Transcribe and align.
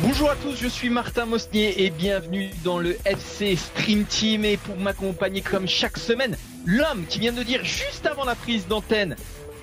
Bonjour 0.00 0.30
à 0.30 0.36
tous, 0.36 0.56
je 0.56 0.68
suis 0.68 0.90
Martin 0.90 1.26
Mosnier 1.26 1.84
et 1.84 1.90
bienvenue 1.90 2.50
dans 2.64 2.78
le 2.78 2.96
FC 3.04 3.56
Stream 3.56 4.04
Team. 4.04 4.44
Et 4.44 4.56
pour 4.56 4.76
m'accompagner 4.76 5.40
comme 5.40 5.66
chaque 5.66 5.96
semaine, 5.96 6.36
l'homme 6.66 7.06
qui 7.08 7.18
vient 7.18 7.32
de 7.32 7.42
dire 7.42 7.64
juste 7.64 8.06
avant 8.06 8.24
la 8.24 8.34
prise 8.34 8.66
d'antenne 8.66 9.16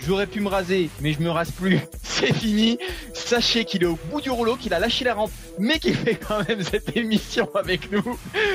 J'aurais 0.06 0.28
pu 0.28 0.40
me 0.40 0.50
raser, 0.50 0.92
mais 1.02 1.14
je 1.14 1.20
me 1.20 1.32
rase 1.32 1.50
plus. 1.50 1.80
C'est 2.04 2.32
fini. 2.32 2.78
Sachez 3.14 3.66
qu'il 3.66 3.82
est 3.82 3.88
au 3.88 3.98
bout 4.12 4.22
du 4.22 4.30
rouleau, 4.30 4.56
qu'il 4.56 4.72
a 4.76 4.80
lâché 4.80 5.04
la 5.04 5.16
rampe, 5.16 5.32
mais 5.58 5.80
qu'il 5.80 5.96
fait 5.96 6.14
quand 6.16 6.48
même 6.48 6.62
cette 6.62 6.96
émission 6.96 7.50
avec 7.56 7.92
nous. 7.92 8.04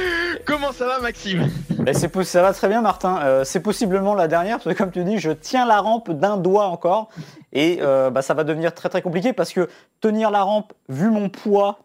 Comment 0.46 0.70
ça 0.70 0.86
va, 0.86 1.00
Maxime? 1.00 1.50
C'est, 1.92 2.22
Ça 2.24 2.42
va 2.42 2.52
très 2.52 2.68
bien, 2.68 2.82
Martin. 2.82 3.18
Euh, 3.22 3.42
c'est 3.42 3.58
possiblement 3.58 4.14
la 4.14 4.28
dernière, 4.28 4.58
parce 4.58 4.76
que 4.76 4.78
comme 4.80 4.92
tu 4.92 5.02
dis, 5.02 5.18
je 5.18 5.32
tiens 5.32 5.66
la 5.66 5.80
rampe 5.80 6.12
d'un 6.12 6.36
doigt 6.36 6.66
encore. 6.66 7.08
Et 7.52 7.78
euh, 7.80 8.10
bah, 8.10 8.22
ça 8.22 8.34
va 8.34 8.44
devenir 8.44 8.72
très 8.72 8.88
très 8.88 9.02
compliqué 9.02 9.32
parce 9.32 9.52
que 9.52 9.68
tenir 10.00 10.30
la 10.30 10.42
rampe, 10.42 10.72
vu 10.88 11.10
mon 11.10 11.28
poids, 11.28 11.80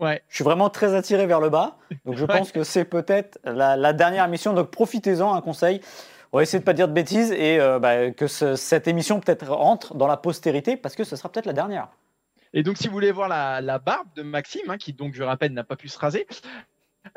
Ouais. 0.00 0.22
Je 0.28 0.36
suis 0.36 0.44
vraiment 0.44 0.70
très 0.70 0.94
attiré 0.94 1.26
vers 1.26 1.40
le 1.40 1.50
bas. 1.50 1.76
Donc 2.06 2.16
je 2.16 2.24
pense 2.24 2.52
que 2.52 2.62
c'est 2.62 2.84
peut-être 2.84 3.40
la, 3.42 3.76
la, 3.76 3.92
dernière 3.92 4.24
émission. 4.24 4.52
Donc 4.52 4.70
profitez-en, 4.70 5.34
un 5.34 5.40
conseil. 5.40 5.80
On 6.32 6.38
va 6.38 6.42
essayer 6.42 6.58
de 6.58 6.64
pas 6.64 6.74
dire 6.74 6.88
de 6.88 6.92
bêtises 6.92 7.32
et 7.32 7.58
euh, 7.58 7.78
bah, 7.78 8.10
que 8.10 8.26
cette 8.26 8.86
émission 8.86 9.18
peut-être 9.18 9.48
rentre 9.48 9.94
dans 9.94 10.06
la 10.06 10.18
postérité 10.18 10.76
parce 10.76 10.94
que 10.94 11.04
ce 11.04 11.16
sera 11.16 11.30
peut-être 11.30 11.46
la 11.46 11.54
dernière. 11.54 11.88
Et 12.52 12.62
donc, 12.62 12.76
si 12.76 12.86
vous 12.86 12.92
voulez 12.92 13.12
voir 13.12 13.28
la, 13.28 13.78
barbe 13.78 14.08
de 14.14 14.22
Maxime, 14.22 14.68
hein, 14.68 14.78
qui 14.78 14.92
donc, 14.92 15.14
je 15.14 15.22
rappelle, 15.22 15.52
n'a 15.52 15.64
pas 15.64 15.76
pu 15.76 15.88
se 15.88 15.98
raser, 15.98 16.26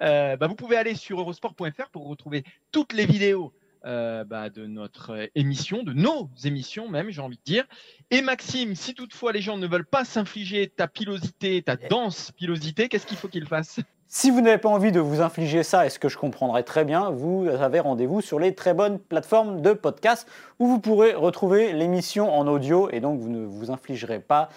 euh, 0.01 0.37
bah, 0.37 0.47
vous 0.47 0.55
pouvez 0.55 0.77
aller 0.77 0.95
sur 0.95 1.19
eurosport.fr 1.19 1.89
pour 1.91 2.07
retrouver 2.07 2.43
toutes 2.71 2.93
les 2.93 3.05
vidéos 3.05 3.53
euh, 3.85 4.23
bah, 4.23 4.49
de 4.49 4.65
notre 4.65 5.29
émission, 5.35 5.83
de 5.83 5.91
nos 5.91 6.29
émissions 6.43 6.87
même, 6.87 7.09
j'ai 7.09 7.21
envie 7.21 7.37
de 7.37 7.43
dire. 7.43 7.65
Et 8.11 8.21
Maxime, 8.21 8.75
si 8.75 8.93
toutefois 8.93 9.31
les 9.33 9.41
gens 9.41 9.57
ne 9.57 9.67
veulent 9.67 9.85
pas 9.85 10.05
s'infliger 10.05 10.69
ta 10.69 10.87
pilosité, 10.87 11.61
ta 11.63 11.75
dense 11.75 12.31
pilosité, 12.31 12.87
qu'est-ce 12.87 13.07
qu'il 13.07 13.17
faut 13.17 13.27
qu'ils 13.27 13.47
fassent 13.47 13.79
si 14.13 14.29
vous 14.29 14.41
n'avez 14.41 14.57
pas 14.57 14.67
envie 14.67 14.91
de 14.91 14.99
vous 14.99 15.21
infliger 15.21 15.63
ça, 15.63 15.85
et 15.85 15.89
ce 15.89 15.97
que 15.97 16.09
je 16.09 16.17
comprendrai 16.17 16.65
très 16.65 16.83
bien, 16.83 17.11
vous 17.11 17.47
avez 17.47 17.79
rendez-vous 17.79 18.19
sur 18.19 18.39
les 18.39 18.53
très 18.53 18.73
bonnes 18.73 18.99
plateformes 18.99 19.61
de 19.61 19.71
podcast 19.71 20.27
où 20.59 20.67
vous 20.67 20.79
pourrez 20.79 21.13
retrouver 21.13 21.71
l'émission 21.71 22.29
en 22.29 22.45
audio 22.45 22.89
et 22.91 22.99
donc 22.99 23.21
vous 23.21 23.29
ne 23.29 23.45
vous 23.45 23.71
infligerez 23.71 24.19
pas 24.19 24.49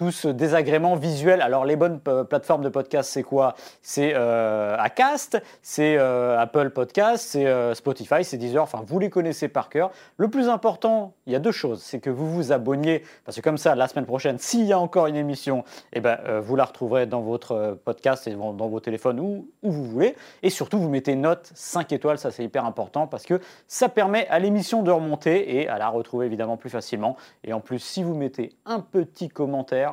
tout 0.00 0.10
ce 0.10 0.28
désagrément 0.28 0.96
visuel. 0.96 1.42
Alors 1.42 1.66
les 1.66 1.76
bonnes 1.76 2.00
euh, 2.08 2.24
plateformes 2.24 2.62
de 2.62 2.70
podcast, 2.70 3.10
c'est 3.12 3.22
quoi? 3.22 3.54
C'est 3.82 4.14
euh, 4.14 4.74
Acast, 4.78 5.42
c'est 5.60 5.98
euh, 5.98 6.38
Apple 6.38 6.70
Podcast, 6.70 7.22
c'est 7.32 7.74
Spotify, 7.74 8.24
c'est 8.24 8.38
Deezer, 8.38 8.62
enfin 8.62 8.82
vous 8.86 8.98
les 8.98 9.10
connaissez 9.10 9.48
par 9.48 9.68
cœur. 9.68 9.90
Le 10.16 10.28
plus 10.28 10.48
important, 10.48 11.12
il 11.26 11.34
y 11.34 11.36
a 11.36 11.38
deux 11.38 11.52
choses, 11.52 11.82
c'est 11.82 12.00
que 12.00 12.08
vous 12.08 12.26
vous 12.32 12.50
abonniez, 12.50 13.02
parce 13.26 13.36
que 13.36 13.42
comme 13.42 13.58
ça, 13.58 13.74
la 13.74 13.88
semaine 13.88 14.06
prochaine, 14.06 14.38
s'il 14.38 14.64
y 14.64 14.72
a 14.72 14.78
encore 14.78 15.06
une 15.06 15.16
émission, 15.16 15.64
eh 15.92 16.00
ben, 16.00 16.18
vous 16.40 16.56
la 16.56 16.64
retrouverez 16.64 17.04
dans 17.04 17.20
votre 17.20 17.78
podcast 17.84 18.26
et 18.26 18.30
dans 18.30 18.54
vos 18.54 18.80
téléphones 18.80 19.20
ou 19.20 19.50
où 19.62 19.70
vous 19.70 19.84
voulez. 19.84 20.16
Et 20.42 20.48
surtout, 20.48 20.78
vous 20.78 20.88
mettez 20.88 21.14
note 21.14 21.50
5 21.54 21.92
étoiles, 21.92 22.16
ça 22.16 22.30
c'est 22.30 22.42
hyper 22.44 22.64
important, 22.64 23.06
parce 23.06 23.26
que 23.26 23.38
ça 23.68 23.90
permet 23.90 24.26
à 24.28 24.38
l'émission 24.38 24.82
de 24.82 24.90
remonter 24.90 25.56
et 25.56 25.68
à 25.68 25.76
la 25.76 25.90
retrouver 25.90 26.24
évidemment 26.24 26.56
plus 26.56 26.70
facilement. 26.70 27.18
Et 27.44 27.52
en 27.52 27.60
plus, 27.60 27.80
si 27.80 28.02
vous 28.02 28.14
mettez 28.14 28.54
un 28.64 28.80
petit 28.80 29.28
commentaire, 29.28 29.89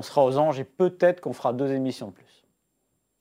on 0.00 0.02
sera 0.02 0.24
aux 0.24 0.38
anges 0.38 0.58
et 0.58 0.64
peut-être 0.64 1.20
qu'on 1.20 1.34
fera 1.34 1.52
deux 1.52 1.72
émissions 1.72 2.08
de 2.08 2.14
plus. 2.14 2.44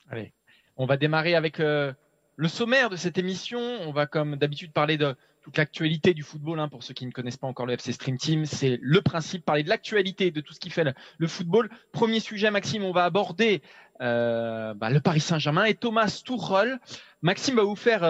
Allez, 0.10 0.32
on 0.78 0.86
va 0.86 0.96
démarrer 0.96 1.36
avec 1.36 1.60
euh, 1.60 1.92
le 2.38 2.48
sommaire 2.48 2.90
de 2.90 2.96
cette 2.96 3.18
émission. 3.18 3.60
On 3.60 3.92
va 3.92 4.06
comme 4.06 4.38
d'habitude 4.38 4.72
parler 4.72 4.98
de 4.98 5.14
toute 5.42 5.58
l'actualité 5.58 6.14
du 6.14 6.24
football. 6.24 6.58
Hein, 6.58 6.70
pour 6.70 6.82
ceux 6.84 6.94
qui 6.94 7.06
ne 7.06 7.12
connaissent 7.12 7.36
pas 7.36 7.48
encore 7.48 7.66
le 7.66 7.74
FC 7.74 7.92
Stream 7.92 8.18
Team, 8.18 8.46
c'est 8.46 8.80
le 8.82 9.02
principe, 9.02 9.44
parler 9.44 9.64
de 9.64 9.68
l'actualité, 9.68 10.32
de 10.32 10.40
tout 10.40 10.54
ce 10.54 10.60
qui 10.62 10.70
fait 10.70 10.86
le, 11.18 11.28
football. 11.28 11.70
Premier 11.92 12.22
sujet, 12.22 12.50
Maxime, 12.50 12.86
on 12.86 12.94
va 12.94 13.04
aborder 13.04 13.62
euh, 14.00 14.74
bah, 14.74 14.90
le 14.90 15.02
Paris 15.02 15.20
Saint-Germain 15.20 15.66
et 15.66 15.76
Thomas 15.76 16.22
Tuchel. 16.26 16.80
Maxime 17.22 17.58
va 17.58 17.64
vous 17.64 17.76
faire... 17.76 18.06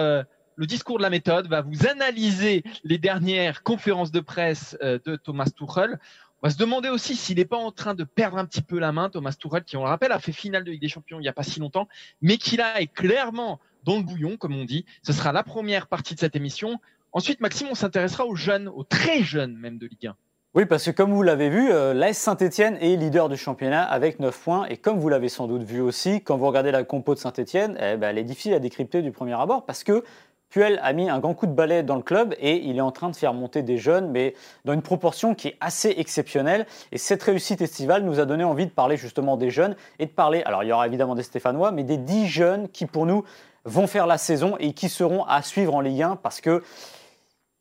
Euh, 0.60 0.62
le 0.62 0.66
discours 0.66 0.98
de 0.98 1.02
la 1.02 1.10
méthode 1.10 1.48
va 1.48 1.62
vous 1.62 1.86
analyser 1.86 2.62
les 2.84 2.98
dernières 2.98 3.62
conférences 3.62 4.12
de 4.12 4.20
presse 4.20 4.76
de 4.80 5.16
Thomas 5.16 5.50
Tuchel. 5.56 5.98
On 6.42 6.46
va 6.46 6.50
se 6.50 6.58
demander 6.58 6.88
aussi 6.88 7.16
s'il 7.16 7.36
n'est 7.36 7.44
pas 7.44 7.58
en 7.58 7.70
train 7.70 7.94
de 7.94 8.04
perdre 8.04 8.38
un 8.38 8.46
petit 8.46 8.62
peu 8.62 8.78
la 8.78 8.92
main, 8.92 9.10
Thomas 9.10 9.36
Tourelle, 9.38 9.64
qui, 9.64 9.76
on 9.76 9.82
le 9.82 9.88
rappelle, 9.88 10.12
a 10.12 10.18
fait 10.18 10.32
finale 10.32 10.64
de 10.64 10.70
Ligue 10.70 10.80
des 10.80 10.88
Champions 10.88 11.18
il 11.18 11.22
n'y 11.22 11.28
a 11.28 11.34
pas 11.34 11.42
si 11.42 11.60
longtemps, 11.60 11.86
mais 12.22 12.38
qui 12.38 12.56
là 12.56 12.80
est 12.80 12.86
clairement 12.86 13.60
dans 13.84 13.96
le 13.96 14.02
bouillon, 14.02 14.36
comme 14.36 14.56
on 14.56 14.64
dit. 14.64 14.86
Ce 15.02 15.12
sera 15.12 15.32
la 15.32 15.42
première 15.42 15.86
partie 15.86 16.14
de 16.14 16.20
cette 16.20 16.36
émission. 16.36 16.80
Ensuite, 17.12 17.40
Maxime, 17.40 17.68
on 17.70 17.74
s'intéressera 17.74 18.24
aux 18.24 18.36
jeunes, 18.36 18.68
aux 18.68 18.84
très 18.84 19.22
jeunes 19.22 19.56
même 19.56 19.78
de 19.78 19.86
Ligue 19.86 20.06
1. 20.06 20.16
Oui, 20.54 20.64
parce 20.64 20.84
que 20.84 20.90
comme 20.90 21.12
vous 21.12 21.22
l'avez 21.22 21.48
vu, 21.48 21.70
euh, 21.70 21.94
l'AS 21.94 22.14
Saint-Etienne 22.14 22.76
est 22.80 22.96
leader 22.96 23.28
du 23.28 23.36
championnat 23.36 23.84
avec 23.84 24.18
9 24.18 24.36
points. 24.36 24.66
Et 24.66 24.76
comme 24.78 24.98
vous 24.98 25.08
l'avez 25.08 25.28
sans 25.28 25.46
doute 25.46 25.62
vu 25.62 25.80
aussi, 25.80 26.22
quand 26.22 26.36
vous 26.36 26.46
regardez 26.46 26.72
la 26.72 26.82
compo 26.82 27.14
de 27.14 27.20
Saint-Etienne, 27.20 27.78
eh 27.80 27.96
ben, 27.96 28.08
elle 28.08 28.18
est 28.18 28.24
difficile 28.24 28.54
à 28.54 28.58
décrypter 28.58 29.02
du 29.02 29.12
premier 29.12 29.34
abord 29.34 29.64
parce 29.64 29.84
que 29.84 30.02
Puel 30.50 30.80
a 30.82 30.92
mis 30.92 31.08
un 31.08 31.20
grand 31.20 31.34
coup 31.34 31.46
de 31.46 31.52
balai 31.52 31.84
dans 31.84 31.94
le 31.94 32.02
club 32.02 32.34
et 32.40 32.56
il 32.56 32.76
est 32.76 32.82
en 32.82 32.90
train 32.90 33.08
de 33.08 33.16
faire 33.16 33.32
monter 33.32 33.62
des 33.62 33.78
jeunes, 33.78 34.10
mais 34.10 34.34
dans 34.64 34.72
une 34.72 34.82
proportion 34.82 35.36
qui 35.36 35.48
est 35.48 35.56
assez 35.60 35.94
exceptionnelle. 35.96 36.66
Et 36.90 36.98
cette 36.98 37.22
réussite 37.22 37.60
estivale 37.60 38.02
nous 38.02 38.18
a 38.18 38.24
donné 38.24 38.42
envie 38.42 38.66
de 38.66 38.72
parler 38.72 38.96
justement 38.96 39.36
des 39.36 39.50
jeunes 39.50 39.76
et 40.00 40.06
de 40.06 40.10
parler, 40.10 40.42
alors 40.42 40.64
il 40.64 40.68
y 40.68 40.72
aura 40.72 40.88
évidemment 40.88 41.14
des 41.14 41.22
Stéphanois, 41.22 41.70
mais 41.70 41.84
des 41.84 41.98
10 41.98 42.26
jeunes 42.26 42.68
qui 42.68 42.86
pour 42.86 43.06
nous 43.06 43.24
vont 43.64 43.86
faire 43.86 44.08
la 44.08 44.18
saison 44.18 44.56
et 44.58 44.72
qui 44.72 44.88
seront 44.88 45.24
à 45.24 45.42
suivre 45.42 45.74
en 45.74 45.80
Ligue 45.80 46.02
1 46.02 46.16
parce 46.16 46.40
que 46.40 46.62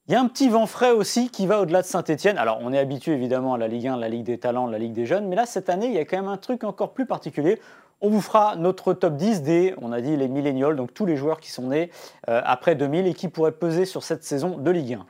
il 0.08 0.14
y 0.14 0.16
a 0.16 0.22
un 0.22 0.28
petit 0.28 0.50
vent 0.50 0.66
frais 0.66 0.90
aussi 0.90 1.30
qui 1.30 1.46
va 1.46 1.62
au-delà 1.62 1.84
de 1.84 1.86
Saint-Etienne. 1.86 2.40
Alors, 2.40 2.58
on 2.64 2.74
est 2.74 2.80
habitué 2.80 3.12
évidemment 3.12 3.54
à 3.54 3.60
la 3.60 3.68
Ligue 3.68 3.90
1, 3.90 3.98
la 3.98 4.10
Ligue 4.10 4.24
des 4.24 4.40
talents, 4.40 4.66
la 4.66 4.80
Ligue 4.80 4.94
des 4.94 5.06
jeunes, 5.06 5.28
mais 5.28 5.36
là, 5.36 5.46
cette 5.46 5.70
année, 5.70 5.86
il 5.86 5.94
y 5.94 6.00
a 6.00 6.06
quand 6.06 6.18
même 6.18 6.28
un 6.28 6.38
truc 6.38 6.64
encore 6.64 6.94
plus 6.94 7.06
particulier. 7.06 7.62
On 8.02 8.10
vous 8.10 8.22
fera 8.22 8.56
notre 8.56 8.94
top 8.94 9.18
10 9.18 9.42
des, 9.42 9.74
on 9.78 9.92
a 9.92 10.00
dit, 10.00 10.16
les 10.16 10.30
millénials, 10.30 10.78
donc 10.78 10.94
tous 10.94 11.06
les 11.06 11.18
joueurs 11.18 11.42
qui 11.42 11.52
sont 11.52 11.68
nés 11.68 11.92
euh, 12.30 12.42
après 12.46 12.76
2000 12.76 13.08
et 13.08 13.14
qui 13.14 13.28
pourraient 13.28 13.52
peser 13.52 13.86
sur 13.86 14.04
cette 14.04 14.24
saison 14.24 14.58
de 14.58 14.72
Ligue 14.72 14.94
1. 14.94 15.06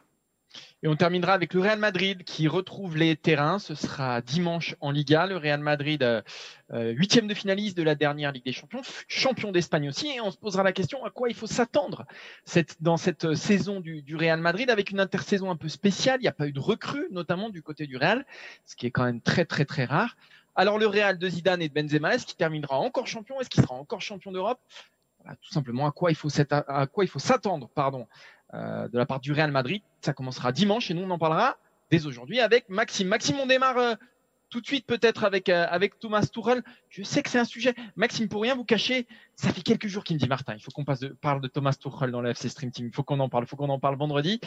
Et 0.81 0.87
on 0.87 0.95
terminera 0.95 1.33
avec 1.33 1.53
le 1.53 1.59
Real 1.59 1.77
Madrid 1.77 2.23
qui 2.23 2.47
retrouve 2.47 2.95
les 2.95 3.15
terrains. 3.17 3.59
Ce 3.59 3.75
sera 3.75 4.21
dimanche 4.21 4.75
en 4.79 4.91
Liga. 4.91 5.27
Le 5.27 5.35
Real 5.35 5.59
Madrid, 5.59 6.01
euh, 6.01 6.21
euh, 6.71 6.91
huitième 6.91 7.27
de 7.27 7.33
finaliste 7.33 7.77
de 7.77 7.83
la 7.83 7.95
dernière 7.95 8.31
Ligue 8.31 8.45
des 8.45 8.53
Champions, 8.53 8.81
champion 9.07 9.51
d'Espagne 9.51 9.89
aussi. 9.89 10.07
Et 10.07 10.21
on 10.21 10.31
se 10.31 10.37
posera 10.37 10.63
la 10.63 10.71
question 10.71 11.03
à 11.03 11.09
quoi 11.09 11.29
il 11.29 11.35
faut 11.35 11.47
s'attendre 11.47 12.05
dans 12.79 12.97
cette 12.97 13.35
saison 13.35 13.81
du, 13.81 14.01
du, 14.01 14.15
Real 14.15 14.39
Madrid 14.39 14.69
avec 14.69 14.89
une 14.91 15.01
intersaison 15.01 15.51
un 15.51 15.57
peu 15.57 15.67
spéciale. 15.67 16.21
Il 16.21 16.23
n'y 16.23 16.29
a 16.29 16.33
pas 16.33 16.47
eu 16.47 16.53
de 16.53 16.61
recrue, 16.61 17.07
notamment 17.11 17.49
du 17.49 17.61
côté 17.61 17.85
du 17.85 17.97
Real, 17.97 18.25
ce 18.65 18.77
qui 18.77 18.87
est 18.87 18.91
quand 18.91 19.03
même 19.03 19.21
très 19.21 19.43
très 19.45 19.65
très 19.65 19.83
rare. 19.83 20.15
Alors 20.59 20.77
le 20.77 20.87
Real 20.87 21.17
de 21.17 21.29
Zidane 21.29 21.61
et 21.61 21.69
de 21.69 21.73
Benzema, 21.73 22.15
est-ce 22.15 22.25
qu'il 22.25 22.35
terminera 22.35 22.77
encore 22.77 23.07
champion? 23.07 23.39
Est-ce 23.39 23.49
qu'il 23.49 23.63
sera 23.63 23.75
encore 23.75 24.01
champion 24.01 24.33
d'Europe? 24.33 24.59
Tout 25.41 25.53
simplement 25.53 25.87
à 25.87 25.93
quoi 25.93 26.11
il 26.11 26.15
faut 26.15 26.27
s'attendre 26.27 27.69
pardon, 27.73 28.07
euh, 28.53 28.89
de 28.89 28.97
la 28.97 29.05
part 29.05 29.21
du 29.21 29.31
Real 29.31 29.51
Madrid. 29.51 29.81
Ça 30.01 30.11
commencera 30.11 30.51
dimanche 30.51 30.91
et 30.91 30.93
nous 30.93 31.03
on 31.03 31.09
en 31.11 31.17
parlera 31.17 31.55
dès 31.91 32.05
aujourd'hui 32.05 32.41
avec 32.41 32.67
Maxime. 32.67 33.07
Maxime, 33.07 33.37
on 33.39 33.45
démarre 33.45 33.77
euh, 33.77 33.93
tout 34.49 34.59
de 34.59 34.65
suite 34.65 34.85
peut-être 34.85 35.23
avec, 35.23 35.47
euh, 35.47 35.65
avec 35.69 35.97
Thomas 35.97 36.27
Tourelle. 36.29 36.61
Je 36.89 37.03
sais 37.03 37.23
que 37.23 37.29
c'est 37.29 37.39
un 37.39 37.45
sujet. 37.45 37.73
Maxime, 37.95 38.27
pour 38.27 38.41
rien 38.41 38.53
vous 38.53 38.65
cacher, 38.65 39.07
ça 39.37 39.53
fait 39.53 39.61
quelques 39.61 39.87
jours 39.87 40.03
qu'il 40.03 40.17
me 40.17 40.19
dit 40.19 40.27
Martin, 40.27 40.55
il 40.55 40.61
faut 40.61 40.71
qu'on 40.71 40.83
parle 40.83 41.39
de 41.39 41.47
Thomas 41.47 41.77
Tourelle 41.79 42.11
dans 42.11 42.19
le 42.19 42.31
FC 42.31 42.49
Stream 42.49 42.71
Team. 42.71 42.87
Il 42.87 42.93
faut 42.93 43.03
qu'on 43.03 43.21
en 43.21 43.29
parle, 43.29 43.45
il 43.45 43.47
faut 43.47 43.55
qu'on 43.55 43.69
en 43.69 43.79
parle 43.79 43.95
vendredi. 43.95 44.41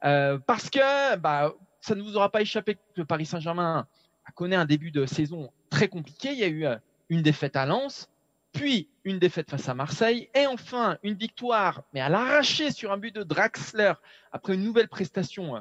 parce 0.00 0.70
que 0.70 1.16
bah, 1.16 1.54
ça 1.80 1.96
ne 1.96 2.02
vous 2.02 2.16
aura 2.16 2.30
pas 2.30 2.40
échappé 2.40 2.78
que 2.94 3.02
Paris 3.02 3.26
Saint-Germain 3.26 3.88
connu 4.34 4.54
un 4.54 4.64
début 4.64 4.90
de 4.90 5.06
saison 5.06 5.50
très 5.70 5.88
compliqué. 5.88 6.32
Il 6.32 6.38
y 6.38 6.44
a 6.44 6.48
eu 6.48 6.66
euh, 6.66 6.76
une 7.08 7.22
défaite 7.22 7.56
à 7.56 7.66
Lens, 7.66 8.08
puis 8.52 8.88
une 9.04 9.18
défaite 9.18 9.50
face 9.50 9.68
à 9.68 9.74
Marseille, 9.74 10.28
et 10.34 10.46
enfin 10.46 10.98
une 11.02 11.14
victoire, 11.14 11.82
mais 11.92 12.00
à 12.00 12.08
l'arraché 12.08 12.70
sur 12.70 12.92
un 12.92 12.98
but 12.98 13.14
de 13.14 13.22
Draxler, 13.22 13.92
après 14.32 14.54
une 14.54 14.62
nouvelle 14.62 14.88
prestation 14.88 15.56
euh, 15.56 15.60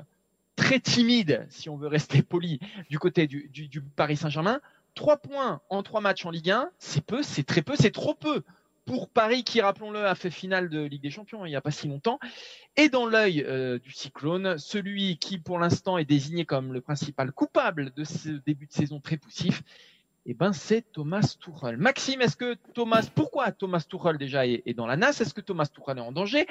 très 0.56 0.80
timide, 0.80 1.46
si 1.50 1.69
on 1.69 1.78
veut 1.78 1.88
rester 1.88 2.22
poli, 2.24 2.60
du 2.90 3.00
côté 3.00 3.28
du, 3.28 3.81
Paris 3.96 4.18
Saint-Germain. 4.18 4.60
Trois 4.94 5.18
points 5.18 5.60
en 5.69 5.84
trois 5.84 6.00
matchs 6.00 6.25
en 6.25 6.31
Ligue 6.31 6.51
1, 6.51 6.69
c'est 6.80 7.04
peu, 7.04 7.22
c'est 7.22 7.44
très 7.44 7.62
peu, 7.62 7.75
c'est 7.75 7.92
trop 7.92 8.13
peu 8.13 8.44
pour 8.86 9.10
Paris 9.10 9.44
qui, 9.44 9.62
rappelons-le, 9.62 10.06
a 10.06 10.16
fait 10.16 10.30
finale 10.30 10.69
de 10.69 10.84
Ligue 10.84 11.01
des 11.01 11.10
Champions 11.10 11.46
il 11.46 11.50
n'y 11.50 11.56
a 11.56 11.62
pas 11.62 11.72
si 11.72 11.88
longtemps. 11.88 12.19
Et 12.78 12.88
dans 12.88 13.06
l'œil 13.06 13.44
euh, 13.46 13.80
du 13.80 13.92
cyclone, 13.92 14.58
celui 14.58 15.18
qui 15.18 15.38
pour 15.38 15.60
l'instant 15.60 15.98
est 15.98 16.06
désigné 16.06 16.46
comme 16.46 16.72
le 16.72 16.81
principal 16.81 17.31
coupable 17.31 17.92
de 17.96 18.04
ce 18.04 18.30
début 18.46 18.68
de 18.68 18.72
saison 18.72 19.00
très 19.00 19.18
poussif, 19.18 19.63
eh 20.25 20.33
ben, 20.33 20.54
c'est 20.54 20.81
Thomas 20.92 21.36
Tuchel. 21.39 21.77
Maxime, 21.77 22.22
est-ce 22.22 22.36
que 22.36 22.56
Thomas, 22.74 23.07
pourquoi 23.13 23.51
Thomas 23.51 23.86
Tuchel 23.88 24.18
déjà 24.18 24.45
est, 24.45 24.74
dans 24.75 24.88
la 24.88 24.98
NAS 24.98 25.22
Est-ce 25.22 25.33
que 25.33 25.42
Thomas 25.42 25.68
Tuchel 25.68 25.98
est 25.98 26.01
en 26.01 26.12
danger? 26.12 26.48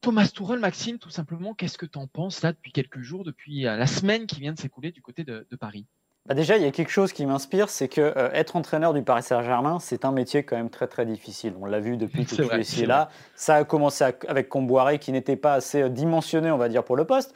Thomas 0.00 0.30
Tuchel, 0.34 0.58
Maxime, 0.58 0.98
tout 0.98 1.10
simplement, 1.10 1.54
qu'est-ce 1.54 1.78
que 1.78 1.86
tu 1.86 1.98
en 1.98 2.06
penses 2.06 2.42
là 2.42 2.52
depuis 2.52 2.72
quelques 2.72 3.00
jours, 3.00 3.24
depuis 3.24 3.66
euh, 3.66 3.76
la 3.76 3.86
semaine 3.86 4.26
qui 4.26 4.40
vient 4.40 4.52
de 4.52 4.58
s'écouler 4.58 4.92
du 4.92 5.02
côté 5.02 5.24
de 5.24 5.56
Paris? 5.58 5.86
Bah, 6.26 6.34
déjà, 6.34 6.56
il 6.56 6.62
y 6.62 6.66
a 6.66 6.70
quelque 6.70 6.90
chose 6.90 7.12
qui 7.12 7.26
m'inspire, 7.26 7.68
c'est 7.68 7.88
que 7.88 8.00
euh, 8.00 8.30
être 8.32 8.56
entraîneur 8.56 8.94
du 8.94 9.02
Paris 9.02 9.22
Saint-Germain, 9.22 9.78
c'est 9.78 10.06
un 10.06 10.10
métier 10.10 10.42
quand 10.42 10.56
même 10.56 10.70
très 10.70 10.86
très 10.86 11.04
difficile. 11.04 11.52
On 11.60 11.66
l'a 11.66 11.80
vu 11.80 11.98
depuis 11.98 12.24
que 12.24 12.34
tu 12.34 12.42
es 12.42 12.60
ici 12.60 12.86
là. 12.86 13.10
Ça 13.34 13.56
a 13.56 13.64
commencé 13.64 14.04
avec 14.26 14.48
Comboiré 14.48 14.98
qui 14.98 15.12
n'était 15.12 15.36
pas 15.36 15.52
assez 15.52 15.82
euh, 15.82 15.88
dimensionné, 15.90 16.50
on 16.50 16.56
va 16.56 16.70
dire, 16.70 16.82
pour 16.82 16.96
le 16.96 17.04
poste. 17.04 17.34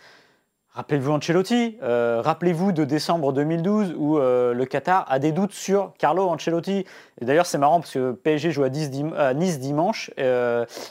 Rappelez-vous 0.79 1.11
Ancelotti, 1.11 1.77
euh, 1.83 2.23
rappelez-vous 2.25 2.71
de 2.71 2.85
décembre 2.85 3.33
2012 3.33 3.97
où 3.99 4.19
le 4.19 4.65
Qatar 4.65 5.05
a 5.09 5.19
des 5.19 5.33
doutes 5.33 5.53
sur 5.53 5.93
Carlo 5.99 6.29
Ancelotti. 6.29 6.85
D'ailleurs, 7.21 7.47
c'est 7.47 7.59
marrant 7.59 7.81
parce 7.81 7.95
que 7.95 8.13
PSG 8.13 8.53
joue 8.53 8.63
à, 8.63 9.35
Nice 9.35 9.59
dimanche. 9.59 10.13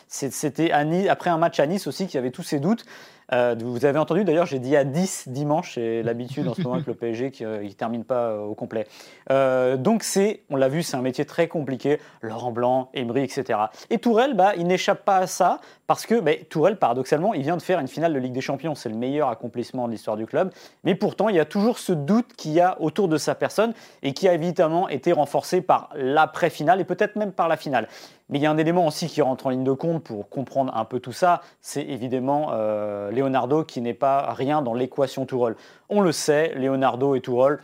C'était 0.10 0.72
après 1.10 1.30
un 1.30 1.38
match 1.38 1.62
à 1.62 1.68
Nice 1.68 1.88
aussi 1.88 2.08
qui 2.08 2.18
avait 2.18 2.32
tous 2.32 2.44
ses 2.44 2.60
doutes. 2.60 2.84
Euh, 3.34 3.56
vous 3.60 3.86
avez 3.86 4.00
entendu 4.00 4.24
d'ailleurs, 4.24 4.46
j'ai 4.46 4.60
dit 4.60 4.76
à 4.76 4.84
10 4.84 5.30
dimanche, 5.30 5.74
c'est 5.76 6.02
l'habitude 6.04 6.48
en 6.48 6.54
ce 6.54 6.62
moment 6.62 6.76
avec 6.76 6.88
le 6.88 6.94
PSG 6.94 7.32
qui 7.32 7.46
ne 7.46 7.70
termine 7.72 8.04
pas 8.04 8.30
euh, 8.30 8.40
au 8.40 8.56
complet. 8.56 8.88
Euh, 9.32 9.78
donc 9.78 10.04
c'est, 10.04 10.42
on 10.50 10.56
l'a 10.56 10.70
vu, 10.70 10.84
c'est 10.84 10.96
un 10.96 11.02
métier 11.02 11.26
très 11.26 11.48
compliqué. 11.48 12.00
Laurent 12.22 12.52
Blanc, 12.52 12.90
Emery, 12.94 13.24
etc. 13.24 13.60
Et 13.90 13.98
Tourelle, 13.98 14.34
bah, 14.36 14.54
il 14.58 14.68
n'échappe 14.68 15.04
pas 15.04 15.18
à 15.18 15.28
ça 15.28 15.60
parce 15.88 16.06
que 16.06 16.20
bah, 16.20 16.32
Tourelle, 16.50 16.78
paradoxalement, 16.78 17.34
il 17.34 17.42
vient 17.42 17.58
de 17.58 17.62
faire 17.62 17.80
une 17.80 17.88
finale 17.88 18.14
de 18.14 18.20
Ligue 18.20 18.34
des 18.34 18.42
Champions. 18.42 18.76
C'est 18.76 18.90
le 18.90 18.96
meilleur 18.96 19.30
accomplissement 19.30 19.88
de 19.88 19.92
l'histoire 19.92 20.18
du 20.18 20.26
club. 20.26 20.52
Mais 20.84 20.96
pourtant, 20.96 21.30
il 21.30 21.36
y 21.36 21.40
a 21.40 21.46
toujours 21.46 21.80
ce 21.80 21.92
doute 21.92 22.34
qu'il 22.36 22.52
y 22.52 22.62
a 22.62 22.82
autour 22.82 23.08
de 23.08 23.18
sa 23.18 23.36
personne 23.36 23.74
et 24.04 24.14
qui 24.14 24.28
a 24.28 24.34
évidemment 24.34 24.90
été 24.90 25.12
renforcé 25.12 25.62
par 25.62 25.90
l'après-finale 25.96 26.80
et 26.82 26.86
peut-être 26.86 27.16
même 27.16 27.32
par 27.32 27.48
la 27.48 27.58
finale. 27.58 27.88
Mais 28.30 28.40
il 28.40 28.42
y 28.42 28.46
a 28.46 28.52
un 28.52 28.58
élément 28.58 28.86
aussi 28.88 29.08
qui 29.08 29.22
rentre 29.22 29.48
en 29.48 29.50
ligne 29.52 29.64
de 29.64 29.72
compte 29.72 30.04
pour 30.04 30.30
comprendre 30.30 30.76
un 30.76 30.86
peu 30.86 31.00
tout 31.00 31.14
ça, 31.14 31.42
c'est 31.62 31.84
évidemment 31.84 32.50
euh, 32.52 33.10
Leonardo 33.12 33.64
qui 33.64 33.80
n'est 33.82 33.94
pas 33.94 34.34
rien 34.34 34.62
dans 34.62 34.74
l'équation 34.74 35.26
Tourelle. 35.26 35.56
On 35.90 36.02
le 36.02 36.12
sait, 36.12 36.54
Leonardo 36.56 37.16
et 37.16 37.22
Tourelle, 37.22 37.60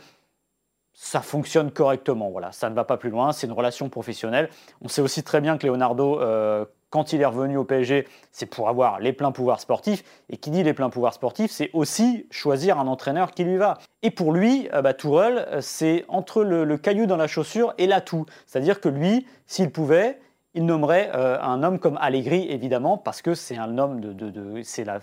ça 0.94 1.20
fonctionne 1.20 1.70
correctement. 1.70 2.30
Voilà, 2.30 2.52
ça 2.52 2.70
ne 2.70 2.74
va 2.74 2.84
pas 2.84 2.96
plus 2.96 3.10
loin, 3.10 3.32
c'est 3.32 3.46
une 3.46 3.52
relation 3.52 3.88
professionnelle. 3.88 4.48
On 4.80 4.88
sait 4.88 5.02
aussi 5.02 5.22
très 5.22 5.40
bien 5.40 5.58
que 5.58 5.66
Leonardo, 5.66 6.20
euh, 6.20 6.64
quand 6.88 7.12
il 7.12 7.20
est 7.20 7.26
revenu 7.26 7.56
au 7.56 7.64
PSG, 7.64 8.06
c'est 8.30 8.46
pour 8.46 8.68
avoir 8.68 9.00
les 9.00 9.12
pleins 9.12 9.32
pouvoirs 9.32 9.60
sportifs. 9.60 10.04
Et 10.30 10.36
qui 10.36 10.50
dit 10.50 10.62
les 10.62 10.72
pleins 10.72 10.90
pouvoirs 10.90 11.12
sportifs, 11.12 11.50
c'est 11.50 11.70
aussi 11.72 12.26
choisir 12.30 12.78
un 12.78 12.86
entraîneur 12.86 13.32
qui 13.32 13.42
lui 13.44 13.56
va. 13.56 13.78
Et 14.02 14.10
pour 14.10 14.32
lui, 14.32 14.68
euh, 14.72 14.80
bah, 14.80 14.94
Tourelle, 14.94 15.58
c'est 15.60 16.04
entre 16.08 16.44
le, 16.44 16.78
caillou 16.78 17.06
dans 17.06 17.16
la 17.16 17.26
chaussure 17.26 17.74
et 17.76 17.86
l'atout. 17.86 18.24
C'est-à-dire 18.46 18.80
que 18.80 18.88
lui, 18.88 19.26
s'il 19.46 19.70
pouvait, 19.70 20.20
il 20.54 20.64
nommerait 20.64 21.10
euh, 21.14 21.40
un 21.40 21.62
homme 21.62 21.78
comme 21.78 21.98
Allegri, 22.00 22.46
évidemment, 22.48 22.96
parce 22.96 23.22
que 23.22 23.34
c'est 23.34 23.58
un 23.58 23.76
homme 23.78 24.00
de, 24.00 24.62
c'est 24.62 24.84
la, 24.84 25.00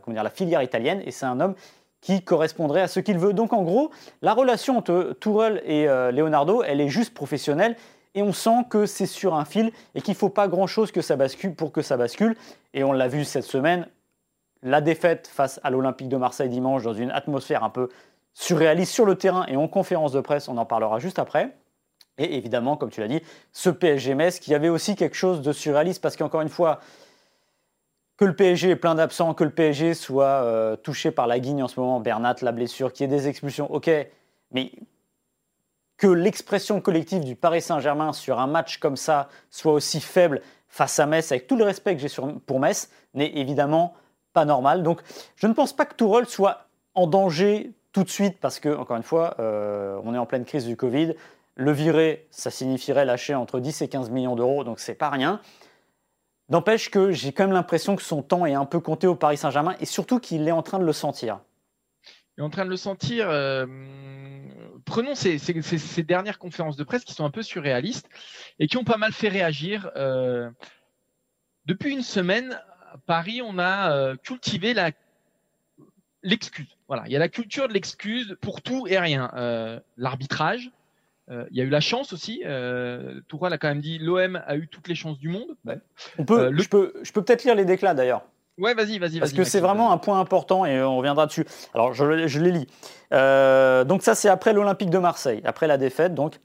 comment 0.00 0.14
dire, 0.14 0.22
la 0.22 0.30
filière 0.30 0.62
italienne 0.62 1.02
et 1.04 1.10
c'est 1.10 1.26
un 1.26 1.40
homme 1.40 1.54
qui 2.00 2.22
correspondrait 2.22 2.82
à 2.82 2.88
ce 2.88 3.00
qu'il 3.00 3.18
veut. 3.18 3.32
Donc 3.32 3.52
en 3.52 3.62
gros, 3.62 3.90
la 4.22 4.34
relation 4.34 4.78
entre 4.78 5.16
Tourelle 5.20 5.62
et 5.64 5.88
euh, 5.88 6.10
Leonardo, 6.10 6.62
elle 6.62 6.80
est 6.80 6.88
juste 6.88 7.14
professionnelle 7.14 7.76
et 8.14 8.22
on 8.22 8.32
sent 8.32 8.64
que 8.70 8.86
c'est 8.86 9.06
sur 9.06 9.34
un 9.34 9.44
fil 9.44 9.72
et 9.94 10.00
qu'il 10.00 10.12
ne 10.12 10.18
faut 10.18 10.28
pas 10.28 10.48
grand-chose 10.48 10.90
que 10.90 11.02
ça 11.02 11.16
bascule 11.16 11.54
pour 11.54 11.72
que 11.72 11.82
ça 11.82 11.96
bascule. 11.96 12.36
Et 12.72 12.84
on 12.84 12.92
l'a 12.92 13.08
vu 13.08 13.24
cette 13.24 13.44
semaine, 13.44 13.86
la 14.62 14.80
défaite 14.80 15.26
face 15.26 15.60
à 15.64 15.70
l'Olympique 15.70 16.08
de 16.08 16.16
Marseille 16.16 16.48
dimanche 16.48 16.82
dans 16.82 16.94
une 16.94 17.10
atmosphère 17.10 17.64
un 17.64 17.70
peu 17.70 17.88
surréaliste 18.32 18.92
sur 18.92 19.04
le 19.04 19.16
terrain 19.16 19.44
et 19.48 19.56
en 19.56 19.68
conférence 19.68 20.12
de 20.12 20.20
presse, 20.20 20.48
on 20.48 20.56
en 20.56 20.64
parlera 20.64 20.98
juste 20.98 21.18
après. 21.18 21.54
Et 22.18 22.36
évidemment, 22.36 22.76
comme 22.76 22.90
tu 22.90 23.00
l'as 23.00 23.08
dit, 23.08 23.20
ce 23.52 23.70
PSG 23.70 24.14
Metz 24.14 24.38
qui 24.38 24.54
avait 24.54 24.68
aussi 24.68 24.94
quelque 24.94 25.16
chose 25.16 25.42
de 25.42 25.52
surréaliste 25.52 26.00
parce 26.00 26.16
qu'encore 26.16 26.42
une 26.42 26.48
fois, 26.48 26.80
que 28.16 28.24
le 28.24 28.36
PSG 28.36 28.70
est 28.70 28.76
plein 28.76 28.94
d'absents, 28.94 29.34
que 29.34 29.44
le 29.44 29.50
PSG 29.50 29.94
soit 29.94 30.24
euh, 30.24 30.76
touché 30.76 31.10
par 31.10 31.26
la 31.26 31.40
guigne 31.40 31.62
en 31.62 31.68
ce 31.68 31.80
moment, 31.80 31.98
Bernat, 32.00 32.36
la 32.42 32.52
blessure, 32.52 32.92
qu'il 32.92 33.10
y 33.10 33.12
ait 33.12 33.16
des 33.16 33.26
expulsions, 33.26 33.72
ok, 33.72 33.90
mais 34.52 34.70
que 35.96 36.06
l'expression 36.06 36.80
collective 36.80 37.24
du 37.24 37.34
Paris 37.34 37.62
Saint-Germain 37.62 38.12
sur 38.12 38.38
un 38.38 38.46
match 38.46 38.78
comme 38.78 38.96
ça 38.96 39.28
soit 39.50 39.72
aussi 39.72 40.00
faible 40.00 40.42
face 40.68 40.98
à 40.98 41.06
Metz, 41.06 41.30
avec 41.32 41.46
tout 41.46 41.56
le 41.56 41.64
respect 41.64 41.96
que 41.96 42.00
j'ai 42.00 42.08
pour 42.46 42.60
Metz, 42.60 42.90
n'est 43.14 43.36
évidemment 43.36 43.94
pas 44.32 44.44
normal. 44.44 44.82
Donc 44.82 45.00
je 45.36 45.46
ne 45.46 45.52
pense 45.52 45.72
pas 45.72 45.84
que 45.84 45.94
Tourelle 45.94 46.26
soit 46.26 46.66
en 46.94 47.06
danger 47.06 47.72
tout 47.92 48.02
de 48.02 48.10
suite 48.10 48.38
parce 48.40 48.58
que, 48.58 48.68
encore 48.76 48.96
une 48.96 49.04
fois, 49.04 49.36
euh, 49.38 50.00
on 50.04 50.14
est 50.14 50.18
en 50.18 50.26
pleine 50.26 50.44
crise 50.44 50.66
du 50.66 50.76
Covid. 50.76 51.14
Le 51.56 51.70
virer, 51.70 52.26
ça 52.30 52.50
signifierait 52.50 53.04
lâcher 53.04 53.34
entre 53.34 53.60
10 53.60 53.82
et 53.82 53.88
15 53.88 54.10
millions 54.10 54.34
d'euros, 54.34 54.64
donc 54.64 54.80
c'est 54.80 54.94
pas 54.94 55.10
rien. 55.10 55.40
N'empêche 56.48 56.90
que 56.90 57.10
j'ai 57.12 57.32
quand 57.32 57.44
même 57.44 57.54
l'impression 57.54 57.96
que 57.96 58.02
son 58.02 58.22
temps 58.22 58.44
est 58.44 58.54
un 58.54 58.66
peu 58.66 58.80
compté 58.80 59.06
au 59.06 59.14
Paris 59.14 59.36
Saint-Germain 59.36 59.76
et 59.80 59.86
surtout 59.86 60.18
qu'il 60.18 60.46
est 60.46 60.52
en 60.52 60.62
train 60.62 60.78
de 60.78 60.84
le 60.84 60.92
sentir. 60.92 61.40
Il 62.36 62.40
est 62.40 62.44
en 62.44 62.50
train 62.50 62.64
de 62.64 62.70
le 62.70 62.76
sentir. 62.76 63.30
Euh, 63.30 63.66
prenons 64.84 65.14
ces, 65.14 65.38
dernières 66.02 66.38
conférences 66.38 66.76
de 66.76 66.84
presse 66.84 67.04
qui 67.04 67.14
sont 67.14 67.24
un 67.24 67.30
peu 67.30 67.42
surréalistes 67.42 68.08
et 68.58 68.66
qui 68.66 68.76
ont 68.76 68.84
pas 68.84 68.96
mal 68.96 69.12
fait 69.12 69.28
réagir. 69.28 69.90
Euh, 69.96 70.50
depuis 71.66 71.92
une 71.92 72.02
semaine, 72.02 72.60
à 72.92 72.98
Paris, 73.06 73.40
on 73.42 73.58
a 73.58 73.92
euh, 73.92 74.16
cultivé 74.16 74.74
l'excuse. 76.22 76.76
Voilà, 76.88 77.04
il 77.06 77.12
y 77.12 77.16
a 77.16 77.20
la 77.20 77.28
culture 77.28 77.68
de 77.68 77.72
l'excuse 77.72 78.36
pour 78.40 78.60
tout 78.60 78.86
et 78.88 78.98
rien. 78.98 79.30
L'arbitrage, 79.96 80.70
euh, 81.30 81.46
il 81.50 81.56
y 81.56 81.60
a 81.60 81.64
eu 81.64 81.70
la 81.70 81.80
chance 81.80 82.12
aussi. 82.12 82.42
Euh, 82.44 83.20
Tourelle 83.28 83.52
a 83.52 83.58
quand 83.58 83.68
même 83.68 83.80
dit 83.80 83.98
l'OM 83.98 84.42
a 84.46 84.56
eu 84.56 84.68
toutes 84.68 84.88
les 84.88 84.94
chances 84.94 85.18
du 85.18 85.28
monde. 85.28 85.56
On 86.18 86.24
peut, 86.24 86.40
euh, 86.40 86.52
je 86.56 86.68
peux, 86.68 86.92
je 87.02 87.12
peux 87.12 87.22
peut-être 87.22 87.44
lire 87.44 87.54
les 87.54 87.64
déclats 87.64 87.94
d'ailleurs. 87.94 88.22
Ouais, 88.58 88.74
vas-y, 88.74 88.98
vas-y. 88.98 89.18
Parce 89.18 89.32
que 89.32 89.42
c'est 89.42 89.60
vraiment 89.60 89.90
un 89.90 89.98
point 89.98 90.20
important 90.20 90.64
et 90.64 90.80
on 90.80 90.98
reviendra 90.98 91.26
dessus. 91.26 91.44
Alors, 91.74 91.92
je, 91.92 92.28
je 92.28 92.40
les 92.40 92.52
lis. 92.52 92.66
donc, 93.88 94.02
ça, 94.02 94.14
c'est 94.14 94.28
après 94.28 94.52
l'Olympique 94.52 94.90
de 94.90 94.98
Marseille, 94.98 95.40
après 95.44 95.66
la 95.66 95.76
défaite. 95.76 96.14
Donc, 96.14 96.38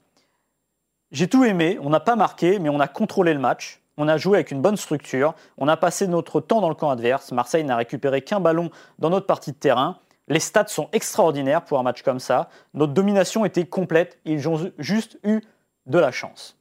j'ai 1.12 1.28
tout 1.28 1.44
aimé. 1.44 1.78
On 1.82 1.90
n'a 1.90 2.00
pas 2.00 2.16
marqué, 2.16 2.58
mais 2.58 2.68
on 2.68 2.80
a 2.80 2.88
contrôlé 2.88 3.32
le 3.32 3.38
match. 3.38 3.80
On 3.96 4.08
a 4.08 4.16
joué 4.16 4.38
avec 4.38 4.50
une 4.50 4.62
bonne 4.62 4.76
structure. 4.76 5.34
On 5.58 5.68
a 5.68 5.76
passé 5.76 6.08
notre 6.08 6.40
temps 6.40 6.60
dans 6.60 6.68
le 6.68 6.74
camp 6.74 6.90
adverse. 6.90 7.30
Marseille 7.32 7.64
n'a 7.64 7.76
récupéré 7.76 8.22
qu'un 8.22 8.40
ballon 8.40 8.70
dans 8.98 9.10
notre 9.10 9.26
partie 9.26 9.52
de 9.52 9.56
terrain. 9.56 9.98
Les 10.30 10.40
stats 10.40 10.68
sont 10.68 10.88
extraordinaires 10.92 11.64
pour 11.64 11.78
un 11.80 11.82
match 11.82 12.02
comme 12.02 12.20
ça. 12.20 12.48
Notre 12.72 12.92
domination 12.92 13.44
était 13.44 13.66
complète. 13.66 14.18
Ils 14.24 14.48
ont 14.48 14.70
juste 14.78 15.18
eu 15.24 15.40
de 15.86 15.98
la 15.98 16.12
chance. 16.12 16.56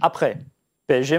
Après, 0.00 0.36
PSG 0.86 1.18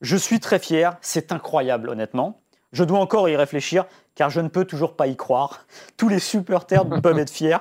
je 0.00 0.16
suis 0.16 0.40
très 0.40 0.58
fier. 0.58 0.98
C'est 1.00 1.32
incroyable, 1.32 1.88
honnêtement. 1.88 2.40
Je 2.72 2.82
dois 2.82 2.98
encore 2.98 3.28
y 3.28 3.36
réfléchir 3.36 3.86
car 4.16 4.30
je 4.30 4.40
ne 4.40 4.48
peux 4.48 4.64
toujours 4.64 4.96
pas 4.96 5.06
y 5.06 5.16
croire. 5.16 5.64
Tous 5.96 6.08
les 6.08 6.18
supporters 6.18 6.84
peuvent 7.02 7.18
être 7.20 7.30
fiers. 7.30 7.58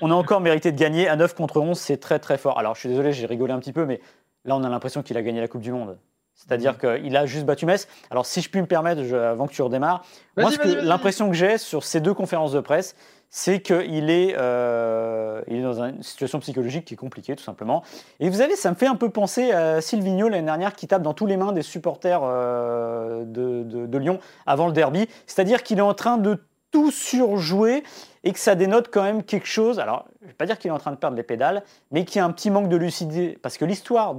On 0.00 0.10
a 0.10 0.14
encore 0.14 0.40
mérité 0.40 0.72
de 0.72 0.78
gagner. 0.78 1.08
À 1.08 1.16
9 1.16 1.34
contre 1.34 1.60
11, 1.60 1.78
c'est 1.78 1.98
très 1.98 2.18
très 2.18 2.38
fort. 2.38 2.58
Alors, 2.58 2.74
je 2.74 2.80
suis 2.80 2.88
désolé, 2.88 3.12
j'ai 3.12 3.26
rigolé 3.26 3.52
un 3.52 3.60
petit 3.60 3.74
peu, 3.74 3.84
mais 3.84 4.00
là, 4.46 4.56
on 4.56 4.64
a 4.64 4.68
l'impression 4.70 5.02
qu'il 5.02 5.18
a 5.18 5.22
gagné 5.22 5.40
la 5.40 5.48
Coupe 5.48 5.60
du 5.60 5.72
Monde. 5.72 5.98
C'est-à-dire 6.36 6.74
mmh. 6.74 7.00
qu'il 7.02 7.16
a 7.16 7.26
juste 7.26 7.46
battu 7.46 7.66
Metz. 7.66 7.88
Alors, 8.10 8.26
si 8.26 8.40
je 8.42 8.48
puis 8.48 8.60
me 8.60 8.66
permettre, 8.66 9.02
avant 9.14 9.46
que 9.46 9.52
tu 9.52 9.62
redémarres, 9.62 10.04
moi, 10.36 10.50
l'impression 10.82 11.28
que 11.28 11.34
j'ai 11.34 11.58
sur 11.58 11.82
ces 11.82 12.00
deux 12.00 12.14
conférences 12.14 12.52
de 12.52 12.60
presse, 12.60 12.94
c'est 13.30 13.60
qu'il 13.60 14.10
est, 14.10 14.34
euh, 14.38 15.42
il 15.48 15.56
est 15.56 15.62
dans 15.62 15.82
une 15.82 16.02
situation 16.02 16.38
psychologique 16.40 16.84
qui 16.84 16.94
est 16.94 16.96
compliquée, 16.96 17.34
tout 17.34 17.42
simplement. 17.42 17.82
Et 18.20 18.28
vous 18.28 18.38
savez, 18.38 18.56
ça 18.56 18.70
me 18.70 18.76
fait 18.76 18.86
un 18.86 18.94
peu 18.94 19.10
penser 19.10 19.50
à 19.50 19.80
Silvino 19.80 20.28
l'année 20.28 20.46
dernière 20.46 20.74
qui 20.74 20.86
tape 20.86 21.02
dans 21.02 21.14
tous 21.14 21.26
les 21.26 21.36
mains 21.36 21.52
des 21.52 21.62
supporters 21.62 22.20
euh, 22.22 23.24
de, 23.24 23.62
de 23.64 23.98
Lyon 23.98 24.20
avant 24.46 24.66
le 24.66 24.72
derby. 24.72 25.08
C'est-à-dire 25.26 25.62
qu'il 25.62 25.78
est 25.78 25.82
en 25.82 25.94
train 25.94 26.18
de 26.18 26.38
tout 26.70 26.90
surjouer 26.90 27.82
et 28.24 28.32
que 28.32 28.38
ça 28.38 28.54
dénote 28.54 28.88
quand 28.92 29.02
même 29.02 29.22
quelque 29.22 29.46
chose. 29.46 29.78
Alors, 29.78 30.06
je 30.20 30.24
ne 30.24 30.28
vais 30.28 30.34
pas 30.34 30.46
dire 30.46 30.58
qu'il 30.58 30.68
est 30.68 30.72
en 30.72 30.78
train 30.78 30.90
de 30.90 30.96
perdre 30.96 31.16
les 31.16 31.22
pédales, 31.22 31.62
mais 31.92 32.04
qu'il 32.04 32.16
y 32.16 32.18
a 32.20 32.24
un 32.24 32.32
petit 32.32 32.50
manque 32.50 32.68
de 32.68 32.76
lucidité. 32.76 33.38
Parce 33.40 33.56
que 33.56 33.64
l'histoire 33.64 34.14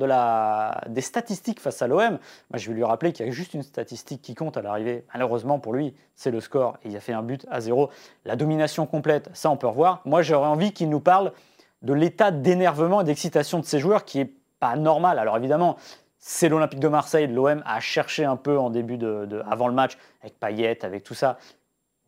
des 0.88 1.02
statistiques 1.02 1.60
face 1.60 1.82
à 1.82 1.88
l'OM, 1.88 2.18
je 2.54 2.70
vais 2.70 2.74
lui 2.74 2.84
rappeler 2.84 3.12
qu'il 3.12 3.26
y 3.26 3.30
a 3.30 3.32
juste 3.32 3.54
une 3.54 3.64
statistique 3.64 4.22
qui 4.22 4.34
compte 4.34 4.56
à 4.56 4.62
l'arrivée. 4.62 5.04
Malheureusement 5.14 5.60
pour 5.60 5.74
lui, 5.74 5.94
c'est 6.16 6.32
le 6.32 6.40
score. 6.40 6.78
Il 6.86 6.96
a 6.96 7.02
fait 7.02 7.14
un 7.14 7.24
but 7.24 7.46
à 7.52 7.60
zéro. 7.60 7.90
La 8.24 8.36
domination 8.36 8.86
complète, 8.86 9.30
ça 9.34 9.50
on 9.50 9.58
peut 9.58 9.68
revoir. 9.68 10.02
Moi, 10.06 10.22
j'aurais 10.22 10.48
envie 10.48 10.72
qu'il 10.72 10.90
nous 10.90 11.02
parle 11.02 11.34
de 11.82 11.94
l'état 11.94 12.32
d'énervement 12.32 13.02
et 13.02 13.04
d'excitation 13.04 13.60
de 13.60 13.66
ses 13.66 13.80
joueurs 13.80 14.06
qui 14.06 14.20
est 14.22 14.34
pas 14.60 14.76
normal. 14.76 15.20
Alors 15.20 15.38
évidemment, 15.38 15.78
c'est 16.18 16.50
l'Olympique 16.50 16.80
de 16.80 16.88
Marseille. 16.88 17.28
L'OM 17.28 17.62
a 17.66 17.80
cherché 17.80 18.26
un 18.26 18.36
peu 18.36 18.58
en 18.58 18.70
début 18.70 18.98
de, 18.98 19.42
avant 19.50 19.68
le 19.68 19.74
match 19.74 19.98
avec 20.22 20.40
Payet, 20.40 20.84
avec 20.84 21.04
tout 21.04 21.14
ça. 21.14 21.38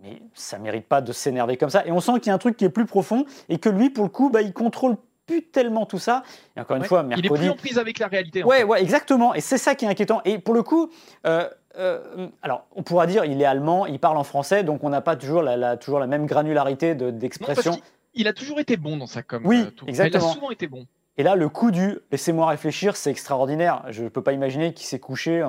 Mais 0.01 0.21
ça 0.33 0.57
ne 0.57 0.63
mérite 0.63 0.87
pas 0.87 1.01
de 1.01 1.11
s'énerver 1.11 1.57
comme 1.57 1.69
ça. 1.69 1.85
Et 1.85 1.91
on 1.91 1.99
sent 1.99 2.13
qu'il 2.19 2.27
y 2.27 2.29
a 2.29 2.33
un 2.33 2.39
truc 2.39 2.55
qui 2.55 2.65
est 2.65 2.69
plus 2.69 2.85
profond 2.85 3.25
et 3.49 3.57
que 3.57 3.69
lui, 3.69 3.89
pour 3.89 4.05
le 4.05 4.09
coup, 4.09 4.29
bah, 4.29 4.41
il 4.41 4.53
contrôle 4.53 4.95
plus 5.25 5.43
tellement 5.43 5.85
tout 5.85 5.99
ça. 5.99 6.23
Et 6.55 6.61
encore 6.61 6.77
une 6.77 6.85
fois, 6.85 7.03
mercredi. 7.03 7.27
Il 7.27 7.35
est 7.35 7.37
plus 7.37 7.49
en 7.49 7.55
prise 7.55 7.77
avec 7.77 7.99
la 7.99 8.07
réalité. 8.07 8.43
Ouais, 8.43 8.63
ouais, 8.63 8.81
exactement. 8.81 9.35
Et 9.35 9.41
c'est 9.41 9.57
ça 9.57 9.75
qui 9.75 9.85
est 9.85 9.89
inquiétant. 9.89 10.21
Et 10.25 10.39
pour 10.39 10.53
le 10.53 10.63
coup, 10.63 10.89
euh, 11.27 11.47
euh, 11.77 12.27
alors 12.41 12.65
on 12.75 12.81
pourra 12.81 13.05
dire 13.05 13.25
il 13.25 13.41
est 13.41 13.45
allemand, 13.45 13.85
il 13.85 13.99
parle 13.99 14.17
en 14.17 14.23
français, 14.23 14.63
donc 14.63 14.83
on 14.83 14.89
n'a 14.89 15.01
pas 15.01 15.15
toujours 15.15 15.43
la, 15.43 15.77
toujours 15.77 15.99
la 15.99 16.07
même 16.07 16.25
granularité 16.25 16.95
d'expression. 16.95 17.77
il 18.15 18.27
a 18.27 18.33
toujours 18.33 18.59
été 18.59 18.75
bon 18.75 18.97
dans 18.97 19.05
sa 19.05 19.21
com. 19.21 19.43
Oui, 19.45 19.65
exactement. 19.85 20.25
Il 20.25 20.29
a 20.29 20.33
souvent 20.33 20.51
été 20.51 20.67
bon. 20.67 20.87
Et 21.19 21.23
là, 21.23 21.35
le 21.35 21.49
coup 21.49 21.69
du 21.69 21.99
laissez-moi 22.13 22.47
réfléchir, 22.47 22.95
c'est 22.95 23.11
extraordinaire. 23.11 23.83
Je 23.89 24.03
ne 24.03 24.07
peux 24.07 24.23
pas 24.23 24.31
imaginer 24.31 24.73
qu'il 24.73 24.87
s'est 24.87 24.99
couché 24.99 25.41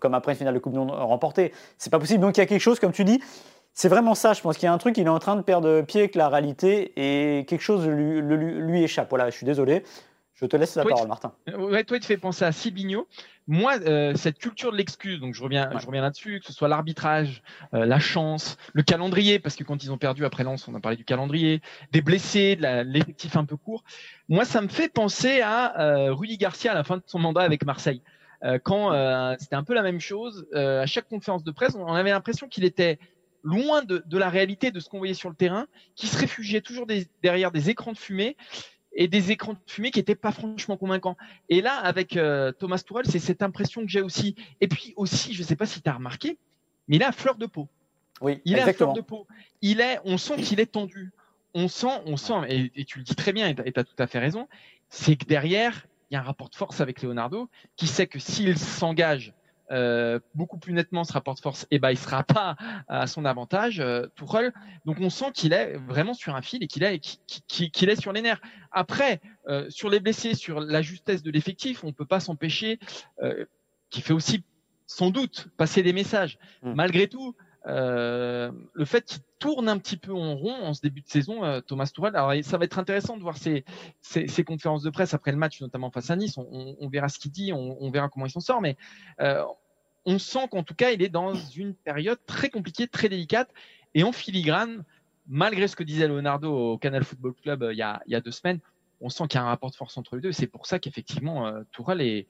comme 0.00 0.14
après 0.14 0.32
une 0.32 0.38
finale 0.38 0.54
de 0.54 0.58
Coupe 0.58 0.74
Monde 0.74 0.90
remportée. 0.90 1.52
C'est 1.78 1.90
pas 1.90 2.00
possible. 2.00 2.20
Donc 2.20 2.36
il 2.36 2.40
y 2.40 2.42
a 2.42 2.46
quelque 2.46 2.60
chose, 2.60 2.80
comme 2.80 2.90
tu 2.90 3.04
dis, 3.04 3.22
c'est 3.74 3.88
vraiment 3.88 4.16
ça. 4.16 4.32
Je 4.32 4.40
pense 4.40 4.56
qu'il 4.56 4.66
y 4.66 4.68
a 4.68 4.72
un 4.72 4.78
truc, 4.78 4.98
il 4.98 5.06
est 5.06 5.08
en 5.08 5.20
train 5.20 5.36
de 5.36 5.42
perdre 5.42 5.82
pied 5.82 6.00
avec 6.00 6.16
la 6.16 6.28
réalité 6.28 6.92
et 6.96 7.44
quelque 7.44 7.60
chose 7.60 7.86
lui, 7.86 8.82
échappe. 8.82 9.08
Voilà, 9.08 9.30
je 9.30 9.36
suis 9.36 9.46
désolé. 9.46 9.84
Je 10.34 10.46
te 10.46 10.56
laisse 10.56 10.74
la 10.76 10.84
parole, 10.84 11.08
Martin. 11.08 11.34
Ouais, 11.58 11.84
toi, 11.84 11.98
tu 11.98 12.06
fais 12.06 12.16
penser 12.16 12.44
à 12.44 12.52
Sibigno. 12.52 13.06
Moi, 13.46 13.74
euh, 13.80 14.14
cette 14.14 14.38
culture 14.38 14.72
de 14.72 14.76
l'excuse, 14.76 15.20
donc 15.20 15.34
je 15.34 15.42
reviens, 15.42 15.70
je 15.78 15.86
reviens 15.86 16.00
là-dessus, 16.00 16.40
que 16.40 16.46
ce 16.46 16.52
soit 16.52 16.68
l'arbitrage, 16.68 17.42
euh, 17.74 17.84
la 17.84 17.98
chance, 17.98 18.56
le 18.72 18.82
calendrier, 18.82 19.38
parce 19.38 19.56
que 19.56 19.64
quand 19.64 19.84
ils 19.84 19.92
ont 19.92 19.98
perdu 19.98 20.24
après 20.24 20.44
Lens, 20.44 20.66
on 20.68 20.74
a 20.74 20.80
parlé 20.80 20.96
du 20.96 21.04
calendrier, 21.04 21.60
des 21.90 22.02
blessés, 22.02 22.56
de 22.56 22.82
l'effectif 22.82 23.36
un 23.36 23.44
peu 23.44 23.56
court. 23.56 23.84
Moi, 24.28 24.44
ça 24.44 24.62
me 24.62 24.68
fait 24.68 24.88
penser 24.88 25.40
à 25.42 25.80
euh, 25.80 26.14
Rudy 26.14 26.38
Garcia 26.38 26.72
à 26.72 26.74
la 26.74 26.84
fin 26.84 26.96
de 26.96 27.02
son 27.06 27.18
mandat 27.18 27.42
avec 27.42 27.64
Marseille. 27.64 28.02
quand 28.64 28.90
c'était 29.38 29.54
un 29.54 29.62
peu 29.62 29.74
la 29.74 29.82
même 29.82 30.00
chose, 30.00 30.48
à 30.54 30.86
chaque 30.86 31.08
conférence 31.08 31.44
de 31.44 31.52
presse, 31.52 31.76
on 31.76 31.86
avait 31.86 32.10
l'impression 32.10 32.48
qu'il 32.48 32.64
était 32.64 32.98
loin 33.44 33.82
de, 33.82 34.02
de, 34.06 34.18
la 34.18 34.30
réalité 34.30 34.70
de 34.70 34.80
ce 34.80 34.88
qu'on 34.88 34.98
voyait 34.98 35.14
sur 35.14 35.28
le 35.28 35.36
terrain, 35.36 35.66
qui 35.94 36.06
se 36.06 36.18
réfugiait 36.18 36.60
toujours 36.60 36.86
des, 36.86 37.06
derrière 37.22 37.50
des 37.50 37.70
écrans 37.70 37.92
de 37.92 37.98
fumée 37.98 38.36
et 38.94 39.08
des 39.08 39.30
écrans 39.30 39.54
de 39.54 39.58
fumée 39.66 39.90
qui 39.90 39.98
n'étaient 39.98 40.14
pas 40.14 40.32
franchement 40.32 40.76
convaincants. 40.76 41.16
Et 41.48 41.60
là, 41.60 41.74
avec 41.76 42.16
euh, 42.16 42.52
Thomas 42.52 42.82
Tourelle, 42.86 43.06
c'est 43.06 43.18
cette 43.18 43.42
impression 43.42 43.82
que 43.82 43.88
j'ai 43.88 44.02
aussi. 44.02 44.34
Et 44.60 44.68
puis 44.68 44.92
aussi, 44.96 45.32
je 45.32 45.42
ne 45.42 45.46
sais 45.46 45.56
pas 45.56 45.66
si 45.66 45.80
tu 45.80 45.88
as 45.88 45.94
remarqué, 45.94 46.38
mais 46.88 46.96
il 46.96 47.02
a 47.02 47.12
fleur 47.12 47.36
de 47.36 47.46
peau. 47.46 47.68
Oui, 48.20 48.40
il 48.44 48.58
a 48.58 48.72
fleur 48.72 48.92
de 48.92 49.00
peau. 49.00 49.26
Il 49.62 49.80
est, 49.80 49.98
on 50.04 50.18
sent 50.18 50.42
qu'il 50.42 50.60
est 50.60 50.72
tendu. 50.72 51.12
On 51.54 51.68
sent, 51.68 52.00
on 52.06 52.16
sent, 52.16 52.34
et, 52.48 52.84
tu 52.84 52.98
le 52.98 53.04
dis 53.04 53.14
très 53.14 53.32
bien, 53.32 53.48
et 53.48 53.54
tu 53.54 53.80
as 53.80 53.84
tout 53.84 53.94
à 53.98 54.06
fait 54.06 54.18
raison, 54.18 54.48
c'est 54.88 55.16
que 55.16 55.26
derrière, 55.26 55.86
il 56.10 56.14
y 56.14 56.16
a 56.16 56.20
un 56.20 56.24
rapport 56.24 56.48
de 56.48 56.54
force 56.54 56.80
avec 56.80 57.02
Leonardo 57.02 57.48
qui 57.76 57.86
sait 57.86 58.06
que 58.06 58.18
s'il 58.18 58.56
s'engage 58.58 59.34
euh, 59.72 60.20
beaucoup 60.34 60.58
plus 60.58 60.72
nettement 60.72 61.04
ce 61.04 61.12
rapport 61.12 61.34
de 61.34 61.40
force, 61.40 61.64
et 61.64 61.76
eh 61.76 61.78
ben 61.78 61.90
il 61.90 61.98
sera 61.98 62.22
pas 62.22 62.56
à 62.88 63.06
son 63.06 63.24
avantage, 63.24 63.80
euh, 63.80 64.06
Donc 64.84 64.96
on 65.00 65.10
sent 65.10 65.32
qu'il 65.34 65.52
est 65.52 65.76
vraiment 65.88 66.14
sur 66.14 66.36
un 66.36 66.42
fil 66.42 66.62
et 66.62 66.66
qu'il 66.66 66.82
est, 66.82 67.00
qu'il 67.46 67.88
est 67.88 68.00
sur 68.00 68.12
les 68.12 68.22
nerfs. 68.22 68.40
Après, 68.70 69.20
euh, 69.48 69.68
sur 69.70 69.90
les 69.90 70.00
blessés, 70.00 70.34
sur 70.34 70.60
la 70.60 70.82
justesse 70.82 71.22
de 71.22 71.30
l'effectif, 71.30 71.84
on 71.84 71.92
peut 71.92 72.06
pas 72.06 72.20
s'empêcher, 72.20 72.78
euh, 73.22 73.46
qui 73.90 74.00
fait 74.00 74.12
aussi 74.12 74.44
sans 74.86 75.10
doute 75.10 75.48
passer 75.56 75.82
des 75.82 75.92
messages. 75.92 76.38
Mm. 76.62 76.74
Malgré 76.74 77.08
tout, 77.08 77.34
euh, 77.66 78.50
le 78.72 78.84
fait 78.84 79.04
qu'il 79.04 79.20
tourne 79.38 79.68
un 79.68 79.78
petit 79.78 79.96
peu 79.96 80.12
en 80.12 80.34
rond 80.34 80.54
en 80.54 80.74
ce 80.74 80.80
début 80.80 81.00
de 81.00 81.08
saison, 81.08 81.44
euh, 81.44 81.60
Thomas 81.60 81.90
Tourelle. 81.94 82.16
Alors, 82.16 82.32
ça 82.44 82.58
va 82.58 82.64
être 82.64 82.78
intéressant 82.78 83.16
de 83.16 83.22
voir 83.22 83.36
ses, 83.36 83.64
ses, 84.00 84.44
conférences 84.44 84.82
de 84.82 84.90
presse 84.90 85.14
après 85.14 85.32
le 85.32 85.38
match, 85.38 85.60
notamment 85.60 85.90
face 85.90 86.10
à 86.10 86.16
Nice. 86.16 86.36
On, 86.38 86.76
on, 86.78 86.88
verra 86.88 87.08
ce 87.08 87.18
qu'il 87.18 87.30
dit, 87.30 87.52
on, 87.52 87.76
on, 87.80 87.90
verra 87.90 88.08
comment 88.08 88.26
il 88.26 88.30
s'en 88.30 88.40
sort, 88.40 88.60
mais 88.60 88.76
euh, 89.20 89.44
on 90.04 90.18
sent 90.18 90.48
qu'en 90.50 90.62
tout 90.62 90.74
cas, 90.74 90.90
il 90.90 91.02
est 91.02 91.08
dans 91.08 91.34
une 91.34 91.74
période 91.74 92.18
très 92.26 92.50
compliquée, 92.50 92.86
très 92.88 93.08
délicate, 93.08 93.50
et 93.94 94.02
en 94.02 94.12
filigrane, 94.12 94.84
malgré 95.26 95.68
ce 95.68 95.76
que 95.76 95.84
disait 95.84 96.08
Leonardo 96.08 96.52
au 96.52 96.78
Canal 96.78 97.04
Football 97.04 97.34
Club 97.34 97.68
il, 97.70 97.78
y 97.78 97.82
a, 97.82 98.02
il 98.06 98.12
y 98.12 98.16
a 98.16 98.20
deux 98.20 98.30
semaines, 98.30 98.60
on 99.00 99.08
sent 99.08 99.24
qu'il 99.28 99.38
y 99.38 99.40
a 99.40 99.44
un 99.44 99.48
rapport 99.48 99.70
de 99.70 99.76
force 99.76 99.96
entre 99.98 100.16
les 100.16 100.22
deux. 100.22 100.32
C'est 100.32 100.46
pour 100.46 100.66
ça 100.66 100.78
qu'effectivement, 100.78 101.52
Tourelle 101.72 102.00
est 102.00 102.26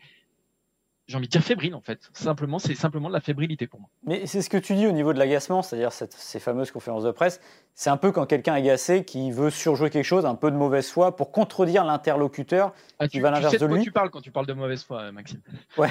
j'ai 1.08 1.16
envie 1.16 1.26
de 1.26 1.32
dire 1.32 1.42
fébrile 1.42 1.74
en 1.74 1.80
fait. 1.80 2.10
Simplement, 2.12 2.58
c'est 2.58 2.74
simplement 2.74 3.08
de 3.08 3.14
la 3.14 3.20
fébrilité 3.20 3.66
pour 3.66 3.80
moi. 3.80 3.88
Mais 4.04 4.26
c'est 4.26 4.40
ce 4.40 4.48
que 4.48 4.56
tu 4.56 4.74
dis 4.74 4.86
au 4.86 4.92
niveau 4.92 5.12
de 5.12 5.18
l'agacement, 5.18 5.62
c'est-à-dire 5.62 5.92
ces 5.92 6.38
fameuses 6.38 6.70
conférences 6.70 7.04
de 7.04 7.10
presse. 7.10 7.40
C'est 7.74 7.90
un 7.90 7.96
peu 7.96 8.12
quand 8.12 8.26
quelqu'un 8.26 8.54
est 8.54 8.58
agacé 8.58 9.04
qui 9.04 9.30
veut 9.32 9.50
surjouer 9.50 9.90
quelque 9.90 10.04
chose, 10.04 10.26
un 10.26 10.34
peu 10.34 10.50
de 10.50 10.56
mauvaise 10.56 10.88
foi, 10.88 11.16
pour 11.16 11.32
contredire 11.32 11.84
l'interlocuteur 11.84 12.72
ah, 12.98 13.08
qui 13.08 13.20
va 13.20 13.28
à 13.28 13.30
l'inverse 13.32 13.58
de 13.58 13.66
lui. 13.66 13.82
Tu 13.82 13.90
parles 13.90 14.10
quand 14.10 14.20
tu 14.20 14.30
parles 14.30 14.46
de 14.46 14.52
mauvaise 14.52 14.84
foi, 14.84 15.10
Maxime. 15.10 15.40
Ouais. 15.76 15.88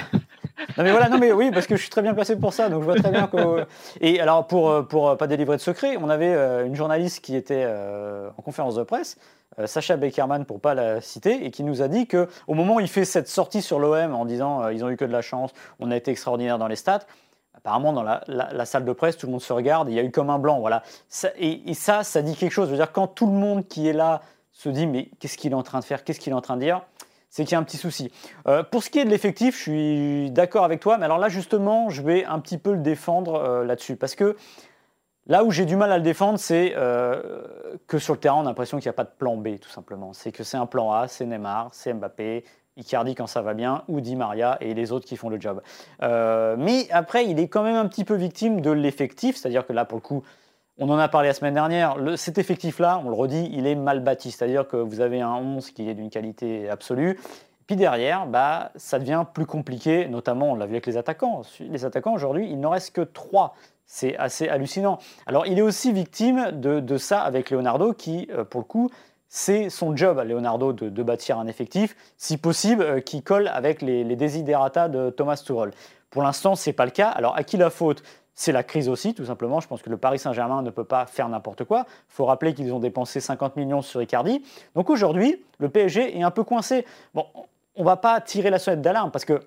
non 0.76 0.84
mais 0.84 0.90
voilà, 0.90 1.08
non 1.08 1.18
mais 1.18 1.32
oui, 1.32 1.50
parce 1.52 1.66
que 1.66 1.76
je 1.76 1.82
suis 1.82 1.90
très 1.90 2.02
bien 2.02 2.14
placé 2.14 2.38
pour 2.38 2.52
ça, 2.52 2.68
donc 2.68 2.80
je 2.80 2.84
vois 2.84 2.94
très 2.94 3.10
bien 3.10 3.26
que. 3.26 3.66
Et 4.00 4.20
alors 4.20 4.46
pour 4.46 4.86
pour 4.88 5.16
pas 5.16 5.26
délivrer 5.26 5.56
de 5.56 5.62
secret, 5.62 5.96
on 6.00 6.08
avait 6.08 6.32
euh, 6.34 6.64
une 6.64 6.76
journaliste 6.76 7.20
qui 7.20 7.36
était 7.36 7.64
euh, 7.66 8.30
en 8.36 8.42
conférence 8.42 8.76
de 8.76 8.82
presse 8.82 9.18
euh, 9.18 9.41
Sacha 9.66 9.96
Beckerman, 9.96 10.44
pour 10.44 10.60
pas 10.60 10.74
la 10.74 11.00
citer, 11.00 11.44
et 11.44 11.50
qui 11.50 11.64
nous 11.64 11.82
a 11.82 11.88
dit 11.88 12.06
que 12.06 12.28
au 12.46 12.54
moment 12.54 12.76
où 12.76 12.80
il 12.80 12.88
fait 12.88 13.04
cette 13.04 13.28
sortie 13.28 13.62
sur 13.62 13.78
l'OM 13.78 14.14
en 14.14 14.24
disant 14.24 14.62
euh, 14.62 14.72
ils 14.72 14.84
ont 14.84 14.90
eu 14.90 14.96
que 14.96 15.04
de 15.04 15.12
la 15.12 15.22
chance, 15.22 15.50
on 15.80 15.90
a 15.90 15.96
été 15.96 16.10
extraordinaire 16.10 16.58
dans 16.58 16.68
les 16.68 16.76
stats, 16.76 17.02
apparemment 17.54 17.92
dans 17.92 18.02
la, 18.02 18.64
salle 18.64 18.84
de 18.84 18.92
presse, 18.92 19.16
tout 19.16 19.26
le 19.26 19.32
monde 19.32 19.42
se 19.42 19.52
regarde, 19.52 19.88
il 19.88 19.94
y 19.94 20.00
a 20.00 20.02
eu 20.02 20.10
comme 20.10 20.30
un 20.30 20.38
blanc, 20.38 20.60
voilà. 20.60 20.82
et, 21.38 21.74
ça, 21.74 22.02
ça 22.02 22.22
dit 22.22 22.34
quelque 22.34 22.52
chose. 22.52 22.66
Je 22.66 22.72
veux 22.72 22.78
dire, 22.78 22.92
quand 22.92 23.06
tout 23.06 23.26
le 23.26 23.32
monde 23.32 23.66
qui 23.68 23.88
est 23.88 23.92
là 23.92 24.22
se 24.52 24.68
dit 24.68 24.86
mais 24.86 25.10
qu'est-ce 25.18 25.36
qu'il 25.36 25.52
est 25.52 25.56
en 25.56 25.62
train 25.62 25.80
de 25.80 25.84
faire, 25.84 26.04
qu'est-ce 26.04 26.20
qu'il 26.20 26.32
est 26.32 26.36
en 26.36 26.40
train 26.40 26.56
de 26.56 26.62
dire, 26.62 26.82
c'est 27.30 27.44
qu'il 27.44 27.52
y 27.52 27.54
a 27.54 27.58
un 27.58 27.62
petit 27.62 27.78
souci. 27.78 28.10
Euh, 28.46 28.62
pour 28.62 28.82
ce 28.82 28.90
qui 28.90 28.98
est 28.98 29.04
de 29.04 29.10
l'effectif, 29.10 29.56
je 29.56 29.62
suis 29.62 30.30
d'accord 30.30 30.64
avec 30.64 30.80
toi, 30.80 30.98
mais 30.98 31.04
alors 31.04 31.18
là 31.18 31.28
justement, 31.28 31.88
je 31.88 32.02
vais 32.02 32.24
un 32.24 32.38
petit 32.40 32.58
peu 32.58 32.72
le 32.72 32.80
défendre 32.80 33.62
là-dessus, 33.64 33.96
parce 33.96 34.14
que 34.14 34.36
Là 35.26 35.44
où 35.44 35.52
j'ai 35.52 35.66
du 35.66 35.76
mal 35.76 35.92
à 35.92 35.98
le 35.98 36.02
défendre, 36.02 36.38
c'est 36.38 36.74
euh, 36.76 37.42
que 37.86 37.98
sur 37.98 38.14
le 38.14 38.18
terrain, 38.18 38.38
on 38.38 38.40
a 38.40 38.44
l'impression 38.44 38.78
qu'il 38.78 38.86
n'y 38.86 38.90
a 38.90 38.94
pas 38.94 39.04
de 39.04 39.12
plan 39.16 39.36
B, 39.36 39.58
tout 39.60 39.68
simplement. 39.68 40.12
C'est 40.12 40.32
que 40.32 40.42
c'est 40.42 40.56
un 40.56 40.66
plan 40.66 40.92
A, 40.92 41.06
c'est 41.06 41.24
Neymar, 41.26 41.68
c'est 41.72 41.94
Mbappé, 41.94 42.44
Icardi 42.76 43.14
quand 43.14 43.28
ça 43.28 43.40
va 43.40 43.54
bien, 43.54 43.84
ou 43.86 44.00
Di 44.00 44.16
Maria 44.16 44.56
et 44.60 44.74
les 44.74 44.90
autres 44.90 45.06
qui 45.06 45.16
font 45.16 45.28
le 45.28 45.40
job. 45.40 45.62
Euh, 46.02 46.56
mais 46.58 46.88
après, 46.90 47.26
il 47.26 47.38
est 47.38 47.46
quand 47.46 47.62
même 47.62 47.76
un 47.76 47.86
petit 47.86 48.04
peu 48.04 48.14
victime 48.14 48.60
de 48.60 48.70
l'effectif, 48.70 49.36
c'est-à-dire 49.36 49.64
que 49.64 49.72
là, 49.72 49.84
pour 49.84 49.96
le 49.96 50.02
coup, 50.02 50.24
on 50.78 50.88
en 50.88 50.98
a 50.98 51.06
parlé 51.06 51.28
la 51.28 51.34
semaine 51.34 51.54
dernière, 51.54 51.96
cet 52.16 52.38
effectif-là, 52.38 53.00
on 53.04 53.08
le 53.08 53.14
redit, 53.14 53.48
il 53.52 53.66
est 53.66 53.74
mal 53.76 54.00
bâti, 54.00 54.32
c'est-à-dire 54.32 54.66
que 54.66 54.76
vous 54.76 55.00
avez 55.00 55.20
un 55.20 55.34
11 55.34 55.70
qui 55.70 55.88
est 55.88 55.94
d'une 55.94 56.10
qualité 56.10 56.68
absolue, 56.68 57.20
derrière, 57.76 58.26
bah, 58.26 58.70
ça 58.76 58.98
devient 58.98 59.24
plus 59.32 59.46
compliqué, 59.46 60.06
notamment, 60.08 60.52
on 60.52 60.54
l'a 60.54 60.66
vu 60.66 60.72
avec 60.72 60.86
les 60.86 60.96
attaquants. 60.96 61.42
Les 61.60 61.84
attaquants, 61.84 62.14
aujourd'hui, 62.14 62.48
il 62.50 62.60
n'en 62.60 62.70
reste 62.70 62.94
que 62.94 63.02
3 63.02 63.54
c'est 63.84 64.16
assez 64.16 64.48
hallucinant. 64.48 64.98
Alors, 65.26 65.46
il 65.46 65.58
est 65.58 65.62
aussi 65.62 65.92
victime 65.92 66.50
de, 66.52 66.96
ça 66.96 67.20
avec 67.20 67.50
Leonardo, 67.50 67.92
qui, 67.92 68.26
euh, 68.32 68.42
pour 68.42 68.62
le 68.62 68.64
coup, 68.64 68.90
c'est 69.28 69.68
son 69.68 69.94
job 69.94 70.18
à 70.18 70.24
Leonardo 70.24 70.72
de, 70.72 71.02
bâtir 71.02 71.38
un 71.38 71.46
effectif, 71.46 71.94
si 72.16 72.38
possible, 72.38 72.82
euh, 72.82 73.00
qui 73.00 73.22
colle 73.22 73.48
avec 73.48 73.82
les, 73.82 74.02
les 74.02 74.16
desiderata 74.16 74.88
de 74.88 75.10
Thomas 75.10 75.36
Tuchel. 75.36 75.72
Pour 76.08 76.22
l'instant, 76.22 76.54
ce 76.54 76.70
n'est 76.70 76.74
pas 76.74 76.86
le 76.86 76.90
cas. 76.90 77.08
Alors, 77.08 77.36
à 77.36 77.44
qui 77.44 77.58
la 77.58 77.68
faute? 77.68 78.02
C'est 78.34 78.52
la 78.52 78.62
crise 78.62 78.88
aussi, 78.88 79.14
tout 79.14 79.26
simplement. 79.26 79.60
Je 79.60 79.68
pense 79.68 79.82
que 79.82 79.90
le 79.90 79.98
Paris 79.98 80.18
Saint-Germain 80.18 80.62
ne 80.62 80.70
peut 80.70 80.84
pas 80.84 81.04
faire 81.04 81.28
n'importe 81.28 81.64
quoi. 81.64 81.84
Il 81.86 82.14
faut 82.14 82.24
rappeler 82.24 82.54
qu'ils 82.54 82.72
ont 82.72 82.78
dépensé 82.78 83.20
50 83.20 83.56
millions 83.56 83.82
sur 83.82 84.00
Icardi. 84.00 84.42
Donc 84.74 84.88
aujourd'hui, 84.88 85.44
le 85.58 85.68
PSG 85.68 86.18
est 86.18 86.22
un 86.22 86.30
peu 86.30 86.42
coincé. 86.42 86.86
Bon, 87.12 87.26
on 87.74 87.84
va 87.84 87.96
pas 87.96 88.20
tirer 88.20 88.50
la 88.50 88.58
sonnette 88.58 88.82
d'alarme 88.82 89.10
parce 89.10 89.24
que 89.24 89.40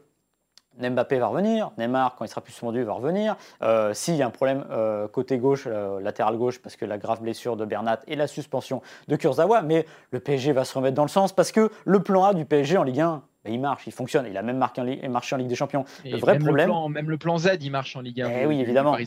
Mbappé 0.78 1.20
va 1.20 1.28
revenir, 1.28 1.72
Neymar, 1.78 2.16
quand 2.16 2.26
il 2.26 2.28
sera 2.28 2.42
plus 2.42 2.52
suspendu, 2.52 2.84
va 2.84 2.94
revenir. 2.94 3.38
Euh, 3.62 3.94
s'il 3.94 4.16
y 4.16 4.22
a 4.22 4.28
un 4.28 4.32
problème 4.32 4.66
euh, 4.72 5.08
côté 5.08 5.38
gauche, 5.38 5.68
euh, 5.68 6.02
latéral 6.02 6.36
gauche, 6.38 6.62
parce 6.62 6.76
que 6.76 6.86
la 6.86 6.98
grave 6.98 7.22
blessure 7.22 7.56
de 7.56 7.64
Bernat 7.66 8.00
et 8.08 8.16
la 8.16 8.28
suspension 8.28 8.82
de 9.08 9.16
Kurzawa, 9.16 9.62
mais 9.62 9.86
le 10.12 10.20
PSG 10.20 10.52
va 10.52 10.66
se 10.66 10.74
remettre 10.74 10.96
dans 10.96 11.04
le 11.04 11.10
sens 11.10 11.32
parce 11.32 11.52
que 11.52 11.72
le 11.86 12.04
plan 12.04 12.26
A 12.26 12.34
du 12.34 12.46
PSG 12.46 12.78
en 12.78 12.84
Ligue 12.84 13.00
1, 13.00 13.24
bah, 13.46 13.52
il 13.52 13.60
marche, 13.60 13.88
il 13.88 13.94
fonctionne. 13.94 14.26
Il 14.28 14.38
a 14.38 14.42
même 14.42 14.58
marqué 14.58 14.82
en, 14.82 15.10
marché 15.10 15.36
en 15.36 15.38
Ligue 15.38 15.48
des 15.48 15.56
Champions. 15.56 15.86
le 16.04 16.18
vrai 16.18 16.38
problème. 16.38 16.72
même 16.90 17.10
le 17.10 17.18
plan 17.18 17.38
Z, 17.38 17.58
il 17.62 17.72
marche 17.72 17.96
en 17.96 18.02
Ligue 18.02 18.22
1. 18.22 18.30
Eh 18.42 18.46
oui, 18.46 18.60
évidemment. 18.60 18.98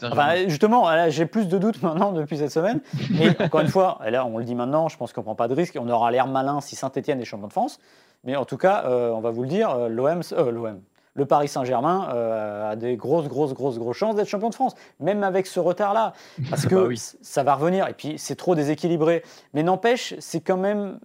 justement, 0.47 0.87
j'ai 1.11 1.26
plus 1.26 1.49
de 1.49 1.59
doutes 1.59 1.83
maintenant 1.83 2.12
depuis 2.12 2.38
cette 2.38 2.52
semaine. 2.52 2.80
Mais 3.11 3.30
encore 3.42 3.61
une 3.61 3.68
fois, 3.68 3.99
là, 4.09 4.25
on 4.25 4.38
le 4.38 4.45
dit 4.45 4.54
maintenant, 4.54 4.88
je 4.88 4.97
pense 4.97 5.12
qu'on 5.12 5.21
ne 5.21 5.25
prend 5.25 5.35
pas 5.35 5.49
de 5.49 5.54
risque. 5.54 5.76
On 5.78 5.88
aura 5.88 6.11
l'air 6.11 6.26
malin 6.26 6.61
si 6.61 6.76
Saint-Etienne 6.76 7.21
est 7.21 7.25
champion 7.25 7.49
de 7.49 7.52
France. 7.52 7.78
Mais 8.25 8.37
en 8.37 8.45
tout 8.45 8.57
cas, 8.57 8.85
on 8.88 9.21
va 9.21 9.30
vous 9.30 9.42
le 9.42 9.49
dire, 9.49 9.88
l'OM, 9.88 10.23
l'OM, 10.50 10.80
le 11.18 11.26
Paris 11.26 11.49
Saint-Germain 11.49 12.09
euh, 12.14 12.71
a 12.71 12.76
des 12.76 12.97
grosses, 12.97 13.26
grosses, 13.26 13.52
grosses, 13.52 13.78
grosses 13.78 13.97
chances 13.97 14.14
d'être 14.14 14.28
champion 14.28 14.50
de 14.50 14.54
France, 14.54 14.75
même 15.00 15.25
avec 15.25 15.47
ce 15.47 15.59
retard-là, 15.59 16.12
parce 16.50 16.64
que 16.64 16.88
bah 16.88 16.95
ça 17.21 17.42
va 17.42 17.54
revenir. 17.54 17.88
Et 17.88 17.92
puis 17.92 18.14
c'est 18.18 18.37
trop 18.37 18.54
déséquilibré. 18.54 19.25
Mais 19.52 19.64
n'empêche, 19.64 20.14
c'est 20.21 20.40
quand 20.40 20.57
même 20.57 20.78
euh, 20.80 20.97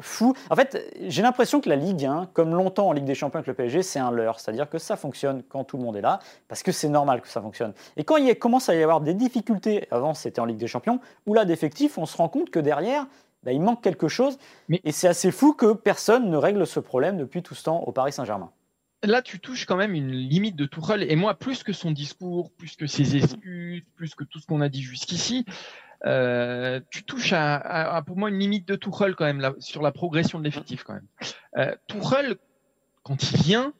fou. 0.00 0.34
En 0.50 0.56
fait, 0.56 0.92
j'ai 1.06 1.22
l'impression 1.22 1.60
que 1.60 1.68
la 1.68 1.76
Ligue 1.76 2.04
1, 2.04 2.30
comme 2.32 2.54
longtemps 2.54 2.88
en 2.88 2.92
Ligue 2.92 3.04
des 3.04 3.14
Champions 3.14 3.38
avec 3.38 3.46
le 3.46 3.54
PSG, 3.54 3.82
c'est 3.82 3.98
un 3.98 4.10
leurre. 4.10 4.40
C'est-à-dire 4.40 4.68
que 4.68 4.78
ça 4.78 4.96
fonctionne 4.96 5.42
quand 5.48 5.64
tout 5.64 5.76
le 5.76 5.82
monde 5.82 5.96
est 5.96 6.02
là, 6.02 6.18
parce 6.48 6.62
que 6.62 6.72
c'est 6.72 6.88
normal 6.88 7.20
que 7.20 7.28
ça 7.28 7.40
fonctionne. 7.40 7.72
Et 7.96 8.04
quand 8.04 8.16
il 8.16 8.36
commence 8.38 8.68
à 8.68 8.74
y 8.74 8.82
avoir 8.82 9.00
des 9.00 9.14
difficultés, 9.14 9.86
avant 9.90 10.14
c'était 10.14 10.40
en 10.40 10.44
Ligue 10.44 10.58
des 10.58 10.66
Champions, 10.66 11.00
où 11.26 11.34
là 11.34 11.44
d'effectifs, 11.44 11.98
on 11.98 12.06
se 12.06 12.16
rend 12.16 12.28
compte 12.28 12.50
que 12.50 12.58
derrière, 12.58 13.06
bah, 13.42 13.52
il 13.52 13.60
manque 13.60 13.82
quelque 13.82 14.08
chose. 14.08 14.38
Et 14.70 14.92
c'est 14.92 15.08
assez 15.08 15.30
fou 15.30 15.52
que 15.52 15.72
personne 15.72 16.30
ne 16.30 16.36
règle 16.36 16.66
ce 16.66 16.80
problème 16.80 17.16
depuis 17.16 17.42
tout 17.42 17.54
ce 17.54 17.64
temps 17.64 17.82
au 17.84 17.92
Paris 17.92 18.12
Saint-Germain 18.12 18.50
là, 19.06 19.22
tu 19.22 19.38
touches 19.38 19.66
quand 19.66 19.76
même 19.76 19.94
une 19.94 20.10
limite 20.10 20.56
de 20.56 20.66
Tourelle. 20.66 21.04
Et 21.10 21.16
moi, 21.16 21.34
plus 21.34 21.62
que 21.62 21.72
son 21.72 21.90
discours, 21.90 22.50
plus 22.50 22.76
que 22.76 22.86
ses 22.86 23.16
excuses, 23.22 23.82
plus 23.94 24.14
que 24.14 24.24
tout 24.24 24.38
ce 24.38 24.46
qu'on 24.46 24.60
a 24.60 24.68
dit 24.68 24.82
jusqu'ici, 24.82 25.44
euh, 26.04 26.80
tu 26.90 27.04
touches 27.04 27.32
à, 27.32 28.02
pour 28.06 28.16
moi 28.16 28.28
une 28.28 28.38
limite 28.38 28.68
de 28.68 28.76
Tuchel 28.76 29.14
quand 29.14 29.24
même 29.24 29.54
sur 29.58 29.82
la 29.82 29.92
progression 29.92 30.38
de 30.38 30.44
l'effectif 30.44 30.84
quand 30.84 30.94
même. 30.94 31.06
Euh, 31.56 31.74
Tuchel, 31.86 32.36
quand 33.02 33.32
il 33.32 33.38
vient, 33.38 33.72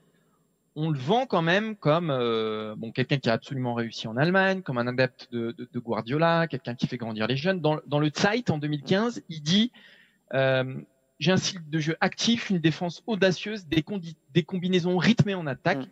on 0.76 0.90
le 0.90 0.98
vend 0.98 1.26
quand 1.26 1.42
même 1.42 1.76
comme 1.76 2.10
euh, 2.10 2.74
bon 2.76 2.92
quelqu'un 2.92 3.18
qui 3.18 3.30
a 3.30 3.32
absolument 3.32 3.74
réussi 3.74 4.08
en 4.08 4.16
Allemagne, 4.16 4.62
comme 4.62 4.78
un 4.78 4.86
adepte 4.86 5.28
de, 5.32 5.52
de, 5.52 5.68
de 5.70 5.78
Guardiola, 5.78 6.46
quelqu'un 6.48 6.74
qui 6.74 6.86
fait 6.86 6.98
grandir 6.98 7.26
les 7.26 7.36
jeunes. 7.36 7.60
Dans, 7.60 7.78
dans 7.86 7.98
le 7.98 8.10
Zeit 8.14 8.50
en 8.50 8.58
2015, 8.58 9.22
il 9.28 9.42
dit 9.42 9.72
euh, 10.34 10.74
j'ai 11.18 11.32
un 11.32 11.36
style 11.36 11.60
de 11.68 11.78
jeu 11.78 11.96
actif, 12.00 12.50
une 12.50 12.58
défense 12.58 13.02
audacieuse, 13.06 13.66
des, 13.66 13.84
des 14.34 14.42
combinaisons 14.42 14.98
rythmées 14.98 15.34
en 15.34 15.46
attaque. 15.46 15.78
Mm. 15.78 15.90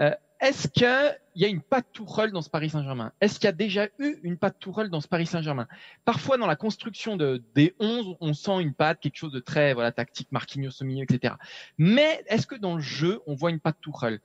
Euh, 0.00 0.10
est-ce 0.40 0.68
qu'il 0.68 1.18
y 1.36 1.44
a 1.44 1.48
une 1.48 1.62
patte 1.62 1.86
Tourelle 1.92 2.30
dans 2.30 2.42
ce 2.42 2.50
Paris 2.50 2.70
Saint-Germain? 2.70 3.12
Est-ce 3.20 3.34
qu'il 3.34 3.46
y 3.46 3.48
a 3.48 3.52
déjà 3.52 3.88
eu 3.98 4.16
une 4.22 4.36
patte 4.36 4.58
Tourelle 4.58 4.90
dans 4.90 5.00
ce 5.00 5.08
Paris 5.08 5.26
Saint-Germain? 5.26 5.66
Parfois, 6.04 6.36
dans 6.36 6.46
la 6.46 6.56
construction 6.56 7.16
de, 7.16 7.42
des 7.54 7.74
11, 7.80 8.16
on 8.20 8.34
sent 8.34 8.60
une 8.60 8.74
patte, 8.74 9.00
quelque 9.00 9.16
chose 9.16 9.32
de 9.32 9.40
très 9.40 9.72
voilà 9.72 9.92
tactique, 9.92 10.28
Marquinhos 10.32 10.82
au 10.82 10.86
etc. 10.86 11.34
Mais 11.78 12.24
est-ce 12.26 12.46
que 12.46 12.54
dans 12.54 12.76
le 12.76 12.82
jeu, 12.82 13.20
on 13.26 13.34
voit 13.34 13.50
une 13.50 13.60
patte 13.60 13.80
Tourelle? 13.80 14.20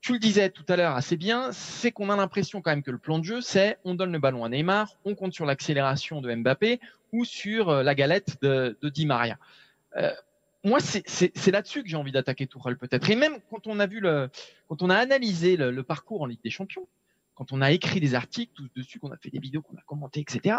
Tu 0.00 0.12
le 0.12 0.18
disais 0.18 0.50
tout 0.50 0.66
à 0.68 0.76
l'heure 0.76 0.96
assez 0.96 1.16
bien, 1.16 1.50
c'est 1.52 1.90
qu'on 1.90 2.10
a 2.10 2.16
l'impression 2.16 2.60
quand 2.60 2.70
même 2.70 2.82
que 2.82 2.90
le 2.90 2.98
plan 2.98 3.18
de 3.18 3.24
jeu, 3.24 3.40
c'est 3.40 3.78
on 3.84 3.94
donne 3.94 4.12
le 4.12 4.18
ballon 4.18 4.44
à 4.44 4.50
Neymar, 4.50 4.98
on 5.06 5.14
compte 5.14 5.32
sur 5.32 5.46
l'accélération 5.46 6.20
de 6.20 6.34
Mbappé 6.34 6.78
ou 7.12 7.24
sur 7.24 7.70
euh, 7.70 7.82
la 7.82 7.94
galette 7.94 8.36
de, 8.42 8.76
de 8.82 8.88
Di 8.90 9.06
Maria. 9.06 9.38
Euh, 9.96 10.12
moi, 10.64 10.80
c'est 10.80 11.50
là-dessus 11.50 11.82
que 11.82 11.88
j'ai 11.88 11.96
envie 11.96 12.10
d'attaquer 12.10 12.46
Tourelle 12.46 12.78
peut-être. 12.78 13.08
Et 13.10 13.16
même 13.16 13.36
quand 13.50 13.66
on 13.66 13.78
a 13.78 13.86
vu 13.86 14.00
le, 14.00 14.30
quand 14.66 14.82
on 14.82 14.88
a 14.88 14.96
analysé 14.96 15.56
le, 15.56 15.82
parcours 15.82 16.22
en 16.22 16.26
Ligue 16.26 16.42
des 16.42 16.50
Champions, 16.50 16.88
quand 17.34 17.52
on 17.52 17.60
a 17.60 17.70
écrit 17.70 18.00
des 18.00 18.14
articles 18.14 18.52
tous 18.54 18.70
dessus, 18.74 18.98
qu'on 18.98 19.12
a 19.12 19.18
fait 19.18 19.30
des 19.30 19.38
vidéos, 19.38 19.60
qu'on 19.60 19.76
a 19.76 19.82
commenté, 19.82 20.20
etc. 20.20 20.56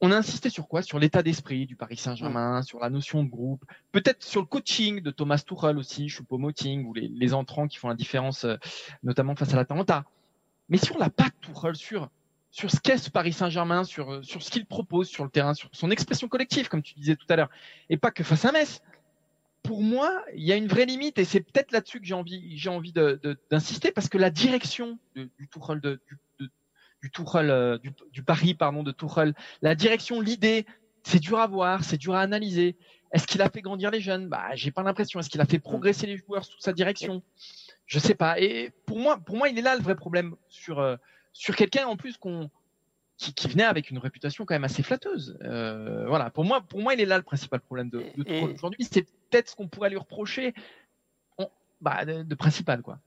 On 0.00 0.10
a 0.10 0.16
insisté 0.16 0.50
sur 0.50 0.66
quoi? 0.66 0.82
Sur 0.82 0.98
l'état 0.98 1.22
d'esprit 1.22 1.66
du 1.66 1.76
Paris 1.76 1.96
Saint-Germain, 1.96 2.62
sur 2.62 2.80
la 2.80 2.90
notion 2.90 3.22
de 3.22 3.30
groupe, 3.30 3.64
peut-être 3.92 4.24
sur 4.24 4.40
le 4.40 4.46
coaching 4.46 5.00
de 5.00 5.10
Thomas 5.12 5.42
Tuchel 5.46 5.78
aussi, 5.78 6.08
Choupo-Moting 6.08 6.84
ou 6.84 6.92
les, 6.92 7.08
les, 7.08 7.34
entrants 7.34 7.68
qui 7.68 7.78
font 7.78 7.88
la 7.88 7.94
différence, 7.94 8.44
euh, 8.44 8.56
notamment 9.04 9.36
face 9.36 9.54
à 9.54 9.56
l'Atalanta. 9.56 10.04
Mais 10.68 10.78
sur 10.78 10.98
la 10.98 11.08
patte 11.08 11.34
Tuchel, 11.40 11.76
sur 11.76 12.10
sur 12.50 12.70
ce 12.70 12.78
qu'est 12.78 12.98
ce 12.98 13.10
Paris 13.10 13.32
Saint-Germain, 13.32 13.84
sur 13.84 14.24
sur 14.24 14.42
ce 14.42 14.50
qu'il 14.50 14.66
propose 14.66 15.08
sur 15.08 15.24
le 15.24 15.30
terrain, 15.30 15.54
sur 15.54 15.68
son 15.72 15.90
expression 15.90 16.28
collective, 16.28 16.68
comme 16.68 16.82
tu 16.82 16.94
disais 16.94 17.16
tout 17.16 17.26
à 17.28 17.36
l'heure, 17.36 17.50
et 17.88 17.96
pas 17.96 18.10
que 18.10 18.24
face 18.24 18.44
à 18.44 18.52
Metz 18.52 18.80
pour 19.64 19.82
moi, 19.82 20.22
il 20.34 20.44
y 20.44 20.52
a 20.52 20.56
une 20.56 20.68
vraie 20.68 20.84
limite 20.84 21.18
et 21.18 21.24
c'est 21.24 21.40
peut-être 21.40 21.72
là-dessus 21.72 21.98
que 21.98 22.06
j'ai 22.06 22.14
envie, 22.14 22.56
j'ai 22.56 22.68
envie 22.68 22.92
d'insister 23.50 23.90
parce 23.90 24.08
que 24.08 24.18
la 24.18 24.30
direction 24.30 24.98
du, 25.16 25.30
du 25.38 25.48
Tourelle, 25.48 25.80
de, 25.80 26.00
du, 26.06 26.48
du, 27.02 27.10
euh, 27.36 27.78
du, 27.78 27.90
du, 28.12 28.22
Paris, 28.22 28.54
pardon, 28.54 28.82
de 28.82 28.92
Tourelle, 28.92 29.34
la 29.62 29.74
direction, 29.74 30.20
l'idée, 30.20 30.66
c'est 31.02 31.18
dur 31.18 31.38
à 31.40 31.46
voir, 31.46 31.82
c'est 31.82 31.96
dur 31.96 32.14
à 32.14 32.20
analyser. 32.20 32.76
Est-ce 33.10 33.26
qu'il 33.26 33.40
a 33.40 33.48
fait 33.48 33.62
grandir 33.62 33.90
les 33.90 34.00
jeunes? 34.00 34.28
Bah, 34.28 34.50
j'ai 34.54 34.70
pas 34.70 34.82
l'impression. 34.82 35.18
Est-ce 35.18 35.30
qu'il 35.30 35.40
a 35.40 35.46
fait 35.46 35.58
progresser 35.58 36.06
les 36.06 36.18
joueurs 36.18 36.44
sous 36.44 36.60
sa 36.60 36.74
direction? 36.74 37.22
Je 37.86 37.98
sais 37.98 38.14
pas. 38.14 38.38
Et 38.40 38.70
pour 38.86 38.98
moi, 38.98 39.18
pour 39.18 39.36
moi, 39.36 39.48
il 39.48 39.58
est 39.58 39.62
là 39.62 39.76
le 39.76 39.82
vrai 39.82 39.94
problème 39.94 40.36
sur 40.48 40.78
euh, 40.80 40.96
sur 41.32 41.56
quelqu'un 41.56 41.86
en 41.86 41.96
plus 41.96 42.18
qu'on 42.18 42.50
qui, 43.16 43.32
qui, 43.32 43.48
venait 43.48 43.64
avec 43.64 43.90
une 43.90 43.98
réputation 43.98 44.44
quand 44.44 44.54
même 44.54 44.64
assez 44.64 44.82
flatteuse. 44.82 45.38
Euh, 45.42 46.04
voilà, 46.06 46.30
pour 46.30 46.44
moi, 46.44 46.60
pour 46.60 46.80
moi, 46.80 46.94
il 46.94 47.00
est 47.00 47.06
là 47.06 47.16
le 47.16 47.22
principal 47.22 47.60
problème 47.60 47.88
de, 47.90 48.04
de 48.16 48.52
aujourd'hui. 48.52 48.86
C'est 48.90 49.02
peut-être 49.30 49.50
ce 49.50 49.56
qu'on 49.56 49.68
pourrait 49.68 49.90
lui 49.90 49.98
reprocher 49.98 50.54
bah, 51.84 52.04
de, 52.04 52.34
principal, 52.34 52.82
quoi. 52.82 52.98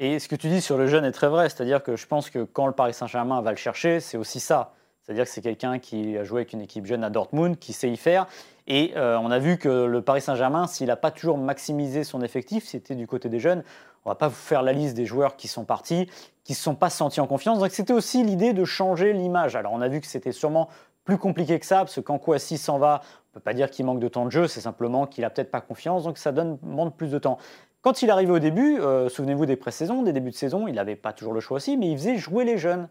Et 0.00 0.18
ce 0.18 0.26
que 0.26 0.34
tu 0.34 0.48
dis 0.48 0.60
sur 0.60 0.76
le 0.76 0.88
jeune 0.88 1.04
est 1.04 1.12
très 1.12 1.28
vrai, 1.28 1.48
c'est-à-dire 1.48 1.82
que 1.82 1.94
je 1.94 2.04
pense 2.06 2.30
que 2.30 2.42
quand 2.42 2.66
le 2.66 2.72
Paris 2.72 2.92
Saint-Germain 2.92 3.40
va 3.42 3.52
le 3.52 3.56
chercher, 3.56 4.00
c'est 4.00 4.16
aussi 4.16 4.40
ça. 4.40 4.74
C'est-à-dire 5.04 5.24
que 5.24 5.30
c'est 5.30 5.42
quelqu'un 5.42 5.78
qui 5.78 6.16
a 6.16 6.24
joué 6.24 6.40
avec 6.40 6.54
une 6.54 6.62
équipe 6.62 6.86
jeune 6.86 7.04
à 7.04 7.10
Dortmund, 7.10 7.58
qui 7.58 7.74
sait 7.74 7.90
y 7.90 7.96
faire. 7.96 8.26
Et 8.66 8.94
euh, 8.96 9.18
on 9.18 9.30
a 9.30 9.38
vu 9.38 9.58
que 9.58 9.68
le 9.68 10.00
Paris 10.00 10.22
Saint-Germain, 10.22 10.66
s'il 10.66 10.86
n'a 10.86 10.96
pas 10.96 11.10
toujours 11.10 11.36
maximisé 11.36 12.04
son 12.04 12.22
effectif, 12.22 12.64
c'était 12.64 12.94
du 12.94 13.06
côté 13.06 13.28
des 13.28 13.38
jeunes, 13.38 13.62
on 14.06 14.10
va 14.10 14.14
pas 14.14 14.28
vous 14.28 14.34
faire 14.34 14.62
la 14.62 14.72
liste 14.72 14.94
des 14.94 15.04
joueurs 15.04 15.36
qui 15.36 15.46
sont 15.46 15.64
partis, 15.64 16.08
qui 16.42 16.52
ne 16.52 16.56
se 16.56 16.62
sont 16.62 16.74
pas 16.74 16.88
sentis 16.88 17.20
en 17.20 17.26
confiance. 17.26 17.58
Donc 17.58 17.70
c'était 17.70 17.92
aussi 17.92 18.24
l'idée 18.24 18.54
de 18.54 18.64
changer 18.64 19.12
l'image. 19.12 19.56
Alors 19.56 19.72
on 19.74 19.82
a 19.82 19.88
vu 19.88 20.00
que 20.00 20.06
c'était 20.06 20.32
sûrement 20.32 20.68
plus 21.04 21.18
compliqué 21.18 21.60
que 21.60 21.66
ça, 21.66 21.78
parce 21.78 21.94
que 21.94 22.00
quand 22.00 22.18
Kouassi 22.18 22.56
s'en 22.56 22.78
va, 22.78 23.02
on 23.02 23.30
ne 23.30 23.34
peut 23.34 23.40
pas 23.40 23.52
dire 23.52 23.70
qu'il 23.70 23.84
manque 23.84 24.00
de 24.00 24.08
temps 24.08 24.24
de 24.24 24.30
jeu, 24.30 24.48
c'est 24.48 24.62
simplement 24.62 25.06
qu'il 25.06 25.24
a 25.26 25.30
peut-être 25.30 25.50
pas 25.50 25.60
confiance, 25.60 26.04
donc 26.04 26.16
ça 26.16 26.32
donne, 26.32 26.58
demande 26.62 26.96
plus 26.96 27.10
de 27.10 27.18
temps. 27.18 27.36
Quand 27.82 28.00
il 28.00 28.10
arrivait 28.10 28.32
au 28.32 28.38
début, 28.38 28.80
euh, 28.80 29.10
souvenez-vous 29.10 29.44
des 29.44 29.56
pré-saisons, 29.56 30.02
des 30.02 30.14
débuts 30.14 30.30
de 30.30 30.36
saison, 30.36 30.66
il 30.66 30.76
n'avait 30.76 30.96
pas 30.96 31.12
toujours 31.12 31.34
le 31.34 31.40
choix 31.40 31.58
aussi, 31.58 31.76
mais 31.76 31.90
il 31.90 31.98
faisait 31.98 32.16
jouer 32.16 32.46
les 32.46 32.56
jeunes. 32.56 32.88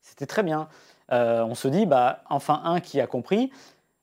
C'était 0.00 0.26
très 0.26 0.44
bien. 0.44 0.68
Euh, 1.12 1.44
on 1.44 1.54
se 1.54 1.68
dit, 1.68 1.86
bah, 1.86 2.20
enfin 2.28 2.60
un 2.64 2.80
qui 2.80 3.00
a 3.00 3.06
compris. 3.06 3.50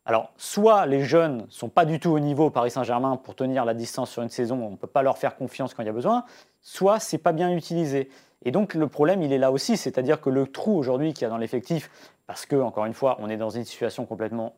Alors, 0.05 0.31
soit 0.37 0.85
les 0.85 1.03
jeunes 1.03 1.45
sont 1.49 1.69
pas 1.69 1.85
du 1.85 1.99
tout 1.99 2.09
au 2.11 2.19
niveau 2.19 2.49
Paris 2.49 2.71
Saint-Germain 2.71 3.15
pour 3.15 3.35
tenir 3.35 3.63
la 3.63 3.73
distance 3.73 4.09
sur 4.09 4.21
une 4.21 4.29
saison, 4.29 4.61
on 4.61 4.71
ne 4.71 4.75
peut 4.75 4.87
pas 4.87 5.01
leur 5.01 5.17
faire 5.17 5.37
confiance 5.37 5.73
quand 5.73 5.83
il 5.83 5.85
y 5.85 5.89
a 5.89 5.93
besoin, 5.93 6.25
soit 6.61 6.99
c'est 6.99 7.17
pas 7.17 7.31
bien 7.31 7.51
utilisé. 7.51 8.09
Et 8.43 8.51
donc 8.51 8.73
le 8.73 8.87
problème, 8.87 9.21
il 9.21 9.31
est 9.31 9.37
là 9.37 9.51
aussi, 9.51 9.77
c'est-à-dire 9.77 10.19
que 10.19 10.29
le 10.29 10.47
trou 10.47 10.77
aujourd'hui 10.77 11.13
qu'il 11.13 11.23
y 11.23 11.25
a 11.25 11.29
dans 11.29 11.37
l'effectif, 11.37 11.89
parce 12.27 12.45
que, 12.45 12.55
encore 12.57 12.85
une 12.85 12.93
fois, 12.93 13.17
on 13.19 13.29
est 13.29 13.37
dans 13.37 13.49
une 13.49 13.63
situation 13.63 14.05
complètement 14.05 14.55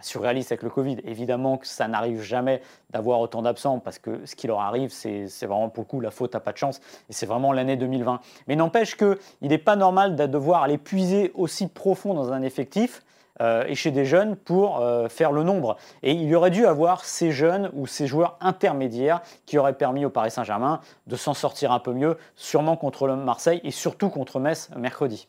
surréaliste 0.00 0.52
avec 0.52 0.62
le 0.62 0.70
Covid. 0.70 0.96
Évidemment 1.04 1.58
que 1.58 1.66
ça 1.66 1.88
n'arrive 1.88 2.20
jamais 2.20 2.62
d'avoir 2.90 3.20
autant 3.20 3.42
d'absents 3.42 3.78
parce 3.78 3.98
que 3.98 4.24
ce 4.26 4.34
qui 4.34 4.46
leur 4.46 4.60
arrive, 4.60 4.90
c'est 4.90 5.26
vraiment 5.42 5.68
pour 5.68 5.84
le 5.84 5.88
coup 5.88 6.00
la 6.00 6.10
faute 6.10 6.34
à 6.34 6.40
pas 6.40 6.52
de 6.52 6.58
chance 6.58 6.80
et 7.08 7.12
c'est 7.12 7.26
vraiment 7.26 7.52
l'année 7.52 7.76
2020. 7.76 8.20
Mais 8.48 8.56
n'empêche 8.56 8.96
qu'il 8.96 9.16
n'est 9.42 9.58
pas 9.58 9.76
normal 9.76 10.16
de 10.16 10.26
devoir 10.26 10.62
aller 10.62 10.78
puiser 10.78 11.32
aussi 11.34 11.68
profond 11.68 12.14
dans 12.14 12.32
un 12.32 12.42
effectif 12.42 13.02
euh, 13.40 13.64
et 13.66 13.74
chez 13.74 13.90
des 13.90 14.04
jeunes 14.04 14.36
pour 14.36 14.80
euh, 14.80 15.08
faire 15.08 15.32
le 15.32 15.42
nombre. 15.42 15.76
Et 16.02 16.12
il 16.12 16.34
aurait 16.34 16.50
dû 16.50 16.66
avoir 16.66 17.04
ces 17.04 17.32
jeunes 17.32 17.70
ou 17.72 17.86
ces 17.86 18.06
joueurs 18.06 18.36
intermédiaires 18.40 19.22
qui 19.46 19.58
auraient 19.58 19.72
permis 19.72 20.04
au 20.04 20.10
Paris 20.10 20.30
Saint-Germain 20.30 20.80
de 21.06 21.16
s'en 21.16 21.34
sortir 21.34 21.72
un 21.72 21.80
peu 21.80 21.92
mieux, 21.92 22.18
sûrement 22.36 22.76
contre 22.76 23.06
le 23.06 23.16
Marseille 23.16 23.60
et 23.64 23.70
surtout 23.70 24.10
contre 24.10 24.38
Metz 24.38 24.70
mercredi. 24.76 25.28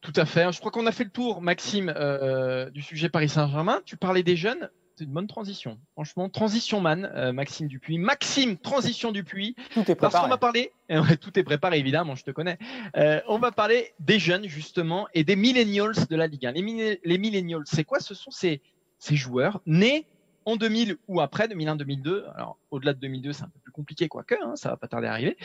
Tout 0.00 0.12
à 0.16 0.24
fait. 0.24 0.52
Je 0.52 0.58
crois 0.58 0.70
qu'on 0.70 0.86
a 0.86 0.92
fait 0.92 1.04
le 1.04 1.10
tour, 1.10 1.40
Maxime, 1.40 1.92
euh, 1.96 2.70
du 2.70 2.82
sujet 2.82 3.08
Paris 3.08 3.28
Saint-Germain. 3.28 3.80
Tu 3.84 3.96
parlais 3.96 4.22
des 4.22 4.36
jeunes 4.36 4.70
c'est 4.96 5.04
une 5.04 5.10
bonne 5.10 5.26
transition. 5.26 5.78
Franchement, 5.92 6.30
transition 6.30 6.80
man, 6.80 7.10
euh, 7.14 7.30
Maxime 7.30 7.68
Dupuis. 7.68 7.98
Maxime, 7.98 8.56
transition 8.56 9.12
Dupuis. 9.12 9.54
Tout 9.74 9.80
est 9.80 9.94
préparé. 9.94 9.98
Parce 9.98 10.24
qu'on 10.24 10.30
va 10.30 10.38
parler, 10.38 10.72
tout 11.20 11.38
est 11.38 11.42
préparé 11.42 11.78
évidemment, 11.78 12.14
je 12.14 12.24
te 12.24 12.30
connais. 12.30 12.58
Euh, 12.96 13.20
on 13.28 13.38
va 13.38 13.52
parler 13.52 13.92
des 14.00 14.18
jeunes 14.18 14.46
justement 14.46 15.06
et 15.12 15.22
des 15.22 15.36
millennials 15.36 15.92
de 16.08 16.16
la 16.16 16.26
Ligue 16.26 16.46
1. 16.46 16.52
Les, 16.52 17.00
les 17.04 17.18
millennials, 17.18 17.64
c'est 17.66 17.84
quoi? 17.84 18.00
Ce 18.00 18.14
sont 18.14 18.30
ces, 18.30 18.62
ces 18.98 19.16
joueurs 19.16 19.60
nés 19.66 20.06
en 20.46 20.56
2000 20.56 20.96
ou 21.08 21.20
après 21.20 21.46
2001-2002. 21.48 22.24
Alors 22.34 22.56
au-delà 22.70 22.94
de 22.94 23.00
2002, 23.00 23.34
c'est 23.34 23.42
un 23.42 23.48
peu 23.48 23.60
plus 23.62 23.72
compliqué, 23.72 24.08
quoique, 24.08 24.34
hein, 24.42 24.56
ça 24.56 24.70
va 24.70 24.76
pas 24.78 24.88
tarder 24.88 25.08
à 25.08 25.12
arriver. 25.12 25.36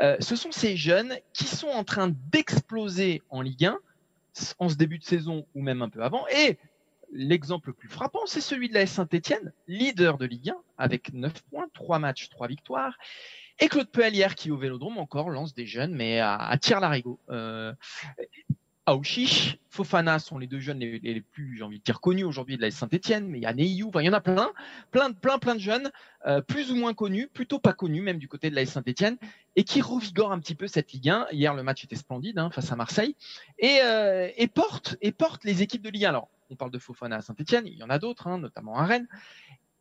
Euh, 0.00 0.16
ce 0.20 0.36
sont 0.36 0.52
ces 0.52 0.76
jeunes 0.76 1.16
qui 1.32 1.46
sont 1.46 1.68
en 1.68 1.82
train 1.82 2.12
d'exploser 2.30 3.22
en 3.30 3.40
Ligue 3.40 3.64
1 3.64 3.78
en 4.58 4.68
ce 4.68 4.76
début 4.76 4.98
de 4.98 5.04
saison 5.04 5.46
ou 5.54 5.62
même 5.62 5.82
un 5.82 5.88
peu 5.88 6.02
avant. 6.02 6.26
Et 6.28 6.58
l'exemple 7.12 7.68
le 7.68 7.74
plus 7.74 7.88
frappant, 7.88 8.26
c'est 8.26 8.40
celui 8.40 8.68
de 8.68 8.74
la 8.74 8.86
Saint-Etienne, 8.86 9.52
leader 9.66 10.18
de 10.18 10.26
Ligue 10.26 10.50
1, 10.50 10.56
avec 10.78 11.12
9 11.12 11.32
points, 11.50 11.66
3 11.74 11.98
matchs, 11.98 12.28
3 12.28 12.48
victoires. 12.48 12.96
Et 13.58 13.68
Claude 13.68 13.90
Pellière, 13.90 14.34
qui 14.34 14.50
au 14.50 14.56
Vélodrome 14.56 14.98
encore 14.98 15.28
lance 15.28 15.54
des 15.54 15.66
jeunes, 15.66 15.94
mais 15.94 16.18
à, 16.18 16.36
à 16.36 16.56
tir 16.56 16.80
Aouchiche, 18.86 19.58
Fofana 19.68 20.18
sont 20.18 20.38
les 20.38 20.46
deux 20.46 20.58
jeunes 20.58 20.78
les, 20.80 21.20
plus, 21.20 21.56
j'ai 21.56 21.62
envie 21.62 21.78
de 21.78 21.84
dire, 21.84 22.00
connus 22.00 22.24
aujourd'hui 22.24 22.56
de 22.56 22.62
la 22.62 22.70
Saint-Etienne, 22.70 23.28
mais 23.28 23.38
il 23.38 23.42
y 23.42 23.46
a 23.46 23.52
Neyou, 23.52 23.88
enfin, 23.88 24.00
il 24.00 24.06
y 24.06 24.08
en 24.08 24.14
a 24.14 24.20
plein, 24.20 24.50
plein, 24.90 25.12
plein, 25.12 25.38
plein 25.38 25.54
de 25.54 25.60
jeunes, 25.60 25.90
euh, 26.26 26.40
plus 26.40 26.72
ou 26.72 26.76
moins 26.76 26.92
connus, 26.92 27.28
plutôt 27.28 27.58
pas 27.58 27.72
connus, 27.72 28.02
même 28.02 28.18
du 28.18 28.26
côté 28.26 28.50
de 28.50 28.56
la 28.56 28.66
Saint-Etienne, 28.66 29.16
et 29.54 29.64
qui 29.64 29.80
revigorent 29.80 30.32
un 30.32 30.40
petit 30.40 30.54
peu 30.54 30.66
cette 30.66 30.92
Ligue 30.92 31.10
1. 31.10 31.28
Hier, 31.30 31.54
le 31.54 31.62
match 31.62 31.84
était 31.84 31.94
splendide 31.94 32.38
hein, 32.38 32.50
face 32.50 32.72
à 32.72 32.76
Marseille, 32.76 33.14
et, 33.58 33.78
euh, 33.82 34.28
et, 34.36 34.48
porte, 34.48 34.96
et 35.02 35.14
les 35.44 35.62
équipes 35.62 35.82
de 35.82 35.90
Ligue 35.90 36.06
1. 36.06 36.08
Alors, 36.08 36.28
on 36.50 36.56
parle 36.56 36.72
de 36.72 36.78
Fofana 36.78 37.16
à 37.16 37.20
Saint-Etienne, 37.20 37.66
il 37.66 37.78
y 37.78 37.82
en 37.82 37.90
a 37.90 37.98
d'autres, 37.98 38.26
hein, 38.26 38.38
notamment 38.38 38.76
à 38.76 38.86
Rennes. 38.86 39.06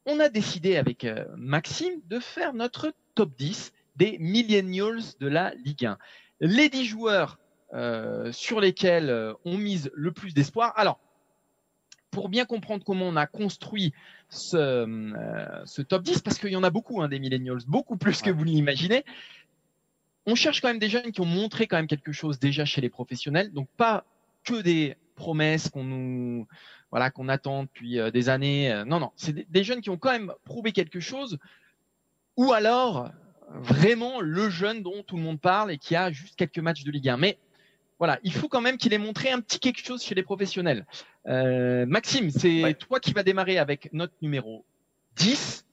On 0.06 0.20
a 0.20 0.30
décidé 0.30 0.78
avec 0.78 1.04
euh, 1.04 1.26
Maxime 1.36 2.02
de 2.08 2.20
faire 2.20 2.54
notre 2.54 2.94
top 3.16 3.32
10 3.38 3.74
des 3.96 4.18
millennials 4.20 5.02
de 5.20 5.28
la 5.28 5.54
Ligue 5.56 5.86
1. 5.86 5.98
Les 6.42 6.70
10 6.70 6.86
joueurs 6.86 7.38
euh, 7.74 8.32
sur 8.32 8.60
lesquels 8.60 9.10
euh, 9.10 9.34
on 9.46 9.58
mise 9.58 9.92
le 9.94 10.12
plus 10.12 10.34
d'espoir. 10.34 10.74
Alors, 10.76 11.00
pour 12.12 12.30
bien 12.30 12.46
comprendre 12.46 12.84
comment 12.84 13.06
on 13.06 13.16
a 13.16 13.28
construit 13.28 13.94
ce, 14.30 15.82
top 15.84 16.04
10, 16.04 16.22
parce 16.22 16.40
qu'il 16.40 16.52
y 16.52 16.56
en 16.56 16.64
a 16.64 16.70
beaucoup 16.70 17.02
hein, 17.02 17.08
des 17.08 17.20
millennials, 17.20 17.60
beaucoup 17.68 17.98
plus 17.98 18.22
que 18.22 18.32
vous 18.32 18.44
l'imaginez, 18.44 19.04
on 20.26 20.36
cherche 20.36 20.62
quand 20.62 20.68
même 20.68 20.80
des 20.80 20.90
jeunes 20.90 21.12
qui 21.12 21.22
ont 21.22 21.26
montré 21.26 21.68
quand 21.68 21.78
même 21.78 21.88
quelque 21.88 22.12
chose 22.12 22.40
déjà 22.40 22.66
chez 22.66 22.82
les 22.82 22.90
professionnels, 22.90 23.52
donc 23.52 23.68
pas 23.78 24.06
que 24.44 24.62
des 24.62 24.96
promesses 25.16 25.70
qu'on 25.70 25.84
nous 25.84 26.48
voilà 26.92 27.12
qu'on 27.12 27.30
attend 27.30 27.64
depuis 27.64 28.00
euh, 28.00 28.12
des 28.12 28.30
années. 28.30 28.72
Euh, 28.72 28.86
non, 28.86 29.00
non, 29.00 29.12
c'est 29.16 29.50
des, 29.50 29.64
jeunes 29.64 29.82
qui 29.82 29.90
ont 29.90 29.98
quand 29.98 30.12
même 30.12 30.34
prouvé 30.46 30.72
quelque 30.72 31.00
chose, 31.00 31.38
ou 32.38 32.54
alors 32.54 33.10
vraiment 33.52 34.22
le 34.22 34.50
jeune 34.50 34.84
dont 34.84 35.04
tout 35.04 35.18
le 35.18 35.24
monde 35.24 35.40
parle 35.40 35.72
et 35.72 35.78
qui 35.78 35.96
a 35.96 36.12
juste 36.12 36.36
quelques 36.36 36.60
matchs 36.60 36.84
de 36.84 36.92
Ligue 36.92 37.10
1. 37.10 37.18
Mais 37.18 37.38
voilà, 38.00 38.18
il 38.24 38.34
faut 38.34 38.48
quand 38.48 38.62
même 38.62 38.78
qu'il 38.78 38.94
ait 38.94 38.98
montré 38.98 39.30
un 39.30 39.42
petit 39.42 39.60
quelque 39.60 39.86
chose 39.86 40.02
chez 40.02 40.16
les 40.16 40.24
professionnels. 40.24 40.86
Euh, 41.28 41.86
Maxime, 41.86 42.32
c'est 42.32 42.76
toi 42.80 43.00
qui 43.00 43.12
vas 43.12 43.24
démarrer 43.24 43.58
avec 43.58 43.90
notre 43.94 44.14
numéro 44.22 44.66
10. 45.18 45.66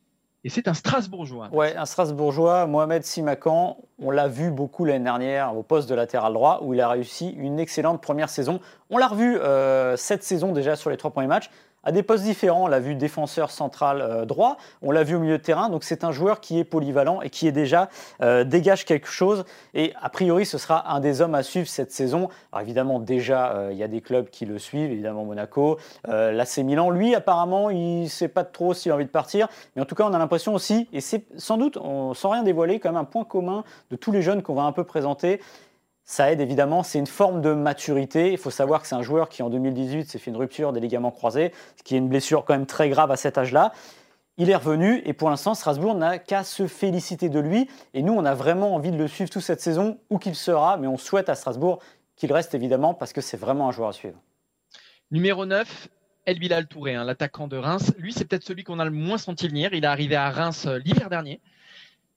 Et 0.42 0.48
c'est 0.48 0.68
un 0.68 0.74
Strasbourgeois. 0.74 1.48
Ouais, 1.52 1.74
un 1.76 1.86
Strasbourgeois, 1.86 2.66
Mohamed 2.66 3.02
Simakan. 3.02 3.78
On 3.98 4.10
l'a 4.10 4.28
vu 4.28 4.50
beaucoup 4.50 4.84
l'année 4.84 5.02
dernière 5.02 5.56
au 5.56 5.62
poste 5.62 5.88
de 5.88 5.94
latéral 5.94 6.32
droit 6.32 6.60
où 6.62 6.74
il 6.74 6.80
a 6.80 6.88
réussi 6.88 7.30
une 7.30 7.58
excellente 7.58 8.00
première 8.00 8.28
saison. 8.28 8.60
On 8.90 8.98
l'a 8.98 9.08
revu 9.08 9.38
euh, 9.38 9.96
cette 9.96 10.22
saison 10.22 10.52
déjà 10.52 10.76
sur 10.76 10.90
les 10.90 10.96
trois 10.96 11.10
premiers 11.10 11.26
matchs 11.26 11.50
à 11.86 11.92
des 11.92 12.02
postes 12.02 12.24
différents. 12.24 12.64
On 12.64 12.66
l'a 12.66 12.80
vu 12.80 12.94
défenseur 12.94 13.50
central 13.50 14.02
euh, 14.02 14.24
droit, 14.26 14.58
on 14.82 14.90
l'a 14.90 15.04
vu 15.04 15.14
au 15.14 15.20
milieu 15.20 15.38
de 15.38 15.42
terrain. 15.42 15.70
Donc 15.70 15.84
c'est 15.84 16.04
un 16.04 16.12
joueur 16.12 16.40
qui 16.40 16.58
est 16.58 16.64
polyvalent 16.64 17.22
et 17.22 17.30
qui 17.30 17.46
est 17.46 17.52
déjà 17.52 17.88
euh, 18.20 18.44
dégage 18.44 18.84
quelque 18.84 19.08
chose. 19.08 19.44
Et 19.72 19.94
a 20.02 20.10
priori, 20.10 20.44
ce 20.44 20.58
sera 20.58 20.92
un 20.92 21.00
des 21.00 21.22
hommes 21.22 21.36
à 21.36 21.42
suivre 21.42 21.68
cette 21.68 21.92
saison. 21.92 22.28
Alors 22.52 22.62
évidemment, 22.62 22.98
déjà, 22.98 23.52
euh, 23.52 23.68
il 23.72 23.78
y 23.78 23.84
a 23.84 23.88
des 23.88 24.00
clubs 24.00 24.28
qui 24.28 24.44
le 24.44 24.58
suivent, 24.58 24.90
évidemment 24.90 25.24
Monaco, 25.24 25.78
l'AC 26.06 26.58
Milan. 26.58 26.90
Lui, 26.90 27.14
apparemment, 27.14 27.70
il 27.70 28.02
ne 28.02 28.08
sait 28.08 28.28
pas 28.28 28.42
trop 28.42 28.74
s'il 28.74 28.90
a 28.90 28.96
envie 28.96 29.04
de 29.04 29.10
partir. 29.10 29.48
Mais 29.74 29.82
en 29.82 29.84
tout 29.84 29.94
cas, 29.94 30.04
on 30.04 30.12
a 30.12 30.18
l'impression 30.18 30.54
aussi, 30.54 30.88
et 30.92 31.00
c'est 31.00 31.24
sans 31.36 31.56
doute, 31.56 31.78
sans 32.14 32.30
rien 32.30 32.42
dévoiler, 32.42 32.80
quand 32.80 32.90
même 32.90 33.00
un 33.00 33.04
point 33.04 33.24
commun 33.24 33.62
de 33.92 33.96
tous 33.96 34.10
les 34.10 34.22
jeunes 34.22 34.42
qu'on 34.42 34.54
va 34.54 34.62
un 34.62 34.72
peu 34.72 34.84
présenter 34.84 35.40
ça 36.08 36.30
aide 36.30 36.40
évidemment, 36.40 36.84
c'est 36.84 37.00
une 37.00 37.08
forme 37.08 37.42
de 37.42 37.52
maturité. 37.52 38.30
Il 38.30 38.38
faut 38.38 38.50
savoir 38.50 38.80
que 38.80 38.86
c'est 38.86 38.94
un 38.94 39.02
joueur 39.02 39.28
qui 39.28 39.42
en 39.42 39.50
2018 39.50 40.08
s'est 40.08 40.18
fait 40.20 40.30
une 40.30 40.36
rupture 40.36 40.72
des 40.72 40.78
ligaments 40.78 41.10
croisés, 41.10 41.52
ce 41.76 41.82
qui 41.82 41.96
est 41.96 41.98
une 41.98 42.08
blessure 42.08 42.44
quand 42.44 42.54
même 42.54 42.66
très 42.66 42.88
grave 42.88 43.10
à 43.10 43.16
cet 43.16 43.36
âge-là. 43.38 43.72
Il 44.38 44.48
est 44.48 44.54
revenu 44.54 45.02
et 45.04 45.14
pour 45.14 45.30
l'instant, 45.30 45.54
Strasbourg 45.54 45.96
n'a 45.96 46.18
qu'à 46.18 46.44
se 46.44 46.68
féliciter 46.68 47.28
de 47.28 47.40
lui. 47.40 47.68
Et 47.92 48.02
nous, 48.02 48.12
on 48.12 48.24
a 48.24 48.34
vraiment 48.34 48.76
envie 48.76 48.92
de 48.92 48.96
le 48.96 49.08
suivre 49.08 49.30
toute 49.30 49.42
cette 49.42 49.60
saison, 49.60 49.98
où 50.08 50.18
qu'il 50.18 50.36
sera, 50.36 50.76
mais 50.76 50.86
on 50.86 50.96
souhaite 50.96 51.28
à 51.28 51.34
Strasbourg 51.34 51.80
qu'il 52.14 52.32
reste 52.32 52.54
évidemment 52.54 52.94
parce 52.94 53.12
que 53.12 53.20
c'est 53.20 53.36
vraiment 53.36 53.68
un 53.68 53.72
joueur 53.72 53.88
à 53.88 53.92
suivre. 53.92 54.18
Numéro 55.10 55.44
9, 55.44 55.88
El 56.26 56.38
Bilal 56.38 56.68
Touré, 56.68 56.94
hein, 56.94 57.04
l'attaquant 57.04 57.48
de 57.48 57.56
Reims. 57.56 57.92
Lui, 57.98 58.12
c'est 58.12 58.26
peut-être 58.26 58.44
celui 58.44 58.62
qu'on 58.62 58.78
a 58.78 58.84
le 58.84 58.92
moins 58.92 59.18
senti 59.18 59.48
venir. 59.48 59.72
Il 59.72 59.82
est 59.82 59.86
arrivé 59.88 60.14
à 60.14 60.30
Reims 60.30 60.66
euh, 60.66 60.78
l'hiver 60.78 61.10
dernier. 61.10 61.40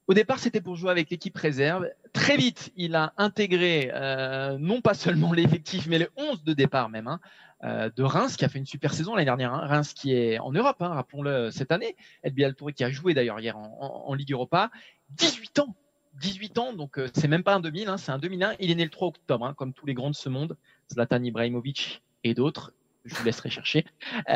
Au 0.10 0.16
départ, 0.16 0.40
c'était 0.40 0.60
pour 0.60 0.76
jouer 0.76 0.90
avec 0.90 1.12
l'équipe 1.12 1.38
réserve. 1.38 1.88
Très 2.14 2.36
vite, 2.36 2.74
il 2.76 2.96
a 2.96 3.14
intégré 3.18 3.92
euh, 3.94 4.58
non 4.58 4.82
pas 4.82 4.96
seulement 4.96 5.34
l'effectif, 5.34 5.86
mais 5.86 6.00
le 6.00 6.10
11 6.18 6.44
de 6.44 6.54
départ 6.54 6.90
même 6.90 7.08
hein, 7.08 7.20
euh, 7.64 7.92
de 7.96 8.02
Reims, 8.02 8.36
qui 8.36 8.44
a 8.44 8.50
fait 8.50 8.58
une 8.58 8.66
super 8.66 8.96
saison 8.96 9.14
l'année 9.14 9.26
dernière. 9.26 9.54
Hein. 9.54 9.68
Reims 9.68 9.94
qui 9.94 10.16
est 10.16 10.40
en 10.40 10.52
Europe, 10.52 10.78
hein, 10.80 10.88
rappelons-le, 10.88 11.52
cette 11.52 11.72
année. 11.72 11.96
El 12.24 12.56
Touré 12.56 12.74
qui 12.74 12.84
a 12.84 12.90
joué 12.90 13.14
d'ailleurs 13.14 13.40
hier 13.40 13.56
en, 13.56 14.12
Ligue 14.16 14.32
Europa. 14.32 14.72
18 15.12 15.60
ans 15.60 15.76
18 16.20 16.58
ans, 16.58 16.74
donc 16.74 16.98
euh, 16.98 17.08
c'est 17.14 17.28
même 17.28 17.44
pas 17.44 17.54
un 17.54 17.60
2000, 17.60 17.94
c'est 17.98 18.12
un 18.12 18.18
2001. 18.18 18.56
Il 18.60 18.72
est 18.72 18.76
né 18.76 18.86
le 18.86 18.90
3 18.90 19.10
octobre, 19.10 19.54
comme 19.56 19.74
tous 19.74 19.86
les 19.86 19.94
grands 19.94 20.10
de 20.10 20.16
ce 20.16 20.28
monde, 20.28 20.58
Zlatan 20.92 21.22
Ibrahimovic 21.22 22.02
et 22.24 22.34
d'autres. 22.34 22.74
Je 23.06 23.14
vous 23.14 23.24
laisserai 23.24 23.52
chercher. 23.52 23.86
il 24.28 24.34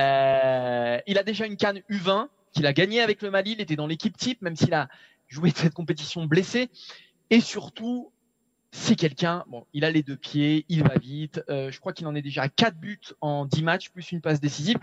a 1.18 1.24
déjà 1.26 1.48
une 1.48 1.58
canne 1.58 1.80
U20 1.90 2.28
qu'il 2.54 2.68
a 2.68 2.74
gagné 2.74 3.02
avec 3.02 3.22
le 3.24 3.32
Mali. 3.32 3.54
Il 3.54 3.62
était 3.62 3.76
dans 3.76 3.88
l'équipe 3.88 4.16
type, 4.16 4.42
même 4.44 4.56
s'il 4.56 4.74
a 4.74 4.88
jouer 5.34 5.52
de 5.52 5.58
cette 5.58 5.74
compétition 5.74 6.26
blessé. 6.26 6.70
Et 7.30 7.42
surtout, 7.42 8.12
c'est 8.72 8.96
quelqu'un, 8.96 9.44
bon, 9.48 9.66
il 9.74 9.86
a 9.86 9.92
les 9.92 10.04
deux 10.04 10.16
pieds, 10.16 10.66
il 10.70 10.84
va 10.84 10.96
vite. 10.96 11.42
Euh, 11.50 11.72
je 11.72 11.80
crois 11.80 11.94
qu'il 11.94 12.08
en 12.08 12.16
est 12.16 12.22
déjà 12.22 12.44
à 12.44 12.50
4 12.50 12.78
buts 12.78 13.00
en 13.22 13.46
10 13.46 13.64
matchs, 13.64 13.90
plus 13.90 14.12
une 14.12 14.22
passe 14.22 14.40
décisive. 14.40 14.78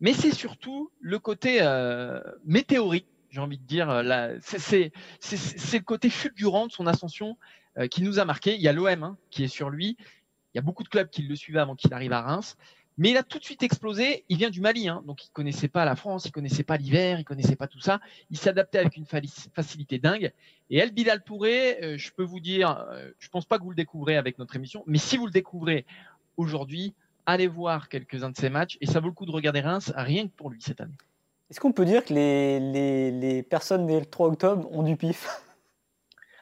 Mais 0.00 0.12
c'est 0.12 0.32
surtout 0.32 0.90
le 1.00 1.18
côté 1.18 1.58
euh, 1.60 2.20
météorique, 2.44 3.06
j'ai 3.30 3.40
envie 3.40 3.58
de 3.58 3.64
dire. 3.64 3.90
Euh, 3.90 4.38
c'est 4.40 4.92
le 5.20 5.80
côté 5.80 6.08
fulgurant 6.10 6.66
de 6.66 6.72
son 6.72 6.86
ascension 6.86 7.36
euh, 7.78 7.88
qui 7.88 8.02
nous 8.02 8.18
a 8.18 8.24
marqué. 8.24 8.54
Il 8.54 8.60
y 8.60 8.68
a 8.68 8.72
l'OM 8.72 9.02
hein, 9.02 9.16
qui 9.30 9.44
est 9.44 9.48
sur 9.48 9.70
lui. 9.70 9.96
Il 10.54 10.56
y 10.56 10.58
a 10.58 10.62
beaucoup 10.62 10.84
de 10.84 10.88
clubs 10.88 11.10
qui 11.10 11.22
le 11.22 11.36
suivaient 11.36 11.60
avant 11.60 11.74
qu'il 11.74 11.92
arrive 11.92 12.12
à 12.12 12.22
Reims. 12.22 12.56
Mais 12.98 13.10
il 13.10 13.16
a 13.16 13.22
tout 13.22 13.38
de 13.38 13.44
suite 13.44 13.62
explosé. 13.62 14.24
Il 14.28 14.36
vient 14.36 14.50
du 14.50 14.60
Mali, 14.60 14.88
hein, 14.88 15.02
donc 15.06 15.24
il 15.24 15.30
connaissait 15.30 15.68
pas 15.68 15.84
la 15.84 15.94
France, 15.94 16.26
il 16.26 16.32
connaissait 16.32 16.64
pas 16.64 16.76
l'hiver, 16.76 17.20
il 17.20 17.24
connaissait 17.24 17.56
pas 17.56 17.68
tout 17.68 17.78
ça. 17.80 18.00
Il 18.30 18.36
s'adaptait 18.36 18.78
avec 18.78 18.96
une 18.96 19.06
facilité 19.06 19.98
dingue. 19.98 20.32
Et 20.68 20.78
El 20.78 20.90
Bilal 20.90 21.22
Touré, 21.22 21.82
euh, 21.82 21.96
je 21.96 22.10
peux 22.10 22.24
vous 22.24 22.40
dire, 22.40 22.84
euh, 22.90 23.10
je 23.20 23.28
pense 23.28 23.46
pas 23.46 23.58
que 23.58 23.62
vous 23.62 23.70
le 23.70 23.76
découvrez 23.76 24.16
avec 24.16 24.38
notre 24.38 24.56
émission, 24.56 24.82
mais 24.86 24.98
si 24.98 25.16
vous 25.16 25.26
le 25.26 25.32
découvrez 25.32 25.86
aujourd'hui, 26.36 26.92
allez 27.24 27.46
voir 27.46 27.88
quelques-uns 27.88 28.30
de 28.30 28.36
ses 28.36 28.50
matchs 28.50 28.76
et 28.80 28.86
ça 28.86 29.00
vaut 29.00 29.08
le 29.08 29.14
coup 29.14 29.26
de 29.26 29.30
regarder 29.30 29.60
Reims 29.60 29.92
rien 29.94 30.26
que 30.26 30.32
pour 30.32 30.50
lui 30.50 30.60
cette 30.60 30.80
année. 30.80 30.94
Est-ce 31.50 31.60
qu'on 31.60 31.72
peut 31.72 31.84
dire 31.84 32.04
que 32.04 32.12
les, 32.12 32.58
les, 32.58 33.10
les 33.12 33.42
personnes 33.42 33.86
le 33.86 34.04
3 34.04 34.28
octobre 34.28 34.68
ont 34.72 34.82
du 34.82 34.96
pif? 34.96 35.28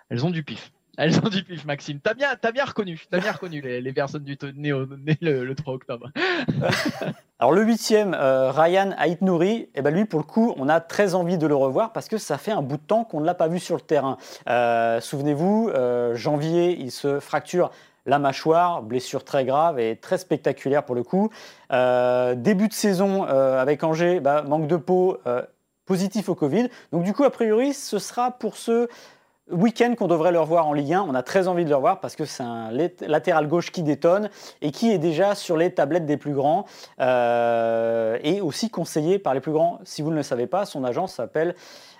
Elles 0.08 0.24
ont 0.24 0.30
du 0.30 0.42
pif. 0.42 0.72
Elles 0.96 1.18
ont 1.18 1.28
du 1.28 1.44
pif, 1.44 1.64
Maxime. 1.64 2.00
T'as 2.02 2.14
bien, 2.14 2.28
as 2.42 2.52
bien 2.52 2.64
reconnu, 2.64 3.02
as 3.12 3.18
bien 3.18 3.32
reconnu 3.32 3.60
les, 3.60 3.92
personnes 3.92 4.24
du 4.24 4.36
nées, 4.54 4.72
le, 5.20 5.54
3 5.54 5.74
octobre. 5.74 6.10
Alors 7.38 7.52
le 7.52 7.62
huitième, 7.62 8.14
euh, 8.14 8.50
Ryan 8.50 8.92
Ait 8.98 9.18
Nouri, 9.20 9.68
eh 9.74 9.82
ben 9.82 9.92
lui 9.94 10.06
pour 10.06 10.20
le 10.20 10.24
coup, 10.24 10.54
on 10.56 10.70
a 10.70 10.80
très 10.80 11.14
envie 11.14 11.36
de 11.36 11.46
le 11.46 11.54
revoir 11.54 11.92
parce 11.92 12.08
que 12.08 12.16
ça 12.16 12.38
fait 12.38 12.52
un 12.52 12.62
bout 12.62 12.78
de 12.78 12.82
temps 12.82 13.04
qu'on 13.04 13.20
ne 13.20 13.26
l'a 13.26 13.34
pas 13.34 13.48
vu 13.48 13.58
sur 13.58 13.74
le 13.74 13.82
terrain. 13.82 14.16
Euh, 14.48 15.00
souvenez-vous, 15.02 15.70
euh, 15.74 16.14
janvier, 16.14 16.78
il 16.80 16.90
se 16.90 17.20
fracture 17.20 17.70
la 18.06 18.18
mâchoire, 18.18 18.82
blessure 18.82 19.24
très 19.24 19.44
grave 19.44 19.78
et 19.78 19.96
très 19.96 20.16
spectaculaire 20.16 20.84
pour 20.84 20.94
le 20.94 21.02
coup. 21.02 21.28
début 21.70 22.68
de 22.68 22.72
saison 22.72 23.24
avec 23.24 23.82
Angers, 23.82 24.20
bah, 24.20 24.42
manque 24.42 24.68
de 24.68 24.76
peau, 24.76 25.18
positif 25.86 26.28
au 26.28 26.34
Covid. 26.34 26.68
Donc 26.92 27.02
du 27.02 27.12
coup, 27.12 27.24
a 27.24 27.30
priori, 27.30 27.74
ce 27.74 27.98
sera 27.98 28.30
pour 28.30 28.56
ceux 28.56 28.88
week-end 29.50 29.94
qu'on 29.96 30.08
devrait 30.08 30.32
le 30.32 30.40
revoir 30.40 30.66
en 30.66 30.72
Ligue 30.72 30.94
1. 30.94 31.02
On 31.02 31.14
a 31.14 31.22
très 31.22 31.48
envie 31.48 31.64
de 31.64 31.70
le 31.70 31.76
revoir 31.76 32.00
parce 32.00 32.16
que 32.16 32.24
c'est 32.24 32.42
un 32.42 32.70
latéral 33.00 33.46
gauche 33.46 33.70
qui 33.70 33.82
détonne 33.82 34.30
et 34.62 34.70
qui 34.70 34.90
est 34.90 34.98
déjà 34.98 35.34
sur 35.34 35.56
les 35.56 35.72
tablettes 35.72 36.06
des 36.06 36.16
plus 36.16 36.32
grands 36.32 36.66
euh, 37.00 38.18
et 38.22 38.40
aussi 38.40 38.70
conseillé 38.70 39.18
par 39.18 39.34
les 39.34 39.40
plus 39.40 39.52
grands. 39.52 39.78
Si 39.84 40.02
vous 40.02 40.10
ne 40.10 40.16
le 40.16 40.22
savez 40.22 40.46
pas, 40.46 40.64
son 40.66 40.84
agent 40.84 41.06
s'appelle 41.06 41.54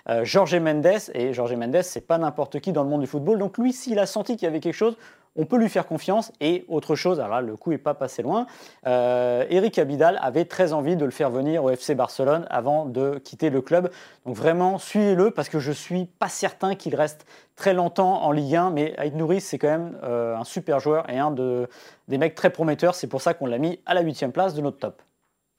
euh, 0.09 0.23
Jorge 0.23 0.55
Mendes 0.55 0.87
et 1.13 1.33
Jorge 1.33 1.53
Mendes, 1.55 1.81
c'est 1.81 2.05
pas 2.05 2.17
n'importe 2.17 2.59
qui 2.59 2.71
dans 2.71 2.83
le 2.83 2.89
monde 2.89 3.01
du 3.01 3.07
football. 3.07 3.39
Donc 3.39 3.57
lui, 3.57 3.73
s'il 3.73 3.99
a 3.99 4.05
senti 4.05 4.35
qu'il 4.35 4.45
y 4.45 4.49
avait 4.49 4.59
quelque 4.59 4.73
chose, 4.73 4.97
on 5.37 5.45
peut 5.45 5.57
lui 5.57 5.69
faire 5.69 5.87
confiance. 5.87 6.31
Et 6.41 6.65
autre 6.67 6.95
chose, 6.95 7.19
alors 7.19 7.35
là, 7.35 7.41
le 7.41 7.55
coup 7.55 7.69
n'est 7.69 7.77
pas 7.77 7.93
passé 7.93 8.23
loin, 8.23 8.47
euh, 8.87 9.45
Eric 9.49 9.77
Abidal 9.79 10.19
avait 10.21 10.45
très 10.45 10.73
envie 10.73 10.95
de 10.95 11.05
le 11.05 11.11
faire 11.11 11.29
venir 11.29 11.63
au 11.63 11.69
FC 11.69 11.95
Barcelone 11.95 12.45
avant 12.49 12.85
de 12.85 13.19
quitter 13.19 13.49
le 13.49 13.61
club. 13.61 13.89
Donc 14.25 14.35
vraiment, 14.35 14.77
suivez-le 14.77 15.31
parce 15.31 15.47
que 15.47 15.59
je 15.59 15.71
suis 15.71 16.05
pas 16.05 16.29
certain 16.29 16.75
qu'il 16.75 16.95
reste 16.95 17.25
très 17.55 17.73
longtemps 17.73 18.23
en 18.23 18.31
Ligue 18.31 18.55
1, 18.55 18.71
mais 18.71 18.97
Aïd 18.97 19.15
Nourri, 19.15 19.39
c'est 19.39 19.57
quand 19.57 19.69
même 19.69 19.97
euh, 20.03 20.35
un 20.35 20.43
super 20.43 20.79
joueur 20.79 21.09
et 21.09 21.19
un 21.19 21.31
de, 21.31 21.69
des 22.07 22.17
mecs 22.17 22.35
très 22.35 22.49
prometteurs. 22.49 22.95
C'est 22.95 23.07
pour 23.07 23.21
ça 23.21 23.33
qu'on 23.33 23.45
l'a 23.45 23.59
mis 23.59 23.79
à 23.85 23.93
la 23.93 24.01
huitième 24.01 24.31
place 24.31 24.53
de 24.53 24.61
notre 24.61 24.79
top. 24.79 25.01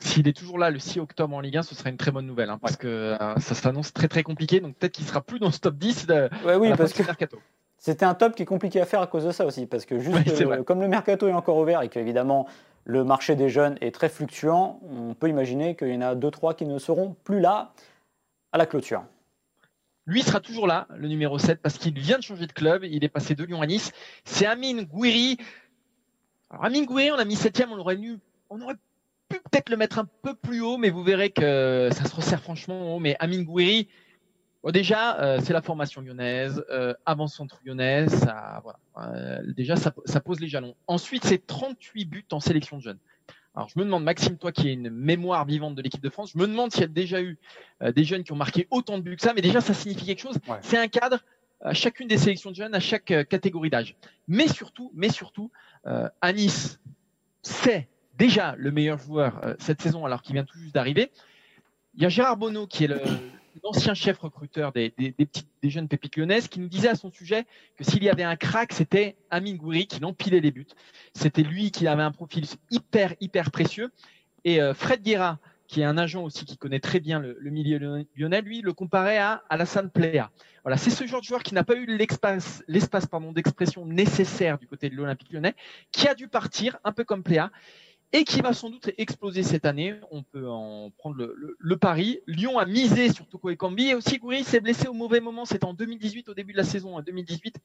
S'il 0.01 0.29
est 0.29 0.33
toujours 0.33 0.59
là 0.59 0.71
le 0.71 0.79
6 0.79 1.01
octobre 1.01 1.35
en 1.35 1.41
Ligue 1.41 1.57
1, 1.57 1.63
ce 1.63 1.75
serait 1.75 1.91
une 1.91 1.97
très 1.97 2.13
bonne 2.13 2.27
nouvelle, 2.27 2.51
hein, 2.51 2.59
parce 2.61 2.77
que 2.77 2.87
euh, 2.87 3.37
ça 3.39 3.55
s'annonce 3.55 3.93
très 3.93 4.07
très 4.07 4.23
compliqué, 4.23 4.61
donc 4.61 4.77
peut-être 4.77 4.93
qu'il 4.93 5.07
sera 5.07 5.21
plus 5.21 5.41
dans 5.41 5.51
ce 5.51 5.59
top 5.59 5.77
10 5.77 6.07
de, 6.07 6.29
ouais, 6.47 6.55
oui, 6.55 6.71
parce 6.77 6.93
que 6.93 7.03
mercato. 7.03 7.39
C'était 7.79 8.05
un 8.05 8.15
top 8.15 8.35
qui 8.35 8.43
est 8.43 8.47
compliqué 8.47 8.81
à 8.81 8.87
faire 8.87 9.01
à 9.01 9.07
cause 9.07 9.25
de 9.25 9.33
ça 9.33 9.45
aussi, 9.45 9.67
parce 9.67 9.87
que 9.87 9.99
juste 9.99 10.15
comme 10.65 10.81
le 10.81 10.89
mercato 10.89 11.29
est 11.29 11.33
encore 11.33 11.57
ouvert 11.57 11.83
et 11.83 11.89
qu'évidemment 11.89 12.47
le 12.85 13.05
marché 13.05 13.37
des 13.37 13.49
jeunes 13.49 13.77
est 13.81 13.95
très 13.95 14.09
fluctuant, 14.09 14.81
on 14.89 15.15
peut 15.15 15.29
imaginer 15.29 15.77
qu'il 15.77 15.89
y 15.89 15.97
en 15.97 16.01
a 16.01 16.15
deux 16.15 16.31
trois 16.31 16.55
qui 16.55 16.65
ne 16.65 16.79
seront 16.79 17.17
plus 17.25 17.41
là 17.41 17.73
à 18.53 18.59
la 18.59 18.67
clôture. 18.67 19.05
Lui 20.07 20.23
sera 20.23 20.41
toujours 20.41 20.67
là, 20.67 20.87
le 20.97 21.07
numéro 21.07 21.39
7, 21.39 21.61
parce 21.61 21.77
qu'il 21.77 21.99
vient 21.99 22.17
de 22.17 22.23
changer 22.23 22.47
de 22.47 22.53
club. 22.53 22.83
Il 22.83 23.05
est 23.05 23.11
passé 23.11 23.35
de 23.35 23.45
Lyon 23.45 23.61
à 23.61 23.67
Nice. 23.67 23.93
C'est 24.25 24.47
Amine 24.47 24.85
Gouiri. 24.85 25.37
Alors, 26.49 26.65
Amine 26.65 26.87
Gouiri, 26.87 27.11
on 27.11 27.19
a 27.19 27.27
mis 27.27 27.37
septième, 27.37 27.73
on 27.73 27.79
aurait, 27.79 27.99
on 28.49 28.59
aurait 28.63 28.77
peut-être 29.29 29.69
le 29.71 29.77
mettre 29.77 29.99
un 29.99 30.09
peu 30.23 30.35
plus 30.35 30.61
haut, 30.61 30.79
mais 30.79 30.91
vous 30.91 31.03
verrez 31.03 31.31
que 31.31 31.89
ça 31.93 32.05
se 32.05 32.15
resserre 32.15 32.41
franchement 32.41 32.97
haut. 32.97 32.99
Mais 32.99 33.17
Amine 33.21 33.45
Gouiri, 33.45 33.89
déjà, 34.73 35.19
euh, 35.21 35.41
c'est 35.43 35.53
la 35.53 35.63
formation 35.63 36.01
lyonnaise, 36.01 36.65
euh, 36.71 36.95
avant-centre 37.07 37.61
lyonnaise, 37.65 38.11
ça, 38.11 38.61
voilà, 38.63 38.79
euh, 38.99 39.43
déjà 39.57 39.77
ça, 39.77 40.21
pose 40.21 40.41
les 40.41 40.49
jalons. 40.49 40.75
Ensuite, 40.87 41.25
c'est 41.25 41.47
38 41.47 42.05
buts 42.07 42.25
en 42.33 42.41
sélection 42.41 42.79
de 42.79 42.83
jeunes. 42.83 42.99
Alors, 43.55 43.69
je 43.69 43.79
me 43.79 43.85
demande, 43.85 44.05
Maxime, 44.05 44.37
toi 44.37 44.53
qui 44.53 44.69
es 44.69 44.73
une 44.73 44.91
mémoire 44.91 45.45
vivante 45.45 45.75
de 45.75 45.83
l'équipe 45.83 46.03
de 46.03 46.11
France, 46.11 46.33
je 46.35 46.39
me 46.39 46.47
demande 46.47 46.71
s'il 46.71 46.83
y 46.83 46.85
a 46.85 46.89
déjà 46.89 47.21
eu 47.21 47.39
des 47.81 48.05
jeunes 48.05 48.23
qui 48.23 48.33
ont 48.33 48.37
marqué 48.37 48.69
autant 48.71 48.99
de 48.99 49.03
buts 49.03 49.17
que 49.17 49.23
ça, 49.23 49.33
mais 49.35 49.41
déjà, 49.41 49.61
ça 49.61 49.75
signifie 49.75 50.07
quelque 50.07 50.21
chose. 50.21 50.39
C'est 50.61 50.79
un 50.79 50.87
cadre 50.87 51.19
à 51.61 51.75
chacune 51.75 52.07
des 52.07 52.19
sélections 52.19 52.51
de 52.51 52.57
jeunes, 52.57 52.75
à 52.75 52.79
chaque 52.79 53.07
catégorie 53.29 53.71
d'âge. 53.71 53.97
Mais 54.29 54.47
surtout, 54.47 54.93
mais 54.95 55.09
surtout, 55.09 55.51
à 55.85 56.33
Nice, 56.33 56.79
c'est 57.43 57.89
déjà 58.19 58.55
le 58.59 58.71
meilleur 58.71 58.99
joueur 58.99 59.41
cette 59.59 59.81
saison 59.81 60.05
alors 60.05 60.23
qu'il 60.23 60.35
vient 60.35 60.45
tout 60.45 60.59
juste 60.59 60.75
d'arriver. 60.75 61.11
Il 61.95 62.03
y 62.03 62.07
a 62.07 62.09
Gérard 62.09 62.37
Bonneau 62.37 62.67
qui 62.67 62.85
est 62.85 62.91
l'ancien 63.65 63.95
chef 63.95 64.19
recruteur 64.19 64.73
des, 64.73 64.93
jeunes 65.63 65.89
pépites 65.89 66.17
lyonnaises, 66.17 66.49
qui 66.49 66.61
nous 66.61 66.69
disait 66.69 66.89
à 66.89 66.95
son 66.95 67.11
sujet 67.11 67.45
que 67.77 67.85
s'il 67.85 68.03
y 68.03 68.09
avait 68.09 68.23
un 68.23 68.37
crack, 68.37 68.73
c'était 68.73 69.17
Amin 69.31 69.55
Gouiri 69.55 69.87
qui 69.87 70.05
empilait 70.05 70.41
les 70.41 70.51
buts. 70.51 70.67
C'était 71.15 71.43
lui 71.43 71.71
qui 71.71 71.87
avait 71.87 72.03
un 72.03 72.13
profil 72.13 72.45
hyper, 72.71 73.15
hyper 73.21 73.51
précieux. 73.51 73.91
Et 74.45 74.63
euh, 74.63 74.75
Fred 74.75 75.03
Guerra, 75.03 75.39
qui 75.67 75.81
est 75.81 75.85
un 75.85 75.99
agent 75.99 76.23
aussi 76.23 76.45
qui 76.45 76.57
connaît 76.57 76.81
très 76.81 77.01
bien 77.01 77.21
le, 77.21 77.51
milieu 77.51 78.07
lyonnais, 78.17 78.43
lui 78.43 78.63
le 78.63 78.73
comparait 78.73 79.19
à 79.19 79.43
Alassane 79.51 79.91
Plea. 79.91 80.31
Voilà, 80.63 80.77
c'est 80.77 80.91
ce 80.91 81.07
genre 81.07 81.21
de 81.21 81.27
joueur 81.27 81.43
qui 81.43 81.55
n'a 81.55 81.65
pas 81.65 81.75
eu 81.75 81.85
l'espace, 81.87 82.63
l'espace 82.69 83.07
d'expression 83.35 83.85
nécessaire 83.85 84.59
du 84.59 84.67
côté 84.67 84.89
de 84.89 84.95
l'Olympique 84.95 85.33
lyonnais, 85.33 85.55
qui 85.93 86.09
a 86.09 86.15
dû 86.15 86.29
partir 86.29 86.79
un 86.85 86.93
peu 86.93 87.05
comme 87.05 87.23
Plea 87.23 87.51
et 88.13 88.25
qui 88.25 88.41
va 88.41 88.53
sans 88.53 88.71
doute 88.71 88.91
exploser 88.97 89.43
cette 89.43 89.65
année. 89.65 89.95
On 90.11 90.23
peut 90.23 90.49
en 90.49 90.91
prendre 90.91 91.17
le, 91.17 91.77
pari. 91.77 92.21
Lyon 92.27 92.59
a 92.59 92.67
misé 92.67 93.13
sur 93.13 93.27
Toko 93.27 93.51
Ekambi 93.51 93.89
et 93.89 93.95
aussi 93.95 94.19
Goury 94.19 94.45
s'est 94.45 94.61
blessé 94.61 94.89
au 94.89 94.95
mauvais 94.95 95.21
moment. 95.21 95.45
C'était 95.45 95.67
en 95.67 95.75
2018, 95.75 96.29
au 96.29 96.35
début 96.35 96.53
de 96.53 96.59
la 96.59 96.65
saison, 96.65 96.97
en 96.97 97.03
2018. 97.03 97.57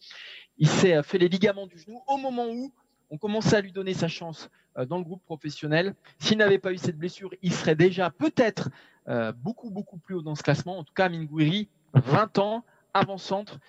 Il 0.58 0.68
s'est 0.68 1.02
fait 1.04 1.18
les 1.18 1.30
ligaments 1.30 1.68
du 1.68 1.78
genou 1.78 2.02
au 2.08 2.18
moment 2.18 2.48
où 2.50 2.74
on 3.10 3.18
commençait 3.18 3.56
à 3.56 3.62
lui 3.62 3.72
donner 3.72 3.94
sa 3.94 4.08
chance 4.08 4.50
euh, 4.78 4.86
dans 4.86 4.98
le 4.98 5.04
groupe 5.04 5.24
professionnel. 5.24 5.96
S'il 6.20 6.38
n'avait 6.38 6.60
pas 6.60 6.74
eu 6.74 6.78
cette 6.78 6.98
blessure, 6.98 7.30
il 7.42 7.54
serait 7.54 7.76
déjà 7.76 8.10
peut-être 8.10 8.70
euh, 9.08 9.32
beaucoup, 9.32 9.70
beaucoup 9.70 9.98
plus 9.98 10.16
haut 10.16 10.22
dans 10.22 10.36
ce 10.36 10.44
classement. 10.44 10.78
En 10.78 10.84
tout 10.84 10.94
cas, 10.94 11.10
Mingouiri, 11.10 11.70
20 11.94 12.40
ans, 12.40 12.66
avant-centre. 12.94 13.60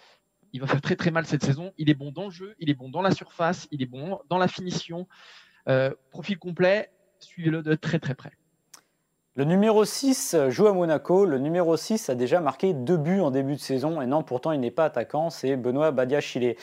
Il 0.53 0.61
va 0.61 0.67
faire 0.67 0.81
très 0.81 0.97
très 0.97 1.11
mal 1.11 1.27
cette 1.27 1.45
saison. 1.45 1.73
Il 1.79 1.91
est 1.91 1.95
bon 1.95 2.13
dans 2.13 2.27
le 2.27 2.31
jeu, 2.31 2.55
il 2.61 2.71
est 2.71 2.75
bon 2.75 2.89
dans 2.89 3.03
la 3.03 3.11
surface, 3.11 3.67
il 3.71 3.83
est 3.83 3.87
bon 3.87 4.21
dans 4.29 4.39
la 4.39 4.49
finition. 4.49 5.09
Euh, 5.68 5.90
profil 6.11 6.38
complet, 6.38 6.90
suivez-le 7.20 7.62
de 7.62 7.74
très 7.74 7.98
très 7.98 8.14
près. 8.14 8.33
Le 9.37 9.44
numéro 9.44 9.85
6 9.85 10.37
joue 10.48 10.68
à 10.68 10.72
Monaco. 10.72 11.24
Le 11.24 11.38
numéro 11.38 11.77
6 11.77 12.09
a 12.09 12.14
déjà 12.14 12.40
marqué 12.40 12.72
deux 12.72 12.96
buts 12.96 13.20
en 13.20 13.33
début 13.33 13.55
de 13.55 13.61
saison. 13.61 14.00
Et 14.00 14.07
non, 14.07 14.22
pourtant, 14.22 14.53
il 14.53 14.61
n'est 14.61 14.70
pas 14.70 14.85
attaquant. 14.85 15.29
C'est 15.29 15.57
Benoît 15.57 15.90
Badiachile. 15.90 16.55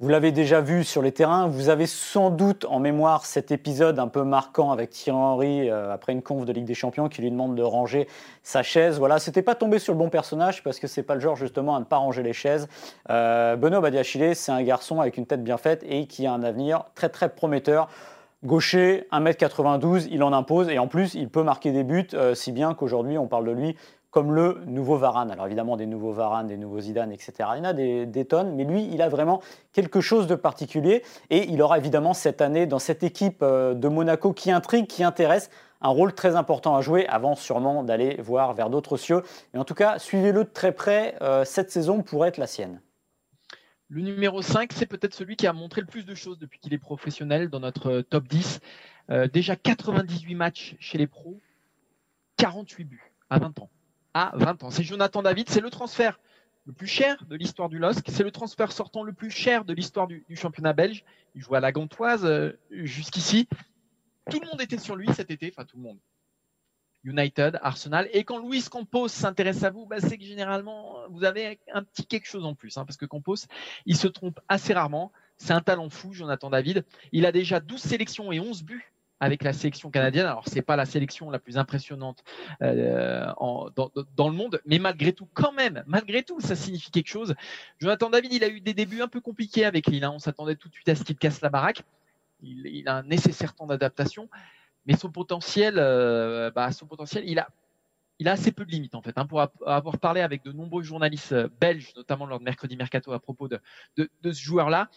Vous 0.00 0.08
l'avez 0.08 0.32
déjà 0.32 0.60
vu 0.60 0.82
sur 0.82 1.02
les 1.02 1.12
terrains. 1.12 1.46
Vous 1.46 1.68
avez 1.68 1.86
sans 1.86 2.30
doute 2.30 2.64
en 2.68 2.80
mémoire 2.80 3.24
cet 3.24 3.52
épisode 3.52 4.00
un 4.00 4.08
peu 4.08 4.24
marquant 4.24 4.72
avec 4.72 4.90
Thierry 4.90 5.16
Henry 5.16 5.70
euh, 5.70 5.92
après 5.92 6.12
une 6.12 6.20
conf 6.20 6.44
de 6.44 6.52
Ligue 6.52 6.64
des 6.64 6.74
Champions 6.74 7.08
qui 7.08 7.22
lui 7.22 7.30
demande 7.30 7.54
de 7.54 7.62
ranger 7.62 8.08
sa 8.42 8.64
chaise. 8.64 8.98
Voilà, 8.98 9.20
c'était 9.20 9.40
pas 9.40 9.54
tombé 9.54 9.78
sur 9.78 9.92
le 9.92 9.98
bon 10.00 10.08
personnage 10.08 10.64
parce 10.64 10.80
que 10.80 10.88
c'est 10.88 11.04
pas 11.04 11.14
le 11.14 11.20
genre 11.20 11.36
justement 11.36 11.76
à 11.76 11.78
ne 11.78 11.84
pas 11.84 11.98
ranger 11.98 12.24
les 12.24 12.32
chaises. 12.32 12.66
Euh, 13.08 13.54
Benoît 13.54 13.80
Badiachile, 13.80 14.34
c'est 14.34 14.50
un 14.50 14.64
garçon 14.64 15.00
avec 15.00 15.16
une 15.16 15.26
tête 15.26 15.44
bien 15.44 15.58
faite 15.58 15.84
et 15.88 16.08
qui 16.08 16.26
a 16.26 16.32
un 16.32 16.42
avenir 16.42 16.86
très 16.96 17.08
très 17.08 17.28
prometteur. 17.28 17.88
Gaucher, 18.44 19.06
1m92, 19.10 20.08
il 20.10 20.22
en 20.22 20.34
impose 20.34 20.68
et 20.68 20.78
en 20.78 20.86
plus 20.86 21.14
il 21.14 21.30
peut 21.30 21.42
marquer 21.42 21.72
des 21.72 21.82
buts, 21.82 22.08
euh, 22.12 22.34
si 22.34 22.52
bien 22.52 22.74
qu'aujourd'hui 22.74 23.16
on 23.16 23.26
parle 23.26 23.46
de 23.46 23.52
lui 23.52 23.74
comme 24.10 24.32
le 24.32 24.60
nouveau 24.66 24.96
Varane. 24.96 25.30
Alors 25.30 25.46
évidemment 25.46 25.78
des 25.78 25.86
nouveaux 25.86 26.12
Varane, 26.12 26.46
des 26.46 26.58
nouveaux 26.58 26.78
Zidane, 26.78 27.10
etc. 27.10 27.32
Il 27.54 27.58
y 27.58 27.60
en 27.62 27.64
a 27.64 27.72
des, 27.72 28.24
tonnes, 28.26 28.54
mais 28.54 28.64
lui 28.64 28.86
il 28.92 29.00
a 29.00 29.08
vraiment 29.08 29.40
quelque 29.72 30.02
chose 30.02 30.26
de 30.26 30.34
particulier 30.34 31.02
et 31.30 31.50
il 31.50 31.62
aura 31.62 31.78
évidemment 31.78 32.12
cette 32.12 32.42
année 32.42 32.66
dans 32.66 32.78
cette 32.78 33.02
équipe 33.02 33.42
euh, 33.42 33.72
de 33.72 33.88
Monaco 33.88 34.34
qui 34.34 34.50
intrigue, 34.50 34.86
qui 34.86 35.02
intéresse, 35.02 35.48
un 35.80 35.88
rôle 35.88 36.12
très 36.12 36.36
important 36.36 36.76
à 36.76 36.82
jouer 36.82 37.06
avant 37.08 37.34
sûrement 37.36 37.82
d'aller 37.82 38.20
voir 38.20 38.52
vers 38.52 38.68
d'autres 38.68 38.98
cieux. 38.98 39.22
Et 39.54 39.58
en 39.58 39.64
tout 39.64 39.74
cas, 39.74 39.98
suivez-le 39.98 40.44
de 40.44 40.50
très 40.50 40.72
près, 40.72 41.16
euh, 41.22 41.44
cette 41.46 41.70
saison 41.70 42.02
pourrait 42.02 42.28
être 42.28 42.38
la 42.38 42.46
sienne. 42.46 42.80
Le 43.94 44.02
numéro 44.02 44.42
5, 44.42 44.72
c'est 44.72 44.86
peut-être 44.86 45.14
celui 45.14 45.36
qui 45.36 45.46
a 45.46 45.52
montré 45.52 45.80
le 45.80 45.86
plus 45.86 46.04
de 46.04 46.16
choses 46.16 46.40
depuis 46.40 46.58
qu'il 46.58 46.74
est 46.74 46.78
professionnel 46.78 47.48
dans 47.48 47.60
notre 47.60 47.98
euh, 47.98 48.02
top 48.02 48.26
10. 48.26 48.58
Euh, 49.10 49.28
déjà 49.28 49.54
98 49.54 50.34
matchs 50.34 50.74
chez 50.80 50.98
les 50.98 51.06
pros, 51.06 51.40
48 52.36 52.86
buts 52.86 53.12
à 53.30 53.38
20 53.38 53.60
ans. 53.60 53.70
À 54.12 54.32
20 54.34 54.64
ans. 54.64 54.70
C'est 54.72 54.82
Jonathan 54.82 55.22
David, 55.22 55.48
c'est 55.48 55.60
le 55.60 55.70
transfert 55.70 56.18
le 56.66 56.72
plus 56.72 56.88
cher 56.88 57.24
de 57.26 57.36
l'histoire 57.36 57.68
du 57.68 57.78
LOSC. 57.78 58.04
C'est 58.08 58.24
le 58.24 58.32
transfert 58.32 58.72
sortant 58.72 59.04
le 59.04 59.12
plus 59.12 59.30
cher 59.30 59.64
de 59.64 59.72
l'histoire 59.72 60.08
du, 60.08 60.24
championnat 60.34 60.72
belge. 60.72 61.04
Il 61.36 61.42
joue 61.42 61.54
à 61.54 61.60
la 61.60 61.70
Gantoise 61.70 62.24
euh, 62.24 62.58
jusqu'ici. 62.72 63.48
Tout 64.28 64.40
le 64.40 64.48
monde 64.48 64.60
était 64.60 64.78
sur 64.78 64.96
lui 64.96 65.06
cet 65.14 65.30
été, 65.30 65.52
enfin 65.56 65.64
tout 65.64 65.76
le 65.76 65.84
monde. 65.84 65.98
United, 67.04 67.58
Arsenal. 67.62 68.08
Et 68.12 68.24
quand 68.24 68.38
Luis 68.38 68.64
Campos 68.70 69.08
s'intéresse 69.08 69.62
à 69.62 69.70
vous, 69.70 69.86
bah, 69.86 70.00
c'est 70.00 70.18
que 70.18 70.24
généralement, 70.24 70.96
vous 71.10 71.24
avez 71.24 71.60
un 71.72 71.82
petit 71.82 72.06
quelque 72.06 72.26
chose 72.26 72.44
en 72.44 72.54
plus. 72.54 72.76
Hein, 72.76 72.84
parce 72.84 72.96
que 72.96 73.06
Campos, 73.06 73.46
il 73.86 73.96
se 73.96 74.08
trompe 74.08 74.40
assez 74.48 74.72
rarement. 74.72 75.12
C'est 75.36 75.52
un 75.52 75.60
talent 75.60 75.90
fou, 75.90 76.12
Jonathan 76.12 76.50
David. 76.50 76.84
Il 77.12 77.26
a 77.26 77.32
déjà 77.32 77.60
12 77.60 77.80
sélections 77.80 78.32
et 78.32 78.40
11 78.40 78.62
buts 78.62 78.92
avec 79.20 79.42
la 79.42 79.52
sélection 79.52 79.90
canadienne. 79.90 80.26
Alors, 80.26 80.44
c'est 80.46 80.62
pas 80.62 80.76
la 80.76 80.86
sélection 80.86 81.30
la 81.30 81.38
plus 81.38 81.58
impressionnante 81.58 82.24
euh, 82.62 83.26
dans, 84.16 84.28
le 84.28 84.34
monde, 84.34 84.60
mais 84.66 84.78
malgré 84.78 85.12
tout, 85.12 85.28
quand 85.34 85.52
même, 85.52 85.82
malgré 85.86 86.22
tout, 86.22 86.40
ça 86.40 86.56
signifie 86.56 86.90
quelque 86.90 87.08
chose. 87.08 87.34
Jonathan 87.78 88.10
David, 88.10 88.32
il 88.32 88.44
a 88.44 88.48
eu 88.48 88.60
des 88.60 88.74
débuts 88.74 89.02
un 89.02 89.08
peu 89.08 89.20
compliqués 89.20 89.64
avec 89.64 89.86
Lille. 89.86 90.04
Hein. 90.04 90.12
On 90.14 90.18
s'attendait 90.18 90.56
tout 90.56 90.68
de 90.68 90.74
suite 90.74 90.88
à 90.88 90.94
ce 90.94 91.04
qu'il 91.04 91.16
casse 91.16 91.40
la 91.40 91.48
baraque. 91.48 91.82
Il, 92.42 92.66
il 92.66 92.88
a 92.88 92.96
un 92.96 93.02
nécessaire 93.02 93.54
temps 93.54 93.66
d'adaptation 93.66 94.28
mais 94.86 94.96
son 94.96 95.10
potentiel, 95.10 95.74
euh, 95.78 96.50
bah, 96.50 96.72
son 96.72 96.86
potentiel, 96.86 97.24
il 97.26 97.38
a, 97.38 97.48
il 98.18 98.28
a 98.28 98.32
assez 98.32 98.52
peu 98.52 98.64
de 98.64 98.70
limites 98.70 98.94
en 98.94 99.02
fait. 99.02 99.16
Hein, 99.16 99.26
pour 99.26 99.40
avoir 99.66 99.98
parlé 99.98 100.20
avec 100.20 100.42
de 100.44 100.52
nombreux 100.52 100.82
journalistes 100.82 101.32
euh, 101.32 101.48
belges, 101.60 101.92
notamment 101.96 102.26
lors 102.26 102.38
de 102.38 102.44
mercredi 102.44 102.76
mercato 102.76 103.12
à 103.12 103.18
propos 103.18 103.48
de, 103.48 103.60
de, 103.96 104.08
ce 104.24 104.42
joueur-là, 104.42 104.88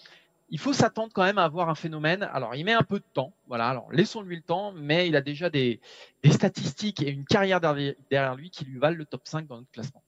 il 0.50 0.60
faut 0.60 0.74
s'attendre 0.74 1.12
quand 1.14 1.24
même 1.24 1.38
à 1.38 1.44
avoir 1.44 1.70
un 1.70 1.76
phénomène. 1.76 2.24
Alors, 2.32 2.56
il 2.56 2.64
met 2.64 2.74
un 2.74 2.84
peu 2.84 3.00
de 3.00 3.06
temps, 3.14 3.34
voilà. 3.48 3.68
Alors, 3.68 3.92
laissons-lui 3.92 4.38
le 4.38 4.42
temps, 4.42 4.72
mais 4.72 5.08
il 5.08 5.16
a 5.16 5.22
déjà 5.22 5.50
des, 5.50 5.82
des 6.24 6.32
statistiques 6.32 7.02
et 7.02 7.10
une 7.10 7.26
carrière 7.26 7.60
derrière 7.60 8.36
lui 8.36 8.50
qui 8.50 8.64
lui 8.66 8.80
valent 8.80 8.98
le 8.98 9.06
top 9.06 9.22
5 9.26 9.48
dans 9.48 9.58
notre 9.58 9.72
classement. 9.72 10.04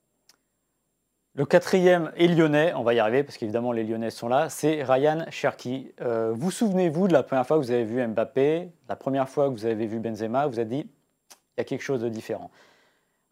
Le 1.35 1.45
quatrième 1.45 2.11
est 2.17 2.27
lyonnais, 2.27 2.73
on 2.73 2.81
va 2.81 2.95
y 2.95 2.99
arriver 2.99 3.23
parce 3.23 3.37
qu'évidemment 3.37 3.71
les 3.71 3.83
lyonnais 3.83 4.09
sont 4.09 4.27
là, 4.27 4.49
c'est 4.49 4.83
Ryan 4.83 5.25
Cherki. 5.29 5.91
Euh, 6.01 6.33
vous 6.35 6.49
souvenez-vous 6.49 7.07
de 7.07 7.13
la 7.13 7.21
première 7.21 7.45
fois 7.45 7.57
que 7.57 7.61
vous 7.61 7.71
avez 7.71 7.83
vu 7.83 8.05
Mbappé, 8.05 8.71
la 8.89 8.95
première 8.95 9.29
fois 9.29 9.45
que 9.45 9.51
vous 9.51 9.65
avez 9.65 9.85
vu 9.85 9.99
Benzema, 9.99 10.47
vous 10.47 10.57
avez 10.57 10.67
dit 10.67 10.89
il 11.29 11.59
y 11.59 11.61
a 11.61 11.63
quelque 11.65 11.83
chose 11.83 12.01
de 12.01 12.09
différent. 12.09 12.49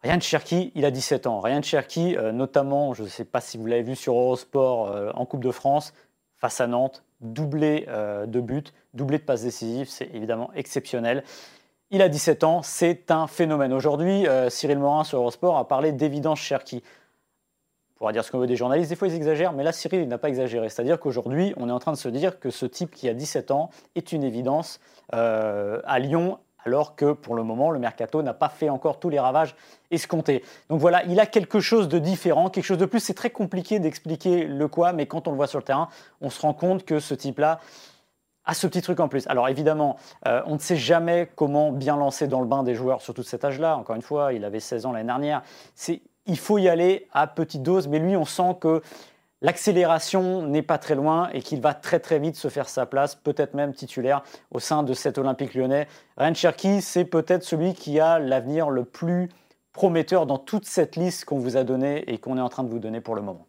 Ryan 0.04 0.20
Cherki, 0.20 0.70
il 0.76 0.84
a 0.84 0.92
17 0.92 1.26
ans. 1.26 1.40
Ryan 1.40 1.60
Cherki, 1.60 2.16
euh, 2.16 2.30
notamment, 2.30 2.94
je 2.94 3.02
ne 3.02 3.08
sais 3.08 3.24
pas 3.24 3.40
si 3.40 3.58
vous 3.58 3.66
l'avez 3.66 3.82
vu 3.82 3.96
sur 3.96 4.14
Eurosport 4.14 4.92
euh, 4.92 5.10
en 5.14 5.26
Coupe 5.26 5.42
de 5.42 5.50
France, 5.50 5.92
face 6.36 6.60
à 6.60 6.68
Nantes, 6.68 7.02
doublé 7.20 7.88
de 7.88 8.40
buts, 8.40 8.62
doublé 8.94 9.18
de 9.18 9.24
passes 9.24 9.42
décisives, 9.42 9.88
c'est 9.88 10.08
évidemment 10.14 10.52
exceptionnel. 10.54 11.24
Il 11.90 12.00
a 12.00 12.08
17 12.08 12.44
ans, 12.44 12.62
c'est 12.62 13.10
un 13.10 13.26
phénomène. 13.26 13.72
Aujourd'hui, 13.72 14.24
Cyril 14.50 14.78
Morin 14.78 15.02
sur 15.02 15.18
Eurosport 15.18 15.58
a 15.58 15.66
parlé 15.66 15.90
d'évidence 15.90 16.38
Cherki. 16.38 16.84
Pourra 17.98 18.12
dire 18.12 18.24
ce 18.24 18.30
qu'on 18.30 18.38
veut 18.38 18.46
des 18.46 18.56
journalistes, 18.56 18.90
des 18.90 18.96
fois 18.96 19.08
ils 19.08 19.14
exagèrent, 19.14 19.52
mais 19.52 19.64
là 19.64 19.72
Cyril 19.72 20.02
il 20.02 20.08
n'a 20.08 20.18
pas 20.18 20.28
exagéré. 20.28 20.68
C'est-à-dire 20.68 21.00
qu'aujourd'hui 21.00 21.52
on 21.56 21.68
est 21.68 21.72
en 21.72 21.80
train 21.80 21.90
de 21.90 21.96
se 21.96 22.08
dire 22.08 22.38
que 22.38 22.50
ce 22.50 22.64
type 22.64 22.92
qui 22.94 23.08
a 23.08 23.14
17 23.14 23.50
ans 23.50 23.70
est 23.96 24.12
une 24.12 24.22
évidence 24.22 24.78
euh, 25.14 25.80
à 25.84 25.98
Lyon, 25.98 26.38
alors 26.64 26.94
que 26.94 27.12
pour 27.12 27.34
le 27.34 27.42
moment 27.42 27.72
le 27.72 27.80
mercato 27.80 28.22
n'a 28.22 28.34
pas 28.34 28.50
fait 28.50 28.68
encore 28.68 29.00
tous 29.00 29.08
les 29.08 29.18
ravages 29.18 29.56
escomptés. 29.90 30.44
Donc 30.68 30.80
voilà, 30.80 31.04
il 31.06 31.18
a 31.18 31.26
quelque 31.26 31.58
chose 31.58 31.88
de 31.88 31.98
différent, 31.98 32.50
quelque 32.50 32.64
chose 32.64 32.78
de 32.78 32.86
plus. 32.86 33.00
C'est 33.00 33.14
très 33.14 33.30
compliqué 33.30 33.80
d'expliquer 33.80 34.44
le 34.44 34.68
quoi, 34.68 34.92
mais 34.92 35.06
quand 35.06 35.26
on 35.26 35.32
le 35.32 35.36
voit 35.36 35.48
sur 35.48 35.58
le 35.58 35.64
terrain, 35.64 35.88
on 36.20 36.30
se 36.30 36.40
rend 36.40 36.54
compte 36.54 36.84
que 36.84 37.00
ce 37.00 37.14
type-là 37.14 37.58
a 38.44 38.54
ce 38.54 38.66
petit 38.68 38.80
truc 38.80 39.00
en 39.00 39.08
plus. 39.08 39.26
Alors 39.26 39.48
évidemment, 39.48 39.96
euh, 40.26 40.40
on 40.46 40.54
ne 40.54 40.58
sait 40.58 40.76
jamais 40.76 41.28
comment 41.34 41.72
bien 41.72 41.96
lancer 41.96 42.28
dans 42.28 42.40
le 42.40 42.46
bain 42.46 42.62
des 42.62 42.74
joueurs, 42.74 43.02
surtout 43.02 43.22
de 43.22 43.26
cet 43.26 43.44
âge-là. 43.44 43.76
Encore 43.76 43.96
une 43.96 44.02
fois, 44.02 44.32
il 44.32 44.44
avait 44.44 44.60
16 44.60 44.86
ans 44.86 44.92
l'année 44.92 45.06
dernière. 45.06 45.42
C'est 45.74 46.00
il 46.28 46.38
faut 46.38 46.58
y 46.58 46.68
aller 46.68 47.08
à 47.12 47.26
petite 47.26 47.62
dose, 47.62 47.88
mais 47.88 47.98
lui, 47.98 48.16
on 48.16 48.24
sent 48.24 48.56
que 48.60 48.82
l'accélération 49.42 50.46
n'est 50.46 50.62
pas 50.62 50.78
très 50.78 50.94
loin 50.94 51.30
et 51.32 51.42
qu'il 51.42 51.60
va 51.60 51.74
très 51.74 51.98
très 51.98 52.18
vite 52.18 52.36
se 52.36 52.48
faire 52.48 52.68
sa 52.68 52.86
place, 52.86 53.16
peut-être 53.16 53.54
même 53.54 53.72
titulaire 53.72 54.22
au 54.52 54.60
sein 54.60 54.82
de 54.82 54.92
cet 54.94 55.18
Olympique 55.18 55.54
lyonnais. 55.54 55.88
Ryan 56.16 56.34
Cherky, 56.34 56.82
c'est 56.82 57.04
peut-être 57.04 57.42
celui 57.42 57.74
qui 57.74 57.98
a 57.98 58.18
l'avenir 58.18 58.70
le 58.70 58.84
plus 58.84 59.28
prometteur 59.72 60.26
dans 60.26 60.38
toute 60.38 60.66
cette 60.66 60.96
liste 60.96 61.24
qu'on 61.24 61.38
vous 61.38 61.56
a 61.56 61.64
donnée 61.64 62.04
et 62.12 62.18
qu'on 62.18 62.36
est 62.36 62.42
en 62.42 62.48
train 62.48 62.64
de 62.64 62.70
vous 62.70 62.80
donner 62.80 63.00
pour 63.00 63.14
le 63.14 63.22
moment. 63.22 63.47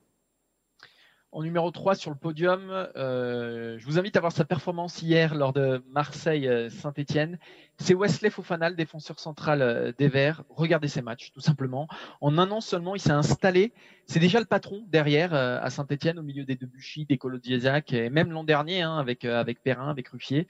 En 1.32 1.44
numéro 1.44 1.70
3 1.70 1.94
sur 1.94 2.10
le 2.10 2.18
podium, 2.18 2.72
euh, 2.72 3.78
je 3.78 3.86
vous 3.86 4.00
invite 4.00 4.18
à 4.18 4.20
voir 4.20 4.32
sa 4.32 4.46
performance 4.46 5.04
hier 5.04 5.36
lors 5.36 5.54
de 5.54 5.84
Marseille-Saint-Etienne. 5.92 7.38
C'est 7.78 7.94
Wesley 7.94 8.32
Fofana, 8.32 8.72
défenseur 8.72 9.20
central 9.20 9.62
euh, 9.62 9.92
des 9.96 10.08
Verts. 10.08 10.44
Regardez 10.50 10.88
ses 10.88 11.04
matchs, 11.04 11.32
tout 11.32 11.39
simplement. 11.39 11.88
En 12.20 12.39
un 12.39 12.50
an 12.50 12.62
seulement, 12.62 12.96
il 12.96 13.00
s'est 13.00 13.12
installé. 13.12 13.74
C'est 14.08 14.20
déjà 14.20 14.39
le 14.39 14.46
patron 14.46 14.84
derrière 14.88 15.36
euh, 15.36 15.60
à 15.62 15.70
Saint-Etienne, 15.70 16.18
au 16.18 16.24
milieu 16.24 16.46
des 16.46 16.56
Debuchy, 16.56 17.06
des 17.06 17.20
Colodiazac, 17.20 17.94
et 17.94 18.10
même 18.10 18.32
l'an 18.32 18.44
dernier 18.44 18.82
hein, 18.82 18.98
avec, 18.98 19.28
Perrin, 19.63 19.92
avec 19.92 20.08
Ruffier. 20.08 20.48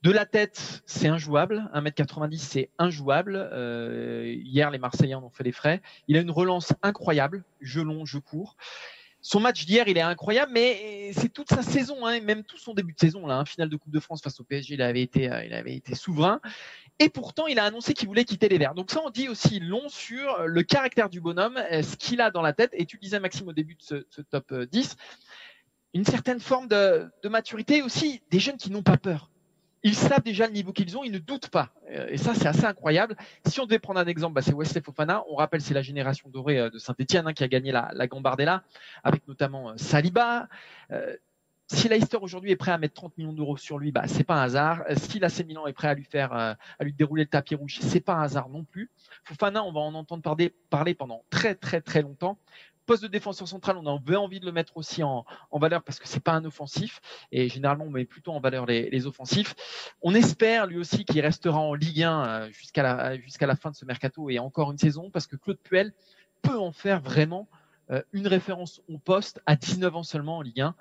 De 0.00 0.10
la 0.10 0.24
tête, 0.24 0.82
c'est 0.86 1.08
injouable. 1.08 1.68
1m90, 1.74 2.38
c'est 2.38 2.70
injouable. 2.78 3.50
hier, 4.24 4.70
les 4.70 4.78
Marseillais 4.78 5.14
en 5.14 5.22
ont 5.24 5.30
fait 5.30 5.44
les 5.44 5.52
frais. 5.52 5.82
Il 6.06 6.16
a 6.16 6.20
une 6.20 6.30
relance 6.30 6.72
incroyable. 6.82 7.44
Je 7.60 7.82
long, 7.82 8.06
je 8.06 8.16
cours 8.16 8.56
son 9.28 9.40
match 9.40 9.66
d'hier, 9.66 9.86
il 9.88 9.98
est 9.98 10.00
incroyable, 10.00 10.52
mais 10.54 11.12
c'est 11.12 11.30
toute 11.30 11.50
sa 11.50 11.60
saison, 11.60 12.06
hein, 12.06 12.18
même 12.22 12.44
tout 12.44 12.56
son 12.56 12.72
début 12.72 12.94
de 12.94 12.98
saison, 12.98 13.26
là, 13.26 13.36
hein, 13.36 13.44
finale 13.44 13.68
de 13.68 13.76
Coupe 13.76 13.92
de 13.92 14.00
France 14.00 14.22
face 14.22 14.40
au 14.40 14.44
PSG, 14.44 14.72
il 14.72 14.80
avait 14.80 15.02
été, 15.02 15.30
euh, 15.30 15.44
il 15.44 15.52
avait 15.52 15.74
été 15.74 15.94
souverain. 15.94 16.40
Et 16.98 17.10
pourtant, 17.10 17.46
il 17.46 17.58
a 17.58 17.64
annoncé 17.64 17.92
qu'il 17.92 18.08
voulait 18.08 18.24
quitter 18.24 18.48
les 18.48 18.56
Verts. 18.56 18.72
Donc 18.72 18.90
ça, 18.90 19.02
on 19.04 19.10
dit 19.10 19.28
aussi 19.28 19.60
long 19.60 19.86
sur 19.90 20.46
le 20.46 20.62
caractère 20.62 21.10
du 21.10 21.20
bonhomme, 21.20 21.58
euh, 21.70 21.82
ce 21.82 21.96
qu'il 21.96 22.22
a 22.22 22.30
dans 22.30 22.40
la 22.40 22.54
tête. 22.54 22.70
Et 22.72 22.86
tu 22.86 22.96
disais, 22.96 23.20
Maxime, 23.20 23.46
au 23.48 23.52
début 23.52 23.74
de 23.74 23.82
ce, 23.82 24.22
top 24.22 24.54
10, 24.54 24.96
euh, 24.96 25.02
une 25.92 26.06
certaine 26.06 26.40
forme 26.40 26.66
de 26.66 27.10
maturité 27.28 27.82
aussi, 27.82 28.22
des 28.30 28.40
jeunes 28.40 28.56
qui 28.56 28.70
n'ont 28.70 28.82
pas 28.82 28.96
peur 28.96 29.28
ils 29.82 29.94
savent 29.94 30.22
déjà 30.22 30.46
le 30.46 30.52
niveau 30.52 30.72
qu'ils 30.72 30.96
ont, 30.96 31.04
ils 31.04 31.12
ne 31.12 31.18
doutent 31.18 31.48
pas. 31.48 31.70
Et 32.08 32.16
ça, 32.16 32.34
c'est 32.34 32.46
assez 32.46 32.64
incroyable. 32.64 33.16
Si 33.46 33.60
on 33.60 33.66
devait 33.66 33.78
prendre 33.78 34.00
un 34.00 34.06
exemple, 34.06 34.34
bah, 34.34 34.42
c'est 34.42 34.54
Wesley 34.54 34.80
Fofana. 34.80 35.24
On 35.30 35.36
rappelle, 35.36 35.60
c'est 35.60 35.74
la 35.74 35.82
génération 35.82 36.28
dorée 36.28 36.70
de 36.70 36.78
Saint-Etienne 36.78 37.26
hein, 37.26 37.32
qui 37.32 37.44
a 37.44 37.48
gagné 37.48 37.72
la, 37.72 37.90
la 37.94 38.06
Gambardella, 38.06 38.62
avec 39.04 39.26
notamment 39.28 39.76
Saliba. 39.76 40.48
si 41.66 41.88
Leicester 41.88 42.18
aujourd'hui 42.20 42.50
est 42.50 42.56
prêt 42.56 42.72
à 42.72 42.78
mettre 42.78 42.94
30 42.94 43.18
millions 43.18 43.32
d'euros 43.32 43.56
sur 43.56 43.78
lui, 43.78 43.92
bah, 43.92 44.04
c'est 44.06 44.24
pas 44.24 44.36
un 44.36 44.42
hasard. 44.42 44.84
Si 44.96 45.18
l'AC 45.18 45.46
Milan 45.46 45.66
est 45.66 45.72
prêt 45.72 45.88
à 45.88 45.94
lui 45.94 46.04
faire, 46.04 46.32
à 46.32 46.56
lui 46.80 46.92
dérouler 46.92 47.24
le 47.24 47.28
tapis 47.28 47.54
rouge, 47.54 47.78
c'est 47.80 48.00
pas 48.00 48.14
un 48.14 48.22
hasard 48.22 48.48
non 48.48 48.64
plus. 48.64 48.90
Fofana, 49.24 49.64
on 49.64 49.72
va 49.72 49.80
en 49.80 49.94
entendre 49.94 50.22
parler, 50.22 50.54
parler 50.70 50.94
pendant 50.94 51.24
très 51.30 51.54
très 51.54 51.80
très 51.80 52.02
longtemps 52.02 52.38
poste 52.88 53.02
de 53.02 53.08
défenseur 53.08 53.46
central, 53.46 53.76
on 53.76 53.86
avait 53.86 54.16
envie 54.16 54.40
de 54.40 54.46
le 54.46 54.52
mettre 54.52 54.76
aussi 54.78 55.02
en, 55.02 55.26
valeur 55.52 55.82
parce 55.82 56.00
que 56.00 56.08
c'est 56.08 56.22
pas 56.22 56.32
un 56.32 56.44
offensif 56.46 57.00
et 57.30 57.48
généralement 57.48 57.84
on 57.84 57.90
met 57.90 58.06
plutôt 58.06 58.32
en 58.32 58.40
valeur 58.40 58.64
les, 58.64 59.06
offensifs. 59.06 59.54
On 60.00 60.14
espère 60.14 60.66
lui 60.66 60.78
aussi 60.78 61.04
qu'il 61.04 61.20
restera 61.20 61.58
en 61.58 61.74
Ligue 61.74 62.02
1 62.02 62.26
euh, 62.26 62.50
jusqu'à 62.50 62.82
la, 62.82 63.16
la 63.40 63.56
fin 63.56 63.70
de 63.70 63.76
ce 63.76 63.84
mercato 63.84 64.30
et 64.30 64.38
encore 64.38 64.72
une 64.72 64.78
saison 64.78 65.10
parce 65.10 65.26
que 65.26 65.36
Claude 65.36 65.58
Puel 65.58 65.92
peut 66.40 66.58
en 66.58 66.72
faire 66.72 67.00
vraiment 67.00 67.46
euh, 67.90 68.02
une 68.12 68.26
référence 68.26 68.80
au 68.88 68.96
poste 68.96 69.42
à 69.44 69.54
19 69.54 69.96
ans 69.96 70.02
seulement 70.02 70.38
en 70.38 70.42
Ligue 70.42 70.62
1. 70.62 70.74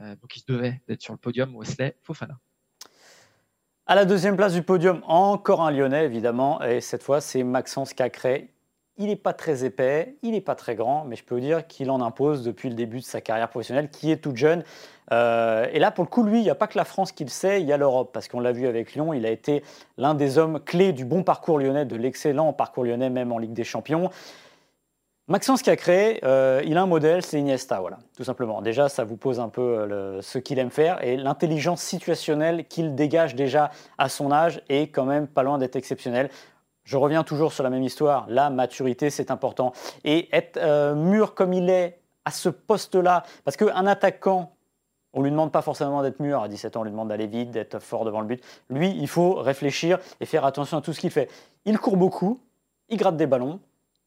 Euh, 0.00 0.16
donc 0.16 0.36
il 0.36 0.40
se 0.40 0.46
devait 0.46 0.80
d'être 0.86 1.02
sur 1.02 1.12
le 1.12 1.18
podium, 1.18 1.56
Wesley 1.56 1.96
Fofana. 2.02 2.38
À 3.86 3.96
la 3.96 4.04
deuxième 4.04 4.36
place 4.36 4.54
du 4.54 4.62
podium, 4.62 5.02
encore 5.04 5.62
un 5.62 5.72
Lyonnais 5.72 6.04
évidemment, 6.04 6.62
et 6.62 6.80
cette 6.80 7.02
fois 7.02 7.20
c'est 7.20 7.42
Maxence 7.42 7.92
Cacré. 7.92 8.52
Il 9.00 9.06
n'est 9.06 9.16
pas 9.16 9.32
très 9.32 9.64
épais, 9.64 10.14
il 10.22 10.32
n'est 10.32 10.42
pas 10.42 10.54
très 10.54 10.74
grand, 10.74 11.06
mais 11.06 11.16
je 11.16 11.24
peux 11.24 11.34
vous 11.34 11.40
dire 11.40 11.66
qu'il 11.66 11.90
en 11.90 12.02
impose 12.02 12.44
depuis 12.44 12.68
le 12.68 12.74
début 12.74 12.98
de 12.98 13.04
sa 13.04 13.22
carrière 13.22 13.48
professionnelle, 13.48 13.88
qui 13.88 14.12
est 14.12 14.18
toute 14.18 14.36
jeune. 14.36 14.62
Euh, 15.10 15.66
et 15.72 15.78
là, 15.78 15.90
pour 15.90 16.04
le 16.04 16.10
coup, 16.10 16.22
lui, 16.22 16.40
il 16.40 16.42
n'y 16.42 16.50
a 16.50 16.54
pas 16.54 16.66
que 16.66 16.76
la 16.76 16.84
France 16.84 17.10
qui 17.10 17.24
le 17.24 17.30
sait, 17.30 17.62
il 17.62 17.66
y 17.66 17.72
a 17.72 17.78
l'Europe, 17.78 18.10
parce 18.12 18.28
qu'on 18.28 18.40
l'a 18.40 18.52
vu 18.52 18.66
avec 18.66 18.92
Lyon, 18.92 19.14
il 19.14 19.24
a 19.24 19.30
été 19.30 19.64
l'un 19.96 20.12
des 20.12 20.36
hommes 20.36 20.60
clés 20.60 20.92
du 20.92 21.06
bon 21.06 21.22
parcours 21.22 21.58
lyonnais, 21.58 21.86
de 21.86 21.96
l'excellent 21.96 22.52
parcours 22.52 22.84
lyonnais, 22.84 23.08
même 23.08 23.32
en 23.32 23.38
Ligue 23.38 23.54
des 23.54 23.64
Champions. 23.64 24.10
Maxence 25.30 25.62
Cacré, 25.62 26.18
euh, 26.24 26.60
il 26.66 26.76
a 26.76 26.82
un 26.82 26.86
modèle, 26.86 27.22
c'est 27.22 27.38
Iniesta, 27.38 27.78
voilà, 27.78 27.98
tout 28.16 28.24
simplement. 28.24 28.60
Déjà, 28.62 28.88
ça 28.88 29.04
vous 29.04 29.16
pose 29.16 29.38
un 29.38 29.48
peu 29.48 29.62
euh, 29.62 30.20
ce 30.22 30.38
qu'il 30.38 30.58
aime 30.58 30.70
faire 30.70 31.02
et 31.04 31.16
l'intelligence 31.16 31.80
situationnelle 31.82 32.66
qu'il 32.66 32.96
dégage 32.96 33.36
déjà 33.36 33.70
à 33.96 34.08
son 34.08 34.32
âge 34.32 34.60
est 34.68 34.88
quand 34.88 35.04
même 35.04 35.28
pas 35.28 35.44
loin 35.44 35.58
d'être 35.58 35.76
exceptionnelle. 35.76 36.30
Je 36.90 36.96
reviens 36.96 37.22
toujours 37.22 37.52
sur 37.52 37.62
la 37.62 37.70
même 37.70 37.84
histoire. 37.84 38.26
La 38.28 38.50
maturité, 38.50 39.10
c'est 39.10 39.30
important. 39.30 39.72
Et 40.02 40.28
être 40.32 40.56
euh, 40.56 40.96
mûr 40.96 41.34
comme 41.34 41.52
il 41.52 41.70
est 41.70 42.00
à 42.24 42.32
ce 42.32 42.48
poste-là, 42.48 43.22
parce 43.44 43.56
qu'un 43.56 43.86
attaquant, 43.86 44.56
on 45.12 45.20
ne 45.20 45.26
lui 45.26 45.30
demande 45.30 45.52
pas 45.52 45.62
forcément 45.62 46.02
d'être 46.02 46.18
mûr. 46.18 46.42
À 46.42 46.48
17 46.48 46.76
ans, 46.76 46.80
on 46.80 46.82
lui 46.82 46.90
demande 46.90 47.10
d'aller 47.10 47.28
vite, 47.28 47.52
d'être 47.52 47.78
fort 47.78 48.04
devant 48.04 48.20
le 48.20 48.26
but. 48.26 48.42
Lui, 48.70 48.90
il 48.90 49.06
faut 49.06 49.34
réfléchir 49.34 50.00
et 50.18 50.26
faire 50.26 50.44
attention 50.44 50.78
à 50.78 50.80
tout 50.80 50.92
ce 50.92 50.98
qu'il 50.98 51.12
fait. 51.12 51.30
Il 51.64 51.78
court 51.78 51.96
beaucoup, 51.96 52.40
il 52.88 52.96
gratte 52.96 53.16
des 53.16 53.28
ballons, 53.28 53.60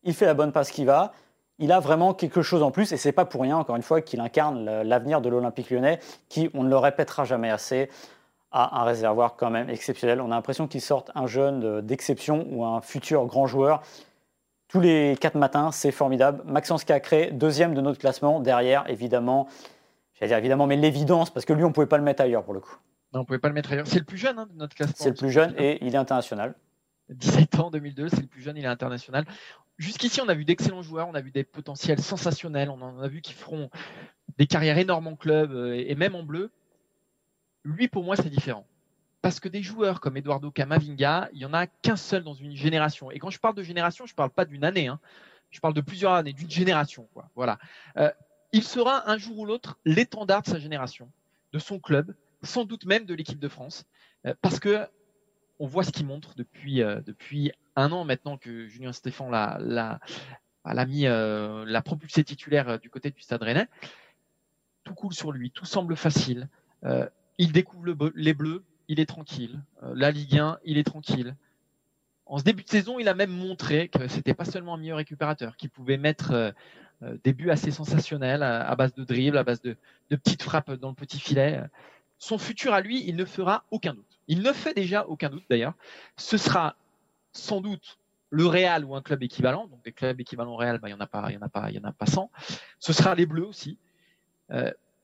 il 0.03 0.13
fait 0.13 0.25
la 0.25 0.33
bonne 0.33 0.51
passe 0.51 0.69
qui 0.69 0.83
va. 0.83 1.13
Il 1.59 1.71
a 1.71 1.79
vraiment 1.79 2.13
quelque 2.13 2.41
chose 2.41 2.63
en 2.63 2.71
plus 2.71 2.91
et 2.91 2.97
c'est 2.97 3.13
pas 3.13 3.23
pour 3.23 3.43
rien, 3.43 3.55
encore 3.55 3.77
une 3.77 3.81
fois, 3.81 4.01
qu'il 4.01 4.19
incarne 4.19 4.81
l'avenir 4.81 5.21
de 5.21 5.29
l'Olympique 5.29 5.69
lyonnais, 5.69 5.99
qui, 6.27 6.49
on 6.53 6.63
ne 6.63 6.69
le 6.69 6.77
répétera 6.77 7.23
jamais 7.23 7.49
assez, 7.49 7.89
a 8.53 8.79
un 8.79 8.83
réservoir 8.83 9.35
quand 9.35 9.49
même 9.49 9.69
exceptionnel. 9.69 10.21
On 10.21 10.31
a 10.31 10.35
l'impression 10.35 10.67
qu'il 10.67 10.81
sortent 10.81 11.11
un 11.15 11.27
jeune 11.27 11.81
d'exception 11.81 12.47
ou 12.51 12.63
un 12.63 12.81
futur 12.81 13.25
grand 13.25 13.47
joueur. 13.47 13.81
Tous 14.67 14.79
les 14.79 15.17
quatre 15.19 15.35
matins, 15.35 15.71
c'est 15.71 15.91
formidable. 15.91 16.41
Maxence 16.45 16.83
Cacré, 16.83 17.31
deuxième 17.31 17.73
de 17.73 17.81
notre 17.81 17.99
classement. 17.99 18.39
Derrière, 18.39 18.89
évidemment, 18.89 19.47
j'allais 20.13 20.29
dire 20.29 20.37
évidemment, 20.37 20.67
mais 20.67 20.77
l'évidence, 20.77 21.31
parce 21.31 21.45
que 21.45 21.53
lui, 21.53 21.63
on 21.63 21.69
ne 21.69 21.73
pouvait 21.73 21.87
pas 21.87 21.97
le 21.97 22.03
mettre 22.03 22.21
ailleurs 22.21 22.43
pour 22.43 22.53
le 22.53 22.59
coup. 22.59 22.77
Non, 23.13 23.19
on 23.19 23.23
ne 23.23 23.25
pouvait 23.25 23.39
pas 23.39 23.49
le 23.49 23.53
mettre 23.53 23.71
ailleurs. 23.71 23.87
C'est 23.87 23.99
le 23.99 24.05
plus 24.05 24.17
jeune 24.17 24.39
hein, 24.39 24.47
de 24.51 24.57
notre 24.57 24.75
classement. 24.75 24.95
C'est 24.97 25.09
le 25.09 25.15
plus 25.15 25.31
jeune 25.31 25.53
et 25.57 25.83
il 25.85 25.93
est 25.93 25.97
international. 25.97 26.55
17 27.09 27.59
ans, 27.59 27.69
2002, 27.69 28.09
c'est 28.09 28.21
le 28.21 28.27
plus 28.27 28.41
jeune, 28.41 28.57
il 28.57 28.63
est 28.63 28.67
international. 28.67 29.25
Jusqu'ici, 29.77 30.21
on 30.21 30.29
a 30.29 30.33
vu 30.33 30.45
d'excellents 30.45 30.81
joueurs, 30.81 31.07
on 31.07 31.15
a 31.15 31.21
vu 31.21 31.31
des 31.31 31.43
potentiels 31.43 31.99
sensationnels, 32.01 32.69
on 32.69 32.81
en 32.81 32.99
a 32.99 33.07
vu 33.07 33.21
qui 33.21 33.33
feront 33.33 33.69
des 34.37 34.47
carrières 34.47 34.77
énormes 34.77 35.07
en 35.07 35.15
club 35.15 35.51
euh, 35.51 35.73
et 35.75 35.95
même 35.95 36.15
en 36.15 36.23
bleu. 36.23 36.51
Lui, 37.63 37.87
pour 37.87 38.03
moi, 38.03 38.15
c'est 38.15 38.29
différent. 38.29 38.65
Parce 39.21 39.39
que 39.39 39.47
des 39.47 39.63
joueurs 39.63 40.01
comme 40.01 40.17
Eduardo 40.17 40.51
Camavinga, 40.51 41.29
il 41.31 41.39
n'y 41.39 41.45
en 41.45 41.53
a 41.53 41.65
qu'un 41.65 41.95
seul 41.95 42.23
dans 42.23 42.33
une 42.33 42.55
génération. 42.55 43.09
Et 43.09 43.19
quand 43.19 43.29
je 43.29 43.39
parle 43.39 43.55
de 43.55 43.63
génération, 43.63 44.05
je 44.05 44.11
ne 44.11 44.15
parle 44.15 44.31
pas 44.31 44.43
d'une 44.43 44.65
année. 44.65 44.87
Hein. 44.87 44.99
Je 45.49 45.61
parle 45.61 45.73
de 45.73 45.81
plusieurs 45.81 46.13
années, 46.13 46.33
d'une 46.33 46.49
génération. 46.49 47.07
Quoi. 47.13 47.29
Voilà. 47.35 47.57
Euh, 47.95 48.11
il 48.51 48.63
sera 48.63 49.09
un 49.09 49.17
jour 49.17 49.39
ou 49.39 49.45
l'autre 49.45 49.79
l'étendard 49.85 50.41
de 50.41 50.47
sa 50.47 50.59
génération, 50.59 51.09
de 51.53 51.59
son 51.59 51.79
club, 51.79 52.13
sans 52.41 52.65
doute 52.65 52.85
même 52.85 53.05
de 53.05 53.13
l'équipe 53.13 53.39
de 53.39 53.47
France. 53.47 53.85
Euh, 54.25 54.33
parce 54.41 54.59
que 54.59 54.85
on 55.59 55.67
voit 55.67 55.85
ce 55.85 55.91
qu'il 55.91 56.05
montre 56.05 56.35
depuis, 56.35 56.81
euh, 56.81 56.99
depuis 57.05 57.53
un 57.77 57.93
an 57.93 58.03
maintenant 58.03 58.37
que 58.37 58.67
Julien 58.67 58.91
Stéphan 58.91 59.29
l'a, 59.29 59.57
l'a, 59.61 60.01
l'a 60.65 60.85
mis, 60.85 61.03
l'a 61.03 61.81
propulsé 61.81 62.25
titulaire 62.25 62.77
du 62.77 62.89
côté 62.89 63.09
du 63.09 63.21
Stade 63.21 63.41
Rennais. 63.41 63.67
Tout 64.83 64.95
coule 64.95 65.13
sur 65.13 65.31
lui, 65.31 65.49
tout 65.49 65.65
semble 65.65 65.95
facile 65.95 66.49
il 67.37 67.51
découvre 67.51 68.11
les 68.15 68.33
Bleus, 68.33 68.63
il 68.87 68.99
est 68.99 69.05
tranquille. 69.05 69.61
Euh, 69.83 69.93
la 69.95 70.11
Ligue 70.11 70.37
1, 70.37 70.59
il 70.65 70.77
est 70.77 70.83
tranquille. 70.83 71.35
En 72.25 72.37
ce 72.37 72.43
début 72.43 72.63
de 72.63 72.69
saison, 72.69 72.99
il 72.99 73.07
a 73.07 73.13
même 73.13 73.31
montré 73.31 73.89
que 73.89 74.07
c'était 74.07 74.33
pas 74.33 74.45
seulement 74.45 74.75
un 74.75 74.77
meilleur 74.77 74.97
récupérateur, 74.97 75.57
qu'il 75.57 75.69
pouvait 75.69 75.97
mettre 75.97 76.31
euh, 76.31 76.51
euh, 77.03 77.17
des 77.23 77.33
buts 77.33 77.51
assez 77.51 77.71
sensationnels 77.71 78.43
à, 78.43 78.75
base 78.75 78.93
de 78.93 79.03
dribble, 79.03 79.37
à 79.37 79.43
base 79.43 79.61
de, 79.61 79.75
petites 80.09 80.43
frappes 80.43 80.71
dans 80.71 80.89
le 80.89 80.95
petit 80.95 81.19
filet. 81.19 81.61
Son 82.19 82.37
futur 82.37 82.73
à 82.73 82.81
lui, 82.81 83.03
il 83.07 83.15
ne 83.15 83.25
fera 83.25 83.65
aucun 83.71 83.93
doute. 83.93 84.19
Il 84.27 84.41
ne 84.41 84.53
fait 84.53 84.73
déjà 84.73 85.05
aucun 85.07 85.29
doute 85.29 85.43
d'ailleurs. 85.49 85.73
Ce 86.15 86.37
sera 86.37 86.75
sans 87.33 87.61
doute 87.61 87.97
le 88.29 88.45
Real 88.45 88.85
ou 88.85 88.95
un 88.95 89.01
club 89.01 89.21
équivalent. 89.23 89.67
Donc 89.67 89.83
des 89.83 89.91
clubs 89.91 90.19
équivalents 90.21 90.53
au 90.53 90.57
Real, 90.57 90.77
bah, 90.77 90.87
il 90.87 90.91
n'y 90.91 90.97
en 90.97 91.01
a 91.01 91.07
pas, 91.07 91.25
il 91.29 91.33
y 91.33 91.37
en 91.37 91.41
a 91.41 91.49
pas, 91.49 91.69
il 91.69 91.75
y 91.75 91.79
en 91.79 91.83
a 91.83 91.91
pas 91.91 92.05
100. 92.05 92.31
Ce 92.79 92.93
sera 92.93 93.15
les 93.15 93.25
Bleus 93.25 93.45
aussi. 93.45 93.77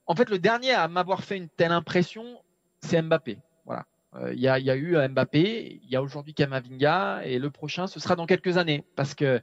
En 0.10 0.16
fait, 0.16 0.32
le 0.32 0.40
dernier 0.40 0.72
à 0.72 0.88
m'avoir 0.88 1.24
fait 1.24 1.38
une 1.38 1.50
telle 1.50 1.72
impression, 1.72 2.42
c'est 2.82 3.00
Mbappé. 3.00 3.38
Voilà. 3.66 3.86
Euh, 4.16 4.34
il 4.34 4.40
y, 4.40 4.48
a, 4.48 4.76
eu 4.76 4.98
Mbappé, 5.08 5.80
il 5.84 5.88
y 5.88 5.96
a 5.96 6.02
aujourd'hui 6.02 6.34
Kamavinga, 6.34 7.22
et 7.26 7.38
le 7.38 7.52
prochain, 7.52 7.86
ce 7.86 8.00
sera 8.00 8.16
dans 8.16 8.26
quelques 8.26 8.58
années. 8.58 8.84
Parce 8.96 9.14
que 9.14 9.40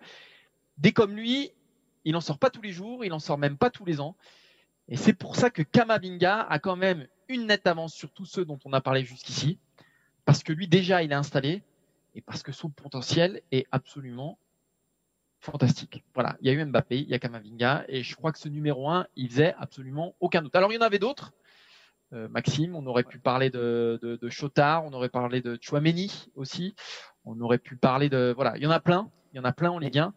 dès 0.76 0.90
comme 0.90 1.14
lui, 1.14 1.52
il 2.04 2.14
n'en 2.14 2.20
sort 2.20 2.40
pas 2.40 2.50
tous 2.50 2.62
les 2.62 2.72
jours, 2.72 3.04
il 3.04 3.10
n'en 3.10 3.20
sort 3.20 3.38
même 3.38 3.56
pas 3.56 3.70
tous 3.70 3.84
les 3.84 4.00
ans. 4.00 4.16
Et 4.88 4.96
c'est 4.96 5.12
pour 5.12 5.36
ça 5.36 5.50
que 5.50 5.62
Kamavinga 5.62 6.40
a 6.40 6.58
quand 6.58 6.74
même 6.74 7.06
une 7.28 7.46
nette 7.46 7.68
avance 7.68 7.94
sur 7.94 8.10
tous 8.10 8.26
ceux 8.26 8.44
dont 8.44 8.58
on 8.64 8.72
a 8.72 8.80
parlé 8.80 9.04
jusqu'ici. 9.04 9.60
Parce 10.24 10.42
que 10.42 10.52
lui, 10.52 10.66
déjà, 10.66 11.04
il 11.04 11.12
est 11.12 11.14
installé, 11.14 11.62
et 12.16 12.22
parce 12.22 12.42
que 12.42 12.50
son 12.50 12.70
potentiel 12.70 13.40
est 13.52 13.68
absolument 13.70 14.36
fantastique. 15.50 16.04
Voilà, 16.14 16.36
il 16.40 16.46
y 16.46 16.50
a 16.50 16.52
eu 16.52 16.64
Mbappé, 16.64 16.98
il 16.98 17.08
y 17.08 17.14
a 17.14 17.18
Kamavinga, 17.18 17.84
et 17.88 18.02
je 18.02 18.14
crois 18.16 18.32
que 18.32 18.38
ce 18.38 18.48
numéro 18.48 18.88
1, 18.88 19.06
il 19.16 19.30
faisait 19.30 19.54
absolument 19.58 20.14
aucun 20.20 20.42
doute. 20.42 20.54
Alors 20.54 20.72
il 20.72 20.76
y 20.76 20.78
en 20.78 20.82
avait 20.82 20.98
d'autres. 20.98 21.32
Euh, 22.12 22.28
Maxime, 22.28 22.76
on 22.76 22.86
aurait 22.86 23.02
pu 23.02 23.18
parler 23.18 23.50
de, 23.50 24.18
Chotard, 24.30 24.84
on 24.84 24.92
aurait 24.92 25.08
parlé 25.08 25.40
de 25.40 25.58
Chouameni 25.60 26.28
aussi, 26.36 26.74
on 27.24 27.40
aurait 27.40 27.58
pu 27.58 27.76
parler 27.76 28.08
de... 28.08 28.32
Voilà, 28.36 28.56
il 28.56 28.62
y 28.62 28.66
en 28.66 28.70
a 28.70 28.80
plein, 28.80 29.10
il 29.32 29.36
y 29.36 29.40
en 29.40 29.44
a 29.44 29.52
plein 29.52 29.70
en 29.70 29.78
Ligue 29.78 29.98
1. 29.98 30.14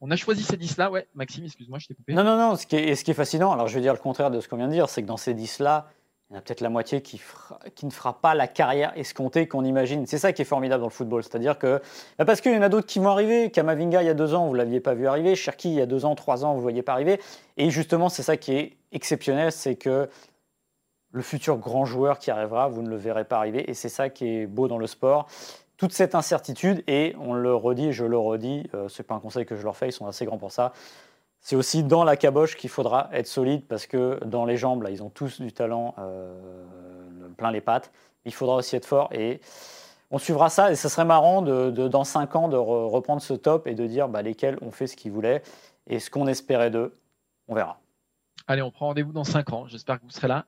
On 0.00 0.10
a 0.10 0.16
choisi 0.16 0.42
ces 0.44 0.56
10-là, 0.56 0.90
ouais. 0.90 1.08
Maxime, 1.14 1.44
excuse-moi, 1.44 1.78
je 1.80 1.88
t'ai 1.88 1.94
coupé. 1.94 2.14
Non, 2.14 2.22
non, 2.22 2.36
non, 2.36 2.56
ce 2.56 2.66
qui, 2.66 2.76
est, 2.76 2.94
ce 2.94 3.04
qui 3.04 3.10
est 3.10 3.14
fascinant, 3.14 3.52
alors 3.52 3.66
je 3.66 3.74
vais 3.74 3.80
dire 3.80 3.92
le 3.92 3.98
contraire 3.98 4.30
de 4.30 4.40
ce 4.40 4.48
qu'on 4.48 4.56
vient 4.56 4.68
de 4.68 4.72
dire, 4.72 4.88
c'est 4.88 5.02
que 5.02 5.08
dans 5.08 5.16
ces 5.16 5.34
10-là, 5.34 5.88
il 6.30 6.34
y 6.34 6.36
en 6.36 6.40
a 6.40 6.42
peut-être 6.42 6.60
la 6.60 6.68
moitié 6.68 7.00
qui, 7.00 7.18
ne 7.82 7.90
fera 7.90 8.20
pas 8.20 8.34
la 8.34 8.46
carrière 8.46 8.92
escomptée 8.96 9.48
qu'on 9.48 9.64
imagine. 9.64 10.06
C'est 10.06 10.18
ça 10.18 10.34
qui 10.34 10.42
est 10.42 10.44
formidable 10.44 10.82
dans 10.82 10.88
le 10.88 10.92
football. 10.92 11.22
C'est-à-dire 11.22 11.58
que, 11.58 11.80
bah, 12.18 12.26
parce 12.26 12.42
qu'il 12.42 12.52
y 12.52 12.58
en 12.58 12.62
a 12.62 12.68
d'autres 12.68 12.86
qui 12.86 12.98
vont 12.98 13.08
arriver. 13.08 13.50
Kamavinga, 13.50 14.02
il 14.02 14.06
y 14.06 14.10
a 14.10 14.14
deux 14.14 14.34
ans, 14.34 14.46
vous 14.46 14.52
ne 14.52 14.58
l'aviez 14.58 14.80
pas 14.80 14.92
vu 14.92 15.06
arriver. 15.06 15.34
Cherki, 15.34 15.70
il 15.70 15.76
y 15.76 15.80
a 15.80 15.86
deux 15.86 16.04
ans, 16.04 16.14
trois 16.14 16.44
ans, 16.44 16.50
vous 16.50 16.58
ne 16.58 16.62
voyez 16.62 16.82
pas 16.82 16.92
arriver. 16.92 17.18
Et 17.56 17.70
justement, 17.70 18.10
c'est 18.10 18.22
ça 18.22 18.36
qui 18.36 18.52
est 18.52 18.76
exceptionnel, 18.92 19.52
c'est 19.52 19.76
que 19.76 20.10
le 21.12 21.22
futur 21.22 21.56
grand 21.56 21.86
joueur 21.86 22.18
qui 22.18 22.30
arrivera, 22.30 22.68
vous 22.68 22.82
ne 22.82 22.90
le 22.90 22.96
verrez 22.96 23.24
pas 23.24 23.38
arriver. 23.38 23.70
Et 23.70 23.72
c'est 23.72 23.88
ça 23.88 24.10
qui 24.10 24.28
est 24.28 24.46
beau 24.46 24.68
dans 24.68 24.78
le 24.78 24.86
sport. 24.86 25.28
Toute 25.78 25.92
cette 25.92 26.14
incertitude, 26.14 26.84
et 26.88 27.16
on 27.20 27.32
le 27.32 27.54
redit, 27.54 27.92
je 27.92 28.04
le 28.04 28.18
redis, 28.18 28.68
euh, 28.74 28.88
ce 28.88 29.00
n'est 29.00 29.06
pas 29.06 29.14
un 29.14 29.20
conseil 29.20 29.46
que 29.46 29.56
je 29.56 29.62
leur 29.62 29.76
fais, 29.76 29.88
ils 29.88 29.92
sont 29.92 30.06
assez 30.06 30.26
grands 30.26 30.36
pour 30.36 30.52
ça. 30.52 30.72
C'est 31.40 31.56
aussi 31.56 31.82
dans 31.82 32.04
la 32.04 32.16
caboche 32.16 32.56
qu'il 32.56 32.70
faudra 32.70 33.08
être 33.12 33.26
solide 33.26 33.64
parce 33.66 33.86
que 33.86 34.22
dans 34.24 34.44
les 34.44 34.56
jambes, 34.56 34.82
là, 34.82 34.90
ils 34.90 35.02
ont 35.02 35.10
tous 35.10 35.40
du 35.40 35.52
talent 35.52 35.94
euh, 35.98 36.34
plein 37.36 37.50
les 37.50 37.60
pattes. 37.60 37.90
Il 38.24 38.34
faudra 38.34 38.56
aussi 38.56 38.76
être 38.76 38.84
fort 38.84 39.08
et 39.12 39.40
on 40.10 40.18
suivra 40.18 40.50
ça. 40.50 40.70
Et 40.72 40.76
ce 40.76 40.88
serait 40.88 41.04
marrant 41.04 41.42
de, 41.42 41.70
dans 41.88 42.04
5 42.04 42.36
ans 42.36 42.48
de 42.48 42.56
reprendre 42.56 43.22
ce 43.22 43.34
top 43.34 43.66
et 43.66 43.74
de 43.74 43.86
dire 43.86 44.08
bah, 44.08 44.22
lesquels 44.22 44.58
ont 44.60 44.70
fait 44.70 44.86
ce 44.86 44.96
qu'ils 44.96 45.12
voulaient 45.12 45.42
et 45.86 46.00
ce 46.00 46.10
qu'on 46.10 46.26
espérait 46.26 46.70
d'eux. 46.70 46.94
On 47.46 47.54
verra. 47.54 47.78
Allez, 48.46 48.62
on 48.62 48.70
prend 48.70 48.86
rendez-vous 48.86 49.12
dans 49.12 49.24
5 49.24 49.52
ans. 49.52 49.66
J'espère 49.66 49.98
que 49.98 50.04
vous 50.04 50.10
serez 50.10 50.28
là. 50.28 50.44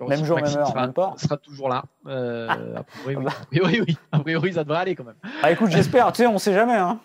Même 0.00 0.24
jour, 0.24 0.36
même 0.36 0.44
heure, 0.44 0.66
sera, 0.66 0.80
même 0.82 0.92
pas. 0.92 1.14
sera 1.16 1.36
toujours 1.38 1.68
là. 1.68 1.84
Euh, 2.06 2.76
a, 2.76 2.82
priori, 2.82 3.80
oui. 3.80 3.84
oui, 3.88 3.98
A 4.12 4.18
priori, 4.18 4.52
ça 4.52 4.62
devrait 4.62 4.80
aller 4.80 4.94
quand 4.94 5.04
même. 5.04 5.16
Ah, 5.42 5.50
écoute, 5.50 5.70
j'espère. 5.70 6.12
tu 6.12 6.18
sais, 6.18 6.26
on 6.26 6.38
sait 6.38 6.52
jamais. 6.52 6.76
Hein. 6.76 7.00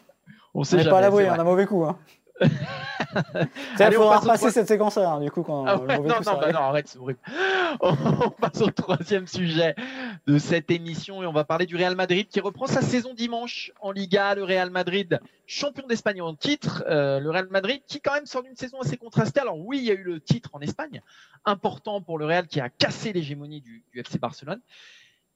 On 0.53 0.63
sait 0.63 0.79
jamais. 0.79 0.89
pas 0.89 0.97
à 0.97 1.01
l'abri, 1.01 1.25
on 1.25 1.33
a 1.33 1.39
un 1.39 1.43
mauvais 1.43 1.65
coup. 1.65 1.85
Hein. 1.85 1.97
Il 2.41 3.93
faudra 3.93 4.19
repasser 4.19 4.51
cette 4.51 4.67
séquence-là, 4.67 5.13
hein, 5.13 5.21
du 5.21 5.31
coup. 5.31 5.43
Quand 5.43 5.65
ah 5.65 5.77
non, 5.77 6.03
non, 6.03 6.39
bah 6.39 6.51
non, 6.51 6.59
arrête, 6.59 6.87
c'est 6.87 6.99
horrible. 6.99 7.19
On 7.81 8.29
passe 8.29 8.61
au 8.61 8.71
troisième 8.71 9.27
sujet 9.27 9.75
de 10.27 10.37
cette 10.37 10.69
émission 10.71 11.23
et 11.23 11.25
on 11.25 11.33
va 11.33 11.43
parler 11.43 11.65
du 11.65 11.75
Real 11.75 11.95
Madrid 11.95 12.27
qui 12.27 12.39
reprend 12.39 12.67
sa 12.67 12.81
saison 12.81 13.13
dimanche 13.13 13.71
en 13.81 13.91
Liga. 13.91 14.35
Le 14.35 14.43
Real 14.43 14.69
Madrid, 14.69 15.19
champion 15.45 15.87
d'Espagne 15.87 16.21
en 16.21 16.35
titre. 16.35 16.83
Euh, 16.87 17.19
le 17.19 17.29
Real 17.29 17.47
Madrid 17.49 17.81
qui 17.87 18.01
quand 18.01 18.13
même 18.13 18.25
sort 18.25 18.43
d'une 18.43 18.55
saison 18.55 18.79
assez 18.81 18.97
contrastée. 18.97 19.39
Alors 19.39 19.57
oui, 19.57 19.77
il 19.79 19.85
y 19.85 19.91
a 19.91 19.93
eu 19.93 20.03
le 20.03 20.19
titre 20.19 20.49
en 20.53 20.61
Espagne, 20.61 21.01
important 21.45 22.01
pour 22.01 22.17
le 22.17 22.25
Real 22.25 22.47
qui 22.47 22.59
a 22.59 22.69
cassé 22.69 23.13
l'hégémonie 23.13 23.61
du, 23.61 23.83
du 23.93 23.99
FC 23.99 24.19
Barcelone. 24.19 24.61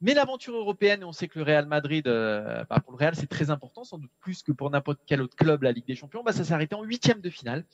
Mais 0.01 0.13
l'aventure 0.13 0.55
européenne, 0.55 1.03
on 1.03 1.11
sait 1.11 1.27
que 1.27 1.39
le 1.39 1.43
Real 1.43 1.65
Madrid, 1.65 2.07
euh, 2.07 2.63
bah 2.69 2.79
pour 2.79 2.93
le 2.93 2.97
Real, 2.97 3.15
c'est 3.15 3.27
très 3.27 3.49
important, 3.49 3.83
sans 3.83 3.97
doute 3.97 4.11
plus 4.19 4.43
que 4.43 4.51
pour 4.51 4.69
n'importe 4.69 4.99
quel 5.05 5.21
autre 5.21 5.35
club, 5.35 5.63
la 5.63 5.71
Ligue 5.71 5.85
des 5.85 5.95
Champions. 5.95 6.23
Bah, 6.23 6.31
ça 6.31 6.43
s'est 6.43 6.53
arrêté 6.53 6.75
en 6.75 6.83
huitième 6.83 7.19
de 7.19 7.29
finale. 7.29 7.65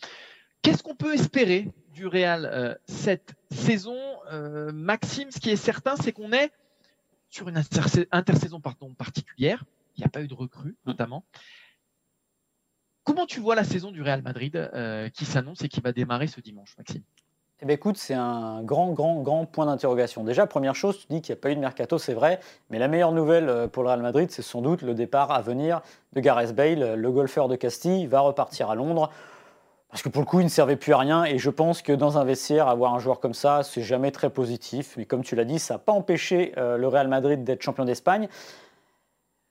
Qu'est-ce 0.63 0.81
qu'on 0.81 0.95
peut 0.95 1.13
espérer 1.13 1.71
du 1.93 2.07
Real 2.07 2.45
euh, 2.51 2.73
cette 2.85 3.35
saison? 3.51 3.99
Euh, 4.31 4.71
Maxime, 4.71 5.29
ce 5.29 5.39
qui 5.39 5.51
est 5.51 5.55
certain, 5.55 5.95
c'est 5.95 6.11
qu'on 6.11 6.31
est 6.31 6.51
sur 7.29 7.47
une 7.47 7.61
intersaison 8.11 8.59
pardon, 8.59 8.93
particulière. 8.95 9.63
Il 9.95 10.01
n'y 10.01 10.05
a 10.05 10.09
pas 10.09 10.23
eu 10.23 10.27
de 10.27 10.33
recrue, 10.33 10.71
mmh. 10.71 10.87
notamment. 10.87 11.25
Comment 13.03 13.27
tu 13.27 13.39
vois 13.39 13.53
la 13.53 13.63
saison 13.63 13.91
du 13.91 14.01
Real 14.01 14.23
Madrid 14.23 14.55
euh, 14.55 15.09
qui 15.09 15.25
s'annonce 15.25 15.61
et 15.63 15.69
qui 15.69 15.79
va 15.79 15.91
démarrer 15.91 16.25
ce 16.25 16.41
dimanche, 16.41 16.75
Maxime? 16.79 17.03
Eh 17.65 17.67
bien, 17.67 17.75
écoute, 17.77 17.97
c'est 17.97 18.13
un 18.13 18.61
grand, 18.61 18.91
grand, 18.91 19.21
grand 19.23 19.47
point 19.47 19.65
d'interrogation. 19.65 20.23
Déjà, 20.23 20.45
première 20.45 20.75
chose, 20.75 20.99
tu 20.99 21.07
dis 21.09 21.23
qu'il 21.23 21.33
n'y 21.33 21.39
a 21.39 21.41
pas 21.41 21.49
eu 21.49 21.55
de 21.55 21.59
mercato, 21.59 21.97
c'est 21.97 22.13
vrai, 22.13 22.39
mais 22.69 22.77
la 22.77 22.87
meilleure 22.87 23.11
nouvelle 23.11 23.49
euh, 23.49 23.67
pour 23.67 23.81
le 23.81 23.89
Real 23.89 24.03
Madrid, 24.03 24.29
c'est 24.29 24.43
sans 24.43 24.61
doute 24.61 24.83
le 24.83 24.93
départ 24.93 25.31
à 25.31 25.41
venir 25.41 25.81
de 26.13 26.19
Gareth 26.19 26.53
Bale, 26.53 26.93
le 26.93 27.11
golfeur 27.11 27.47
de 27.47 27.55
Castille, 27.55 28.05
va 28.05 28.19
repartir 28.19 28.69
à 28.69 28.75
Londres. 28.75 29.09
Parce 29.89 30.03
que 30.03 30.09
pour 30.09 30.21
le 30.21 30.27
coup, 30.27 30.41
il 30.41 30.43
ne 30.43 30.49
servait 30.49 30.75
plus 30.75 30.93
à 30.93 30.99
rien 30.99 31.23
et 31.23 31.39
je 31.39 31.49
pense 31.49 31.81
que 31.81 31.91
dans 31.91 32.19
un 32.19 32.23
vestiaire, 32.23 32.67
avoir 32.67 32.93
un 32.93 32.99
joueur 32.99 33.19
comme 33.19 33.33
ça, 33.33 33.63
c'est 33.63 33.81
jamais 33.81 34.11
très 34.11 34.29
positif. 34.29 34.93
Mais 34.97 35.05
comme 35.05 35.23
tu 35.23 35.35
l'as 35.35 35.43
dit, 35.43 35.57
ça 35.57 35.73
n'a 35.73 35.77
pas 35.79 35.91
empêché 35.91 36.53
euh, 36.57 36.77
le 36.77 36.87
Real 36.87 37.07
Madrid 37.07 37.43
d'être 37.43 37.63
champion 37.63 37.85
d'Espagne. 37.85 38.27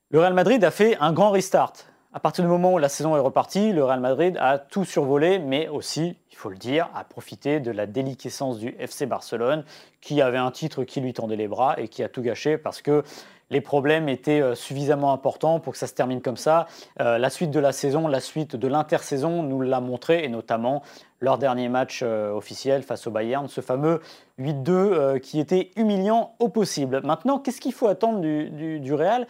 Le 0.09 0.21
Real 0.21 0.33
Madrid 0.33 0.63
a 0.63 0.71
fait 0.71 0.95
un 1.01 1.11
grand 1.11 1.31
restart. 1.31 1.73
À 2.15 2.21
partir 2.21 2.45
du 2.45 2.49
moment 2.49 2.71
où 2.71 2.77
la 2.77 2.87
saison 2.87 3.17
est 3.17 3.19
repartie, 3.19 3.73
le 3.73 3.83
Real 3.83 3.99
Madrid 3.99 4.37
a 4.39 4.57
tout 4.57 4.85
survolé, 4.85 5.37
mais 5.37 5.67
aussi, 5.67 6.15
il 6.31 6.37
faut 6.37 6.47
le 6.47 6.55
dire, 6.55 6.89
a 6.95 7.03
profité 7.03 7.59
de 7.59 7.71
la 7.71 7.87
déliquescence 7.87 8.57
du 8.57 8.73
FC 8.79 9.05
Barcelone, 9.05 9.65
qui 9.99 10.21
avait 10.21 10.37
un 10.37 10.49
titre 10.49 10.85
qui 10.85 11.01
lui 11.01 11.11
tendait 11.11 11.35
les 11.35 11.49
bras 11.49 11.75
et 11.77 11.89
qui 11.89 12.03
a 12.03 12.07
tout 12.07 12.21
gâché 12.21 12.57
parce 12.57 12.81
que 12.81 13.03
les 13.49 13.59
problèmes 13.59 14.07
étaient 14.07 14.39
euh, 14.39 14.55
suffisamment 14.55 15.11
importants 15.11 15.59
pour 15.59 15.73
que 15.73 15.77
ça 15.77 15.87
se 15.87 15.93
termine 15.93 16.21
comme 16.21 16.37
ça. 16.37 16.67
Euh, 17.01 17.17
la 17.17 17.29
suite 17.29 17.51
de 17.51 17.59
la 17.59 17.73
saison, 17.73 18.07
la 18.07 18.21
suite 18.21 18.55
de 18.55 18.67
l'intersaison 18.69 19.43
nous 19.43 19.59
l'a 19.59 19.81
montré, 19.81 20.23
et 20.23 20.29
notamment 20.29 20.83
leur 21.19 21.37
dernier 21.37 21.67
match 21.67 21.99
euh, 22.01 22.31
officiel 22.31 22.83
face 22.83 23.07
au 23.07 23.11
Bayern, 23.11 23.49
ce 23.49 23.59
fameux 23.59 23.99
8-2 24.39 25.19
qui 25.19 25.41
était 25.41 25.71
humiliant 25.75 26.33
au 26.39 26.47
possible. 26.47 27.01
Maintenant, 27.03 27.39
qu'est-ce 27.39 27.59
qu'il 27.59 27.73
faut 27.73 27.87
attendre 27.87 28.21
du, 28.21 28.79
du 28.79 28.93
Real? 28.93 29.27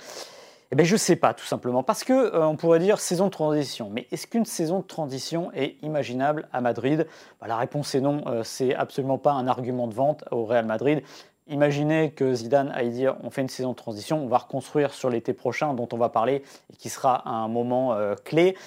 Eh 0.75 0.79
bien, 0.79 0.85
je 0.85 0.95
ne 0.95 0.97
sais 0.97 1.15
pas, 1.15 1.33
tout 1.33 1.45
simplement. 1.45 1.83
Parce 1.83 2.03
que 2.03 2.11
euh, 2.11 2.45
on 2.45 2.57
pourrait 2.57 2.79
dire 2.79 2.99
saison 2.99 3.27
de 3.27 3.31
transition. 3.31 3.89
Mais 3.89 4.07
est-ce 4.11 4.27
qu'une 4.27 4.43
saison 4.43 4.79
de 4.79 4.83
transition 4.83 5.49
est 5.53 5.77
imaginable 5.83 6.49
à 6.51 6.59
Madrid? 6.59 7.07
Bah, 7.39 7.47
La 7.47 7.55
réponse 7.55 7.95
est 7.95 8.01
non. 8.01 8.23
Euh, 8.27 8.43
c'est 8.43 8.75
absolument 8.75 9.17
pas 9.17 9.31
un 9.31 9.47
argument 9.47 9.87
de 9.87 9.93
vente 9.93 10.25
au 10.31 10.43
Real 10.43 10.65
Madrid. 10.65 11.01
Imaginez 11.47 12.11
que 12.11 12.33
Zidane 12.33 12.73
aille 12.75 12.89
dire 12.89 13.15
on 13.23 13.29
fait 13.29 13.41
une 13.41 13.47
saison 13.47 13.69
de 13.69 13.77
transition, 13.77 14.21
on 14.21 14.27
va 14.27 14.39
reconstruire 14.39 14.93
sur 14.93 15.09
l'été 15.09 15.31
prochain, 15.31 15.73
dont 15.73 15.87
on 15.93 15.97
va 15.97 16.09
parler 16.09 16.43
et 16.73 16.75
qui 16.75 16.89
sera 16.89 17.25
un 17.25 17.47
moment 17.47 17.93
euh, 17.93 18.15
clé 18.25 18.57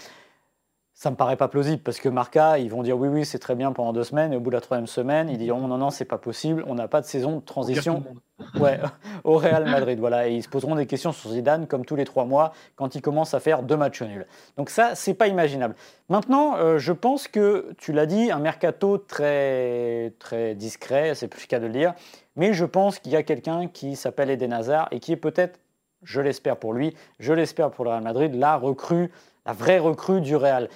ça 0.99 1.13
me 1.13 1.17
paraît 1.17 1.37
pas 1.37 1.47
plausible 1.47 1.81
parce 1.81 2.01
que 2.01 2.09
Marca, 2.09 2.59
ils 2.59 2.71
vont 2.71 2.83
dire 2.83 2.99
oui, 2.99 3.07
oui, 3.07 3.25
c'est 3.25 3.39
très 3.39 3.55
bien 3.55 3.71
pendant 3.71 3.93
deux 3.93 4.03
semaines 4.03 4.33
et 4.33 4.37
au 4.37 4.41
bout 4.41 4.51
de 4.51 4.57
la 4.57 4.61
troisième 4.61 4.89
semaine, 4.89 5.29
ils 5.29 5.39
diront 5.39 5.69
non, 5.69 5.79
non, 5.79 5.91
c'est 5.91 6.05
pas 6.05 6.19
possible, 6.19 6.65
on 6.67 6.75
n'a 6.75 6.89
pas 6.89 7.01
de 7.01 7.07
saison 7.07 7.37
de 7.37 7.41
transition 7.41 8.03
ouais, 8.59 8.81
au 9.23 9.37
Real 9.37 9.65
Madrid. 9.71 10.01
Voilà, 10.01 10.27
et 10.27 10.35
ils 10.35 10.43
se 10.43 10.49
poseront 10.49 10.75
des 10.75 10.87
questions 10.87 11.13
sur 11.13 11.31
Zidane 11.31 11.69
comme 11.69 11.85
tous 11.85 11.95
les 11.95 12.05
trois 12.05 12.25
mois 12.25 12.53
quand 12.75 12.97
il 12.97 13.01
commence 13.01 13.33
à 13.33 13.39
faire 13.39 13.63
deux 13.63 13.77
matchs 13.77 14.03
nuls. 14.03 14.27
Donc 14.57 14.71
ça, 14.71 14.97
c'est 14.97 15.15
pas 15.15 15.29
imaginable. 15.29 15.77
Maintenant, 16.09 16.57
euh, 16.57 16.79
je 16.79 16.93
pense 16.93 17.29
que 17.29 17.73
tu 17.79 17.93
l'as 17.93 18.07
dit, 18.07 18.33
un 18.33 18.41
mercato 18.41 18.99
très 18.99 20.15
très 20.19 20.57
discret, 20.57 21.15
c'est 21.15 21.29
plus 21.29 21.47
qu'à 21.47 21.61
de 21.61 21.67
le 21.67 21.73
dire, 21.73 21.95
mais 22.35 22.55
je 22.55 22.65
pense 22.65 22.99
qu'il 22.99 23.13
y 23.13 23.17
a 23.17 23.23
quelqu'un 23.23 23.69
qui 23.69 23.95
s'appelle 23.95 24.31
Eden 24.31 24.53
Hazard 24.53 24.89
et 24.91 24.99
qui 24.99 25.13
est 25.13 25.17
peut-être, 25.17 25.61
je 26.03 26.21
l'espère 26.21 26.57
pour 26.57 26.73
lui, 26.73 26.97
je 27.21 27.33
l'espère 27.33 27.71
pour 27.71 27.85
le 27.85 27.93
Real 27.93 28.03
Madrid, 28.03 28.35
la 28.35 28.57
recrue 28.57 29.13
la 29.49 29.55
vraie 29.55 29.79
recrue 29.79 30.21
du 30.21 30.37
Real. 30.37 30.69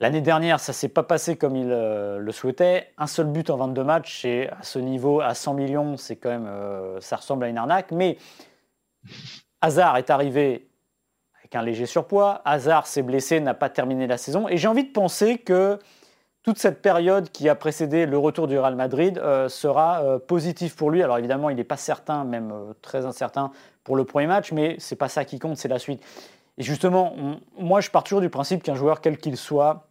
L'année 0.00 0.20
dernière, 0.20 0.60
ça 0.60 0.72
s'est 0.72 0.88
pas 0.88 1.02
passé 1.02 1.36
comme 1.36 1.56
il 1.56 1.72
euh, 1.72 2.18
le 2.18 2.32
souhaitait. 2.32 2.92
Un 2.98 3.08
seul 3.08 3.26
but 3.26 3.50
en 3.50 3.56
22 3.56 3.82
matchs, 3.82 4.24
et 4.24 4.48
à 4.48 4.62
ce 4.62 4.78
niveau, 4.78 5.20
à 5.20 5.34
100 5.34 5.54
millions, 5.54 5.96
c'est 5.96 6.14
quand 6.14 6.30
même, 6.30 6.46
euh, 6.46 7.00
ça 7.00 7.16
ressemble 7.16 7.44
à 7.44 7.48
une 7.48 7.58
arnaque. 7.58 7.90
Mais 7.90 8.16
Hazard 9.60 9.96
est 9.96 10.10
arrivé 10.10 10.68
avec 11.40 11.56
un 11.56 11.62
léger 11.62 11.86
surpoids. 11.86 12.42
Hazard 12.44 12.86
s'est 12.86 13.02
blessé, 13.02 13.40
n'a 13.40 13.54
pas 13.54 13.70
terminé 13.70 14.06
la 14.06 14.18
saison. 14.18 14.48
Et 14.48 14.56
j'ai 14.56 14.68
envie 14.68 14.84
de 14.84 14.92
penser 14.92 15.38
que 15.38 15.80
toute 16.44 16.58
cette 16.58 16.80
période 16.80 17.30
qui 17.30 17.48
a 17.48 17.56
précédé 17.56 18.06
le 18.06 18.18
retour 18.18 18.46
du 18.46 18.56
Real 18.56 18.76
Madrid 18.76 19.18
euh, 19.18 19.48
sera 19.48 20.20
positive 20.28 20.76
pour 20.76 20.92
lui. 20.92 21.02
Alors 21.02 21.18
évidemment, 21.18 21.50
il 21.50 21.56
n'est 21.56 21.64
pas 21.64 21.76
certain, 21.76 22.22
même 22.22 22.54
très 22.82 23.04
incertain 23.04 23.50
pour 23.82 23.96
le 23.96 24.04
premier 24.04 24.28
match, 24.28 24.52
mais 24.52 24.76
c'est 24.78 24.94
pas 24.94 25.08
ça 25.08 25.24
qui 25.24 25.40
compte, 25.40 25.56
c'est 25.56 25.66
la 25.66 25.80
suite. 25.80 26.04
Et 26.56 26.62
justement, 26.62 27.14
moi, 27.56 27.80
je 27.80 27.90
pars 27.90 28.04
toujours 28.04 28.20
du 28.20 28.30
principe 28.30 28.62
qu'un 28.62 28.74
joueur, 28.74 29.00
quel 29.00 29.18
qu'il 29.18 29.36
soit, 29.36 29.87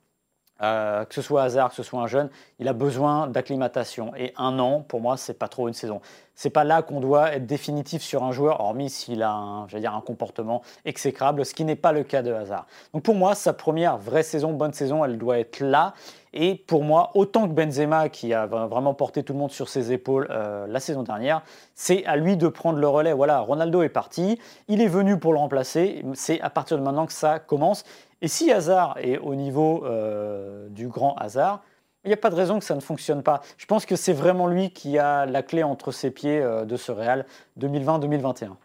euh, 0.61 1.05
que 1.05 1.13
ce 1.13 1.21
soit 1.21 1.43
hasard, 1.43 1.69
que 1.69 1.75
ce 1.75 1.83
soit 1.83 2.01
un 2.01 2.07
jeune, 2.07 2.29
il 2.59 2.67
a 2.67 2.73
besoin 2.73 3.27
d'acclimatation. 3.27 4.15
Et 4.15 4.33
un 4.37 4.57
an, 4.59 4.81
pour 4.81 5.01
moi, 5.01 5.17
c'est 5.17 5.37
pas 5.37 5.47
trop 5.47 5.67
une 5.67 5.73
saison. 5.73 6.01
C'est 6.33 6.51
pas 6.51 6.63
là 6.63 6.83
qu'on 6.83 6.99
doit 6.99 7.33
être 7.33 7.47
définitif 7.47 8.03
sur 8.03 8.23
un 8.23 8.31
joueur, 8.31 8.61
hormis 8.61 8.91
s'il 8.91 9.23
a 9.23 9.31
un, 9.31 9.65
dire, 9.65 9.95
un 9.95 10.01
comportement 10.01 10.61
exécrable, 10.85 11.43
ce 11.45 11.55
qui 11.55 11.63
n'est 11.63 11.75
pas 11.75 11.91
le 11.91 12.03
cas 12.03 12.21
de 12.21 12.31
hasard. 12.31 12.67
Donc 12.93 13.01
pour 13.01 13.15
moi, 13.15 13.33
sa 13.33 13.53
première 13.53 13.97
vraie 13.97 14.21
saison, 14.21 14.53
bonne 14.53 14.73
saison, 14.73 15.03
elle 15.03 15.17
doit 15.17 15.39
être 15.39 15.61
là. 15.61 15.93
Et 16.33 16.53
pour 16.53 16.83
moi, 16.83 17.09
autant 17.15 17.47
que 17.47 17.53
Benzema, 17.53 18.09
qui 18.09 18.35
a 18.35 18.45
vraiment 18.45 18.93
porté 18.93 19.23
tout 19.23 19.33
le 19.33 19.39
monde 19.39 19.51
sur 19.51 19.69
ses 19.69 19.91
épaules 19.91 20.27
euh, 20.29 20.67
la 20.67 20.79
saison 20.79 21.01
dernière, 21.01 21.41
c'est 21.73 22.05
à 22.05 22.15
lui 22.15 22.37
de 22.37 22.47
prendre 22.47 22.77
le 22.77 22.87
relais. 22.87 23.13
Voilà, 23.13 23.39
Ronaldo 23.39 23.81
est 23.81 23.89
parti, 23.89 24.39
il 24.67 24.79
est 24.81 24.87
venu 24.87 25.17
pour 25.17 25.33
le 25.33 25.39
remplacer. 25.39 26.05
C'est 26.13 26.39
à 26.41 26.51
partir 26.51 26.77
de 26.77 26.83
maintenant 26.83 27.07
que 27.07 27.13
ça 27.13 27.39
commence. 27.39 27.83
Et 28.21 28.27
si 28.27 28.51
Hazard 28.51 28.97
est 28.97 29.17
au 29.17 29.35
niveau 29.35 29.85
euh, 29.85 30.69
du 30.69 30.87
grand 30.87 31.15
hasard, 31.15 31.63
il 32.03 32.07
n'y 32.07 32.13
a 32.13 32.17
pas 32.17 32.29
de 32.29 32.35
raison 32.35 32.57
que 32.57 32.65
ça 32.65 32.75
ne 32.75 32.79
fonctionne 32.79 33.21
pas. 33.21 33.41
Je 33.57 33.65
pense 33.65 33.85
que 33.85 33.95
c'est 33.95 34.13
vraiment 34.13 34.47
lui 34.47 34.71
qui 34.71 34.97
a 34.97 35.25
la 35.25 35.43
clé 35.43 35.63
entre 35.63 35.91
ses 35.91 36.09
pieds 36.09 36.41
euh, 36.41 36.65
de 36.65 36.77
ce 36.77 36.91
Real 36.91 37.25
2020-2021. 37.59 38.55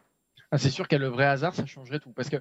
Ah, 0.50 0.58
c'est 0.58 0.70
sûr 0.70 0.88
qu'à 0.88 0.98
le 0.98 1.08
vrai 1.08 1.26
hasard, 1.26 1.54
ça 1.54 1.66
changerait 1.66 1.98
tout. 1.98 2.12
Parce 2.12 2.28
que 2.28 2.36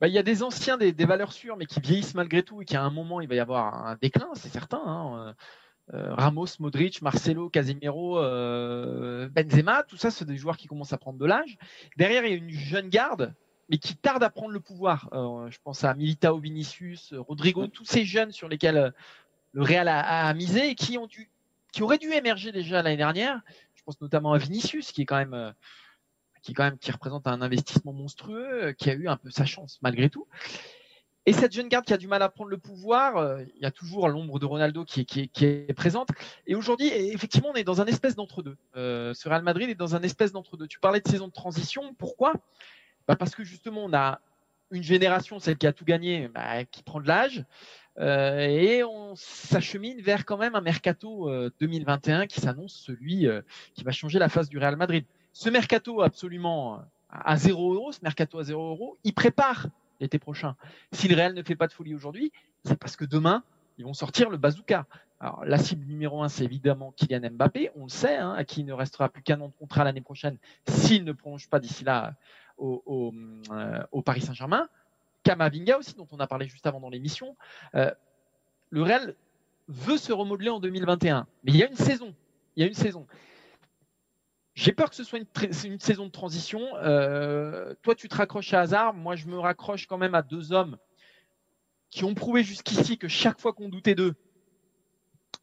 bah, 0.00 0.08
il 0.08 0.14
y 0.14 0.18
a 0.18 0.22
des 0.22 0.42
anciens, 0.42 0.76
des, 0.76 0.92
valeurs 1.04 1.32
sûres, 1.32 1.56
mais 1.56 1.66
qui 1.66 1.80
vieillissent 1.80 2.14
malgré 2.14 2.42
tout 2.42 2.62
et 2.62 2.64
qu'à 2.64 2.82
un 2.82 2.90
moment, 2.90 3.20
il 3.20 3.28
va 3.28 3.34
y 3.34 3.40
avoir 3.40 3.86
un 3.86 3.96
déclin, 4.00 4.30
c'est 4.34 4.48
certain. 4.48 4.82
Hein. 4.84 5.34
Euh, 5.92 6.14
Ramos, 6.14 6.46
Modric, 6.60 7.02
Marcelo, 7.02 7.50
Casemiro, 7.50 8.14
Benzema, 8.14 9.82
tout 9.82 9.96
ça, 9.96 10.10
c'est 10.10 10.24
des 10.24 10.36
joueurs 10.36 10.56
qui 10.56 10.68
commencent 10.68 10.92
à 10.92 10.98
prendre 10.98 11.18
de 11.18 11.26
l'âge. 11.26 11.58
Derrière, 11.96 12.24
il 12.24 12.30
y 12.30 12.34
a 12.34 12.36
une 12.36 12.50
jeune 12.50 12.88
garde 12.88 13.34
mais 13.70 13.78
qui 13.78 13.96
tarde 13.96 14.22
à 14.22 14.30
prendre 14.30 14.50
le 14.50 14.60
pouvoir. 14.60 15.08
Euh, 15.12 15.48
je 15.48 15.58
pense 15.62 15.84
à 15.84 15.94
Militao 15.94 16.38
Vinicius, 16.38 17.14
Rodrigo, 17.16 17.68
tous 17.68 17.84
ces 17.84 18.04
jeunes 18.04 18.32
sur 18.32 18.48
lesquels 18.48 18.76
euh, 18.76 18.90
le 19.52 19.62
Real 19.62 19.88
a, 19.88 20.34
misé 20.34 20.70
et 20.70 20.74
qui 20.74 20.98
ont 20.98 21.06
dû, 21.06 21.30
qui 21.72 21.82
auraient 21.82 21.98
dû 21.98 22.12
émerger 22.12 22.50
déjà 22.50 22.82
l'année 22.82 22.96
dernière. 22.96 23.40
Je 23.76 23.82
pense 23.84 24.00
notamment 24.00 24.32
à 24.32 24.38
Vinicius, 24.38 24.90
qui 24.90 25.02
est 25.02 25.06
quand 25.06 25.16
même, 25.16 25.34
euh, 25.34 25.52
qui 26.42 26.52
quand 26.52 26.64
même, 26.64 26.78
qui 26.78 26.90
représente 26.90 27.28
un 27.28 27.40
investissement 27.42 27.92
monstrueux, 27.92 28.72
qui 28.72 28.90
a 28.90 28.94
eu 28.94 29.08
un 29.08 29.16
peu 29.16 29.30
sa 29.30 29.46
chance 29.46 29.78
malgré 29.82 30.10
tout. 30.10 30.26
Et 31.26 31.32
cette 31.32 31.52
jeune 31.52 31.68
garde 31.68 31.84
qui 31.84 31.92
a 31.92 31.98
du 31.98 32.08
mal 32.08 32.22
à 32.22 32.28
prendre 32.28 32.50
le 32.50 32.58
pouvoir, 32.58 33.40
il 33.54 33.62
y 33.62 33.66
a 33.66 33.70
toujours 33.70 34.08
l'ombre 34.08 34.40
de 34.40 34.46
Ronaldo 34.46 34.84
qui 34.84 35.02
est, 35.02 35.04
qui, 35.04 35.28
qui 35.28 35.44
est, 35.44 35.74
présente. 35.74 36.08
Et 36.46 36.54
aujourd'hui, 36.56 36.88
effectivement, 36.88 37.50
on 37.50 37.54
est 37.54 37.62
dans 37.62 37.80
un 37.80 37.86
espèce 37.86 38.16
d'entre-deux. 38.16 38.56
ce 38.74 39.28
Real 39.28 39.42
Madrid 39.42 39.68
est 39.68 39.74
dans 39.74 39.94
un 39.94 40.02
espèce 40.02 40.32
d'entre-deux. 40.32 40.66
Tu 40.66 40.80
parlais 40.80 41.00
de 41.00 41.06
saison 41.06 41.28
de 41.28 41.32
transition. 41.32 41.94
Pourquoi? 41.98 42.32
Bah, 43.10 43.16
parce 43.16 43.34
que 43.34 43.42
justement, 43.42 43.86
on 43.86 43.92
a 43.92 44.20
une 44.70 44.84
génération, 44.84 45.40
celle 45.40 45.56
qui 45.58 45.66
a 45.66 45.72
tout 45.72 45.84
gagné, 45.84 46.28
bah, 46.28 46.64
qui 46.64 46.84
prend 46.84 47.00
de 47.00 47.08
l'âge. 47.08 47.44
Euh, 47.98 48.38
et 48.38 48.84
on 48.84 49.16
s'achemine 49.16 50.00
vers 50.00 50.24
quand 50.24 50.36
même 50.36 50.54
un 50.54 50.60
mercato 50.60 51.28
2021 51.58 52.20
euh, 52.20 52.26
qui 52.26 52.40
s'annonce 52.40 52.72
celui 52.72 53.26
euh, 53.26 53.42
qui 53.74 53.82
va 53.82 53.90
changer 53.90 54.20
la 54.20 54.28
face 54.28 54.48
du 54.48 54.58
Real 54.58 54.76
Madrid. 54.76 55.04
Ce 55.32 55.50
mercato 55.50 56.02
absolument 56.02 56.84
à 57.10 57.36
0 57.36 57.74
euros, 57.74 57.90
ce 57.90 57.98
mercato 58.04 58.38
à 58.38 58.44
0 58.44 58.68
euros, 58.68 58.96
il 59.02 59.12
prépare 59.12 59.66
l'été 59.98 60.20
prochain. 60.20 60.54
Si 60.92 61.08
le 61.08 61.16
Real 61.16 61.34
ne 61.34 61.42
fait 61.42 61.56
pas 61.56 61.66
de 61.66 61.72
folie 61.72 61.96
aujourd'hui, 61.96 62.30
c'est 62.64 62.78
parce 62.78 62.94
que 62.94 63.04
demain, 63.04 63.42
ils 63.76 63.84
vont 63.84 63.92
sortir 63.92 64.30
le 64.30 64.36
bazooka. 64.36 64.86
Alors, 65.18 65.44
la 65.44 65.58
cible 65.58 65.84
numéro 65.84 66.22
un, 66.22 66.28
c'est 66.28 66.44
évidemment 66.44 66.92
Kylian 66.96 67.28
Mbappé. 67.32 67.70
On 67.74 67.82
le 67.82 67.90
sait, 67.90 68.16
hein, 68.16 68.34
à 68.34 68.44
qui 68.44 68.60
il 68.60 68.66
ne 68.66 68.72
restera 68.72 69.08
plus 69.08 69.22
qu'un 69.22 69.40
an 69.40 69.48
de 69.48 69.52
contrat 69.58 69.82
l'année 69.82 70.00
prochaine 70.00 70.38
s'il 70.68 71.04
ne 71.04 71.12
prolonge 71.12 71.48
pas 71.48 71.58
d'ici 71.58 71.82
là 71.82 72.14
euh, 72.60 73.82
au, 73.92 74.02
Paris 74.02 74.20
Saint-Germain. 74.20 74.68
Kamavinga 75.22 75.78
aussi, 75.78 75.94
dont 75.94 76.08
on 76.12 76.20
a 76.20 76.26
parlé 76.26 76.46
juste 76.46 76.66
avant 76.66 76.80
dans 76.80 76.90
l'émission. 76.90 77.36
Euh, 77.74 77.90
le 78.70 78.82
Real 78.82 79.14
veut 79.68 79.96
se 79.96 80.12
remodeler 80.12 80.50
en 80.50 80.60
2021. 80.60 81.26
Mais 81.44 81.52
il 81.52 81.58
y 81.58 81.62
a 81.62 81.68
une 81.68 81.76
saison. 81.76 82.14
Il 82.56 82.60
y 82.62 82.64
a 82.64 82.66
une 82.66 82.74
saison. 82.74 83.06
J'ai 84.54 84.72
peur 84.72 84.90
que 84.90 84.96
ce 84.96 85.04
soit 85.04 85.18
une, 85.18 85.80
saison 85.80 86.06
de 86.06 86.10
transition. 86.10 86.60
Euh, 86.76 87.74
toi, 87.82 87.94
tu 87.94 88.08
te 88.08 88.16
raccroches 88.16 88.52
à 88.52 88.60
hasard. 88.60 88.94
Moi, 88.94 89.16
je 89.16 89.26
me 89.26 89.38
raccroche 89.38 89.86
quand 89.86 89.98
même 89.98 90.14
à 90.14 90.22
deux 90.22 90.52
hommes 90.52 90.76
qui 91.88 92.04
ont 92.04 92.14
prouvé 92.14 92.42
jusqu'ici 92.42 92.98
que 92.98 93.08
chaque 93.08 93.40
fois 93.40 93.52
qu'on 93.52 93.68
doutait 93.68 93.94
d'eux, 93.94 94.14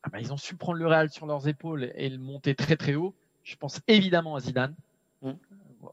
ah 0.03 0.09
bah, 0.09 0.20
ils 0.20 0.32
ont 0.32 0.38
su 0.38 0.55
prendre 0.55 0.78
le 0.78 0.88
Real 0.88 1.09
sur 1.09 1.26
leurs 1.26 1.47
épaules 1.47 1.91
et 1.95 2.09
le 2.09 2.18
monter 2.18 2.55
très 2.55 2.78
très 2.78 2.95
haut. 2.95 3.15
Je 3.43 3.55
pense 3.55 3.82
évidemment 3.88 4.36
à 4.36 4.39
Zidane. 4.39 4.76
Mm. 5.22 5.32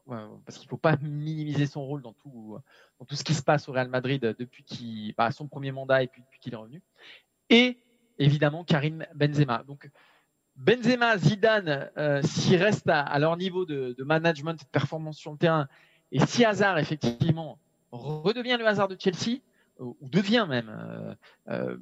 Parce 0.07 0.57
qu'il 0.57 0.65
ne 0.65 0.69
faut 0.69 0.77
pas 0.77 0.97
minimiser 0.97 1.65
son 1.65 1.85
rôle 1.85 2.01
dans 2.01 2.13
tout, 2.13 2.57
dans 2.99 3.05
tout 3.05 3.15
ce 3.15 3.23
qui 3.23 3.33
se 3.33 3.43
passe 3.43 3.69
au 3.69 3.71
Real 3.71 3.89
Madrid 3.89 4.35
depuis 4.37 4.63
qu'il, 4.63 5.13
bah, 5.15 5.31
son 5.31 5.47
premier 5.47 5.71
mandat 5.71 6.03
et 6.03 6.07
puis 6.07 6.21
depuis 6.21 6.39
qu'il 6.39 6.53
est 6.53 6.57
revenu. 6.57 6.81
Et 7.49 7.79
évidemment 8.17 8.63
Karim 8.63 9.05
Benzema. 9.13 9.63
Donc 9.63 9.89
Benzema, 10.55 11.17
Zidane, 11.17 11.89
euh, 11.97 12.21
s'ils 12.21 12.61
restent 12.61 12.89
à, 12.89 13.19
leur 13.19 13.35
niveau 13.35 13.65
de, 13.65 13.95
management 13.99 14.53
de 14.53 14.65
performance 14.71 15.17
sur 15.17 15.31
le 15.31 15.37
terrain, 15.37 15.67
et 16.11 16.25
si 16.25 16.45
Hazard 16.45 16.77
effectivement 16.77 17.59
redevient 17.91 18.57
le 18.57 18.65
hasard 18.65 18.87
de 18.87 18.95
Chelsea, 18.97 19.41
ou 19.79 19.97
devient 20.09 20.45
même 20.47 20.69
euh, 20.69 21.15
euh, 21.49 21.77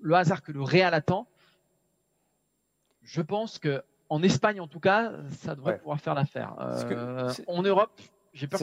le 0.00 0.14
hasard 0.14 0.42
que 0.42 0.52
le 0.52 0.62
Real 0.62 0.94
attend, 0.94 1.26
je 3.02 3.20
pense 3.20 3.58
que 3.58 3.82
en 4.08 4.22
Espagne 4.22 4.60
en 4.60 4.68
tout 4.68 4.80
cas, 4.80 5.12
ça 5.42 5.54
devrait 5.54 5.78
pouvoir 5.78 6.00
faire 6.00 6.14
l'affaire. 6.14 6.54
en 7.46 7.62
Europe, 7.62 7.90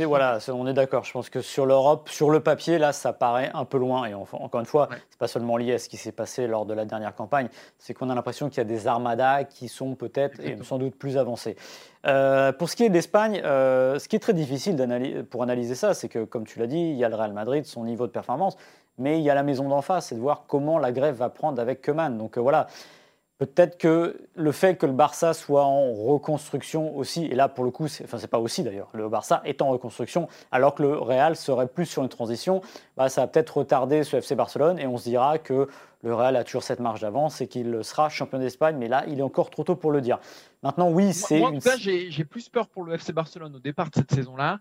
voilà, 0.06 0.40
on 0.50 0.68
est 0.68 0.74
d'accord. 0.74 1.04
Je 1.04 1.12
pense 1.12 1.30
que 1.30 1.42
sur 1.42 1.66
l'Europe, 1.66 2.10
sur 2.10 2.30
le 2.30 2.40
papier, 2.42 2.78
là, 2.78 2.94
ça 2.94 3.14
paraît 3.14 3.50
un 3.54 3.66
peu 3.66 3.78
loin. 3.78 4.06
Et 4.06 4.14
encore 4.14 4.60
une 4.60 4.66
fois, 4.66 4.88
ce 4.92 4.98
c'est 5.10 5.20
pas 5.20 5.28
seulement 5.28 5.58
lié 5.58 5.74
à 5.74 5.80
ce 5.80 5.90
qui 5.90 5.98
s'est 5.98 6.12
passé 6.12 6.48
lors 6.48 6.66
de 6.66 6.74
la 6.74 6.86
dernière 6.86 7.16
campagne, 7.16 7.50
c'est 7.78 7.94
qu'on 7.94 8.10
a 8.10 8.16
l'impression 8.16 8.50
qu'il 8.50 8.60
y 8.60 8.62
a 8.62 8.66
des 8.66 8.88
armadas 8.88 9.46
qui 9.46 9.68
sont 9.68 9.96
peut-être 9.96 10.40
et 10.42 10.58
sans 10.62 10.78
doute 10.78 10.96
plus 10.96 11.18
avancées. 11.18 11.56
Euh, 12.06 12.52
pour 12.52 12.70
ce 12.70 12.76
qui 12.76 12.84
est 12.84 12.90
d'Espagne, 12.90 13.42
euh, 13.44 13.98
ce 13.98 14.08
qui 14.08 14.16
est 14.16 14.20
très 14.20 14.34
difficile 14.34 14.76
pour 15.30 15.42
analyser 15.42 15.76
ça, 15.76 15.94
c'est 15.94 16.10
que, 16.10 16.24
comme 16.24 16.46
tu 16.46 16.60
l'as 16.60 16.68
dit, 16.68 16.78
il 16.78 16.96
y 16.96 17.04
a 17.04 17.10
le 17.10 17.16
Real 17.16 17.34
Madrid, 17.34 17.66
son 17.66 17.84
niveau 17.84 18.06
de 18.06 18.12
performance, 18.12 18.58
mais 18.98 19.20
il 19.20 19.24
y 19.24 19.30
a 19.30 19.36
la 19.36 19.44
maison 19.44 19.70
d'en 19.70 19.82
face, 19.82 20.08
c'est 20.08 20.16
de 20.16 20.20
voir 20.20 20.44
comment 20.48 20.78
la 20.78 20.92
grève 20.92 21.16
va 21.16 21.30
prendre 21.30 21.60
avec 21.60 21.82
Keman. 21.82 22.18
Donc 22.18 22.38
euh, 22.38 22.42
voilà, 22.42 22.68
Peut-être 23.40 23.78
que 23.78 24.16
le 24.36 24.52
fait 24.52 24.78
que 24.78 24.86
le 24.86 24.94
Barça 24.94 25.34
soit 25.34 25.66
en 25.66 25.92
reconstruction 25.92 26.96
aussi, 26.96 27.26
et 27.26 27.36
là 27.36 27.50
pour 27.50 27.66
le 27.66 27.72
coup, 27.72 27.86
enfin 27.86 28.18
c'est 28.18 28.28
pas 28.28 28.40
aussi 28.40 28.64
d'ailleurs, 28.64 28.90
le 28.94 29.10
Barça 29.10 29.42
est 29.44 29.62
en 29.62 29.70
reconstruction, 29.70 30.28
alors 30.52 30.76
que 30.76 30.84
le 30.84 30.98
Real 30.98 31.36
serait 31.36 31.68
plus 31.68 31.86
sur 31.86 32.04
une 32.04 32.10
transition, 32.10 32.62
bah, 32.96 33.10
ça 33.10 33.22
va 33.22 33.28
peut-être 33.28 33.58
retarder 33.58 34.04
ce 34.04 34.18
FC 34.18 34.36
Barcelone 34.36 34.78
et 34.78 34.86
on 34.86 34.98
se 34.98 35.10
dira 35.10 35.40
que 35.40 35.68
le 36.04 36.14
Real 36.14 36.36
a 36.36 36.44
toujours 36.44 36.64
cette 36.64 36.80
marge 36.80 37.02
d'avance 37.02 37.42
et 37.42 37.48
qu'il 37.48 37.84
sera 37.84 38.08
champion 38.10 38.38
d'Espagne, 38.38 38.78
mais 38.78 38.88
là 38.88 39.04
il 39.08 39.20
est 39.20 39.24
encore 39.24 39.50
trop 39.50 39.64
tôt 39.64 39.76
pour 39.76 39.92
le 39.92 40.02
dire. 40.02 40.20
Maintenant, 40.62 40.90
oui, 40.90 41.12
c'est. 41.14 41.40
Moi, 41.40 41.50
en 41.50 41.54
tout 41.54 41.60
cas, 41.60 41.78
j'ai 41.78 42.26
plus 42.26 42.50
peur 42.50 42.68
pour 42.70 42.84
le 42.84 42.94
FC 42.94 43.14
Barcelone 43.14 43.56
au 43.56 43.60
départ 43.60 43.90
de 43.90 43.96
cette 43.96 44.14
saison-là 44.14 44.60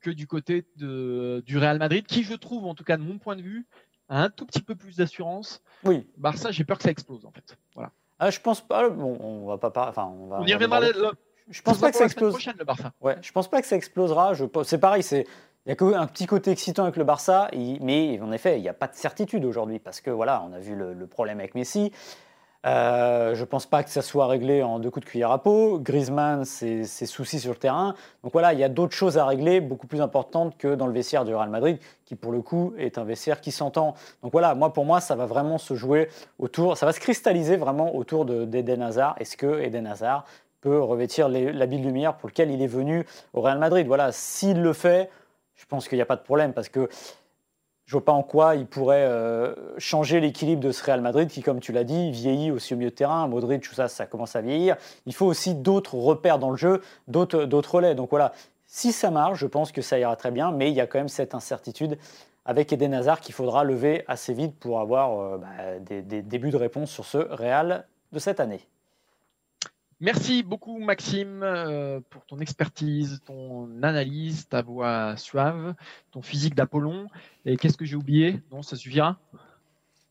que 0.00 0.10
du 0.10 0.26
côté 0.26 0.66
de, 0.76 1.42
du 1.46 1.58
Real 1.58 1.78
Madrid, 1.78 2.06
qui 2.06 2.22
je 2.22 2.34
trouve, 2.34 2.66
en 2.66 2.74
tout 2.74 2.84
cas 2.84 2.96
de 2.96 3.02
mon 3.02 3.18
point 3.18 3.36
de 3.36 3.42
vue, 3.42 3.66
un 4.10 4.28
tout 4.28 4.44
petit 4.44 4.60
peu 4.60 4.74
plus 4.74 4.96
d'assurance. 4.96 5.62
Oui. 5.84 6.06
Barça, 6.18 6.50
j'ai 6.50 6.64
peur 6.64 6.76
que 6.76 6.82
ça 6.84 6.90
explose 6.90 7.24
en 7.24 7.30
fait. 7.30 7.56
Voilà. 7.74 7.90
Ah, 8.18 8.30
je 8.30 8.40
pense 8.40 8.60
pas. 8.60 8.90
Bon, 8.90 9.16
on 9.20 9.46
va 9.46 9.56
pas 9.56 9.88
Enfin, 9.88 10.12
on, 10.14 10.26
va, 10.26 10.40
on 10.40 10.46
y 10.46 10.52
reviendra. 10.52 10.80
Je 11.48 11.62
pense 11.62 11.78
pas 11.78 11.90
que 11.90 11.96
ça 11.96 12.04
explose. 12.04 12.32
Prochaine, 12.32 12.56
le 12.58 12.64
Barça. 12.64 12.92
Ouais, 13.00 13.16
je 13.22 13.32
pense 13.32 13.48
pas 13.48 13.60
que 13.62 13.66
ça 13.66 13.76
explosera. 13.76 14.34
Je... 14.34 14.44
C'est 14.64 14.78
pareil. 14.78 15.02
C'est 15.02 15.26
il 15.66 15.76
y 15.78 15.94
a 15.94 16.00
un 16.00 16.06
petit 16.06 16.26
côté 16.26 16.50
excitant 16.50 16.84
avec 16.84 16.96
le 16.96 17.04
Barça, 17.04 17.50
mais 17.52 18.18
en 18.20 18.32
effet, 18.32 18.58
il 18.58 18.62
n'y 18.62 18.68
a 18.68 18.74
pas 18.74 18.88
de 18.88 18.94
certitude 18.94 19.44
aujourd'hui 19.44 19.78
parce 19.78 20.00
que 20.00 20.10
voilà, 20.10 20.42
on 20.48 20.52
a 20.52 20.58
vu 20.58 20.74
le 20.74 21.06
problème 21.06 21.38
avec 21.38 21.54
Messi. 21.54 21.92
Euh, 22.66 23.34
je 23.34 23.40
ne 23.40 23.46
pense 23.46 23.64
pas 23.64 23.82
que 23.82 23.88
ça 23.88 24.02
soit 24.02 24.26
réglé 24.26 24.62
en 24.62 24.78
deux 24.78 24.90
coups 24.90 25.06
de 25.06 25.10
cuillère 25.10 25.30
à 25.30 25.42
peau. 25.42 25.78
Griezmann, 25.78 26.44
ses, 26.44 26.84
soucis 26.84 27.40
sur 27.40 27.52
le 27.52 27.56
terrain. 27.56 27.94
Donc 28.22 28.32
voilà, 28.32 28.52
il 28.52 28.58
y 28.58 28.64
a 28.64 28.68
d'autres 28.68 28.94
choses 28.94 29.16
à 29.16 29.24
régler, 29.24 29.60
beaucoup 29.60 29.86
plus 29.86 30.00
importantes 30.02 30.56
que 30.58 30.74
dans 30.74 30.86
le 30.86 30.92
vestiaire 30.92 31.24
du 31.24 31.34
Real 31.34 31.48
Madrid, 31.48 31.78
qui 32.04 32.16
pour 32.16 32.32
le 32.32 32.42
coup 32.42 32.74
est 32.76 32.98
un 32.98 33.04
vestiaire 33.04 33.40
qui 33.40 33.50
s'entend. 33.50 33.94
Donc 34.22 34.32
voilà, 34.32 34.54
moi 34.54 34.72
pour 34.72 34.84
moi, 34.84 35.00
ça 35.00 35.14
va 35.14 35.24
vraiment 35.24 35.56
se 35.56 35.74
jouer 35.74 36.08
autour, 36.38 36.76
ça 36.76 36.84
va 36.84 36.92
se 36.92 37.00
cristalliser 37.00 37.56
vraiment 37.56 37.96
autour 37.96 38.26
d'Eden 38.26 38.82
Hazard. 38.82 39.14
Est-ce 39.18 39.36
que 39.38 39.62
Eden 39.62 39.86
Hazard 39.86 40.26
peut 40.60 40.82
revêtir 40.82 41.30
la 41.30 41.66
bille 41.66 41.82
lumière 41.82 42.16
pour 42.16 42.28
lequel 42.28 42.50
il 42.50 42.60
est 42.60 42.66
venu 42.66 43.06
au 43.32 43.40
Real 43.40 43.58
Madrid? 43.58 43.86
Voilà, 43.86 44.12
s'il 44.12 44.60
le 44.60 44.74
fait, 44.74 45.08
je 45.56 45.64
pense 45.64 45.88
qu'il 45.88 45.96
n'y 45.96 46.02
a 46.02 46.06
pas 46.06 46.16
de 46.16 46.22
problème 46.22 46.52
parce 46.52 46.68
que 46.68 46.90
je 47.90 47.96
vois 47.96 48.04
pas 48.04 48.12
en 48.12 48.22
quoi 48.22 48.54
il 48.54 48.66
pourrait 48.66 49.04
euh, 49.04 49.52
changer 49.78 50.20
l'équilibre 50.20 50.62
de 50.62 50.70
ce 50.70 50.84
Real 50.84 51.00
Madrid 51.00 51.28
qui, 51.28 51.42
comme 51.42 51.58
tu 51.58 51.72
l'as 51.72 51.82
dit, 51.82 52.12
vieillit 52.12 52.52
aussi 52.52 52.72
au 52.72 52.76
milieu 52.76 52.90
de 52.90 52.94
terrain. 52.94 53.26
Modric, 53.26 53.64
tout 53.64 53.74
ça, 53.74 53.88
ça 53.88 54.06
commence 54.06 54.36
à 54.36 54.40
vieillir. 54.40 54.76
Il 55.06 55.12
faut 55.12 55.26
aussi 55.26 55.56
d'autres 55.56 55.96
repères 55.96 56.38
dans 56.38 56.50
le 56.50 56.56
jeu, 56.56 56.82
d'autres 57.08 57.74
relais. 57.74 57.96
Donc 57.96 58.10
voilà, 58.10 58.32
si 58.68 58.92
ça 58.92 59.10
marche, 59.10 59.40
je 59.40 59.46
pense 59.48 59.72
que 59.72 59.82
ça 59.82 59.98
ira 59.98 60.14
très 60.14 60.30
bien, 60.30 60.52
mais 60.52 60.70
il 60.70 60.74
y 60.76 60.80
a 60.80 60.86
quand 60.86 61.00
même 61.00 61.08
cette 61.08 61.34
incertitude 61.34 61.98
avec 62.44 62.72
Eden 62.72 62.94
Hazard 62.94 63.20
qu'il 63.20 63.34
faudra 63.34 63.64
lever 63.64 64.04
assez 64.06 64.34
vite 64.34 64.56
pour 64.60 64.78
avoir 64.78 65.18
euh, 65.18 65.38
bah, 65.38 65.48
des, 65.80 66.00
des 66.00 66.22
débuts 66.22 66.50
de 66.50 66.58
réponse 66.58 66.92
sur 66.92 67.04
ce 67.04 67.18
Real 67.18 67.88
de 68.12 68.20
cette 68.20 68.38
année. 68.38 68.60
Merci 70.00 70.42
beaucoup 70.42 70.78
Maxime 70.78 71.42
euh, 71.42 72.00
pour 72.08 72.24
ton 72.24 72.38
expertise, 72.38 73.20
ton 73.26 73.82
analyse, 73.82 74.48
ta 74.48 74.62
voix 74.62 75.14
suave, 75.18 75.74
ton 76.10 76.22
physique 76.22 76.54
d'Apollon. 76.54 77.08
Et 77.44 77.58
qu'est-ce 77.58 77.76
que 77.76 77.84
j'ai 77.84 77.96
oublié? 77.96 78.40
Non, 78.50 78.62
ça 78.62 78.76
suffira? 78.76 79.18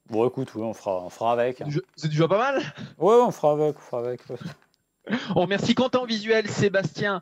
Bon 0.06 0.28
écoute, 0.28 0.52
on 0.56 0.74
fera, 0.74 1.04
on 1.04 1.10
fera 1.10 1.34
avec. 1.34 1.62
Hein. 1.62 1.70
C'est 1.96 2.08
déjà 2.08 2.28
pas 2.28 2.38
mal? 2.38 2.62
Ouais, 3.00 3.16
on 3.16 3.32
fera 3.32 3.54
avec, 3.54 3.78
on 3.78 3.82
fera 3.82 4.00
avec. 4.00 4.22
On 5.36 5.42
remercie 5.42 5.74
Quentin 5.74 6.06
visuel, 6.06 6.48
Sébastien 6.48 7.22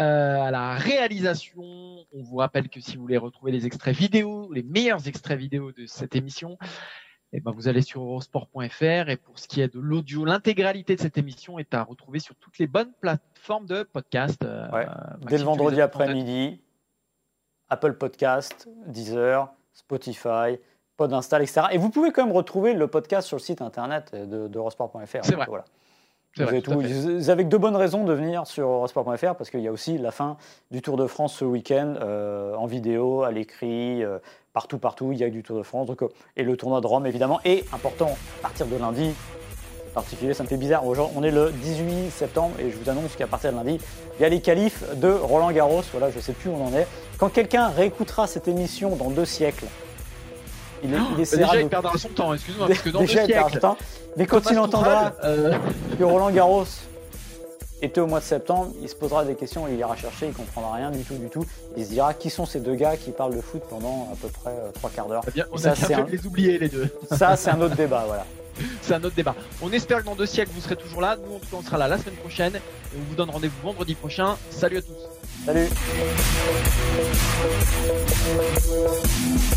euh, 0.00 0.40
à 0.40 0.52
la 0.52 0.74
réalisation. 0.74 1.64
On 2.12 2.22
vous 2.22 2.36
rappelle 2.36 2.68
que 2.68 2.80
si 2.80 2.94
vous 2.94 3.02
voulez 3.02 3.16
retrouver 3.16 3.50
les 3.50 3.66
extraits 3.66 3.96
vidéo, 3.96 4.52
les 4.52 4.62
meilleurs 4.62 5.08
extraits 5.08 5.36
vidéo 5.36 5.72
de 5.72 5.86
cette 5.86 6.14
émission, 6.14 6.56
eh 7.36 7.40
ben, 7.40 7.50
vous 7.50 7.68
allez 7.68 7.82
sur 7.82 8.02
eurosport.fr 8.02 9.08
et 9.08 9.16
pour 9.16 9.38
ce 9.38 9.46
qui 9.46 9.60
est 9.60 9.72
de 9.72 9.78
l'audio, 9.78 10.24
l'intégralité 10.24 10.96
de 10.96 11.00
cette 11.00 11.18
émission 11.18 11.58
est 11.58 11.74
à 11.74 11.82
retrouver 11.82 12.18
sur 12.18 12.34
toutes 12.36 12.58
les 12.58 12.66
bonnes 12.66 12.92
plateformes 13.00 13.66
de 13.66 13.82
podcast. 13.82 14.42
Euh, 14.42 14.66
Dès 15.28 15.36
le 15.36 15.44
vendredi 15.44 15.80
après-midi, 15.80 16.62
Apple 17.68 17.94
Podcast, 17.94 18.68
Deezer, 18.86 19.52
Spotify, 19.72 20.58
Podinstall, 20.96 21.42
etc. 21.42 21.66
Et 21.72 21.78
vous 21.78 21.90
pouvez 21.90 22.10
quand 22.10 22.24
même 22.24 22.34
retrouver 22.34 22.72
le 22.72 22.86
podcast 22.86 23.28
sur 23.28 23.36
le 23.36 23.42
site 23.42 23.60
internet 23.60 24.14
d'eurosport.fr. 24.14 25.18
C'est 25.22 25.34
vrai. 25.34 25.46
Voilà. 25.46 25.66
Vous, 26.38 27.30
avez, 27.30 27.44
de 27.44 27.56
bonnes 27.56 27.76
raisons 27.76 28.04
de 28.04 28.12
venir 28.12 28.46
sur 28.46 28.68
eurosport.fr 28.68 29.34
parce 29.36 29.48
qu'il 29.48 29.60
y 29.60 29.68
a 29.68 29.72
aussi 29.72 29.96
la 29.96 30.10
fin 30.10 30.36
du 30.70 30.82
Tour 30.82 30.98
de 30.98 31.06
France 31.06 31.34
ce 31.34 31.46
week-end 31.46 31.94
euh, 32.00 32.54
en 32.56 32.66
vidéo, 32.66 33.22
à 33.22 33.32
l'écrit, 33.32 34.04
euh, 34.04 34.18
partout, 34.52 34.76
partout. 34.76 35.12
Il 35.12 35.18
y 35.18 35.24
a 35.24 35.30
du 35.30 35.42
Tour 35.42 35.56
de 35.56 35.62
France 35.62 35.86
donc, 35.86 36.02
euh, 36.02 36.08
et 36.36 36.42
le 36.42 36.56
tournoi 36.58 36.82
de 36.82 36.86
Rome 36.86 37.06
évidemment. 37.06 37.40
Et 37.46 37.64
important, 37.72 38.16
à 38.40 38.42
partir 38.42 38.66
de 38.66 38.76
lundi, 38.76 39.14
particulier, 39.94 40.34
ça 40.34 40.42
me 40.42 40.48
fait 40.48 40.58
bizarre. 40.58 40.82
On 40.84 41.22
est 41.22 41.30
le 41.30 41.50
18 41.52 42.10
septembre 42.10 42.54
et 42.60 42.70
je 42.70 42.76
vous 42.76 42.90
annonce 42.90 43.16
qu'à 43.16 43.26
partir 43.26 43.50
de 43.52 43.56
lundi, 43.56 43.80
il 44.18 44.22
y 44.22 44.26
a 44.26 44.28
les 44.28 44.42
qualifs 44.42 44.84
de 44.96 45.08
Roland 45.08 45.50
Garros. 45.52 45.82
Voilà, 45.92 46.10
je 46.10 46.18
ne 46.18 46.22
sais 46.22 46.34
plus 46.34 46.50
où 46.50 46.52
on 46.52 46.66
en 46.66 46.74
est. 46.74 46.86
Quand 47.16 47.30
quelqu'un 47.30 47.68
réécoutera 47.68 48.26
cette 48.26 48.46
émission 48.46 48.94
dans 48.94 49.08
deux 49.08 49.24
siècles, 49.24 49.64
il, 50.82 50.92
est, 50.92 50.96
il 51.18 51.38
déjà, 51.38 51.60
il 51.60 51.68
perdra 51.68 51.96
son 51.96 52.08
temps, 52.08 52.34
excuse-moi, 52.34 52.68
parce 52.68 52.80
que 52.80 52.90
dans 52.90 53.00
déjà, 53.00 53.26
deux 53.26 53.32
siècles, 53.32 53.58
temps. 53.58 53.76
Mais 54.16 54.26
quand 54.26 54.50
il 54.50 54.58
entendra 54.58 55.12
euh, 55.24 55.54
que 55.98 56.04
Roland 56.04 56.30
Garros 56.30 56.66
était 57.82 58.00
au 58.00 58.06
mois 58.06 58.20
de 58.20 58.24
septembre, 58.24 58.72
il 58.82 58.88
se 58.88 58.94
posera 58.94 59.24
des 59.24 59.34
questions, 59.34 59.68
il 59.68 59.78
ira 59.78 59.96
chercher, 59.96 60.28
il 60.28 60.32
comprendra 60.32 60.74
rien 60.74 60.90
du 60.90 61.02
tout, 61.04 61.14
du 61.14 61.28
tout. 61.28 61.44
Il 61.76 61.84
se 61.84 61.90
dira 61.90 62.14
qui 62.14 62.30
sont 62.30 62.46
ces 62.46 62.60
deux 62.60 62.74
gars 62.74 62.96
qui 62.96 63.10
parlent 63.10 63.36
de 63.36 63.40
foot 63.40 63.62
pendant 63.68 64.08
à 64.12 64.16
peu 64.16 64.28
près 64.28 64.50
euh, 64.50 64.70
trois 64.72 64.90
quarts 64.90 65.08
d'heure? 65.08 65.22
Eh 65.36 65.42
on 65.52 65.56
ça, 65.58 65.72
a 65.72 65.86
bien 65.86 66.06
les 66.10 66.26
oublier 66.26 66.58
les 66.58 66.68
deux. 66.68 66.88
Ça, 67.10 67.36
c'est 67.36 67.50
un 67.50 67.60
autre 67.60 67.76
débat, 67.76 68.04
voilà. 68.06 68.24
C'est 68.80 68.94
un 68.94 69.04
autre 69.04 69.14
débat. 69.14 69.34
On 69.60 69.70
espère 69.72 70.00
que 70.00 70.06
dans 70.06 70.14
deux 70.14 70.24
siècles, 70.24 70.50
vous 70.54 70.62
serez 70.62 70.76
toujours 70.76 71.02
là. 71.02 71.16
Nous, 71.16 71.36
en 71.36 71.38
tout 71.38 71.46
cas, 71.50 71.56
on 71.58 71.62
sera 71.62 71.76
là 71.76 71.88
la 71.88 71.98
semaine 71.98 72.14
prochaine. 72.14 72.58
on 72.94 73.00
vous 73.10 73.14
donne 73.14 73.28
rendez-vous 73.28 73.60
vendredi 73.62 73.94
prochain. 73.94 74.36
Salut 74.50 74.78
à 74.78 74.82
tous. 74.82 74.96
Salut. 75.44 75.68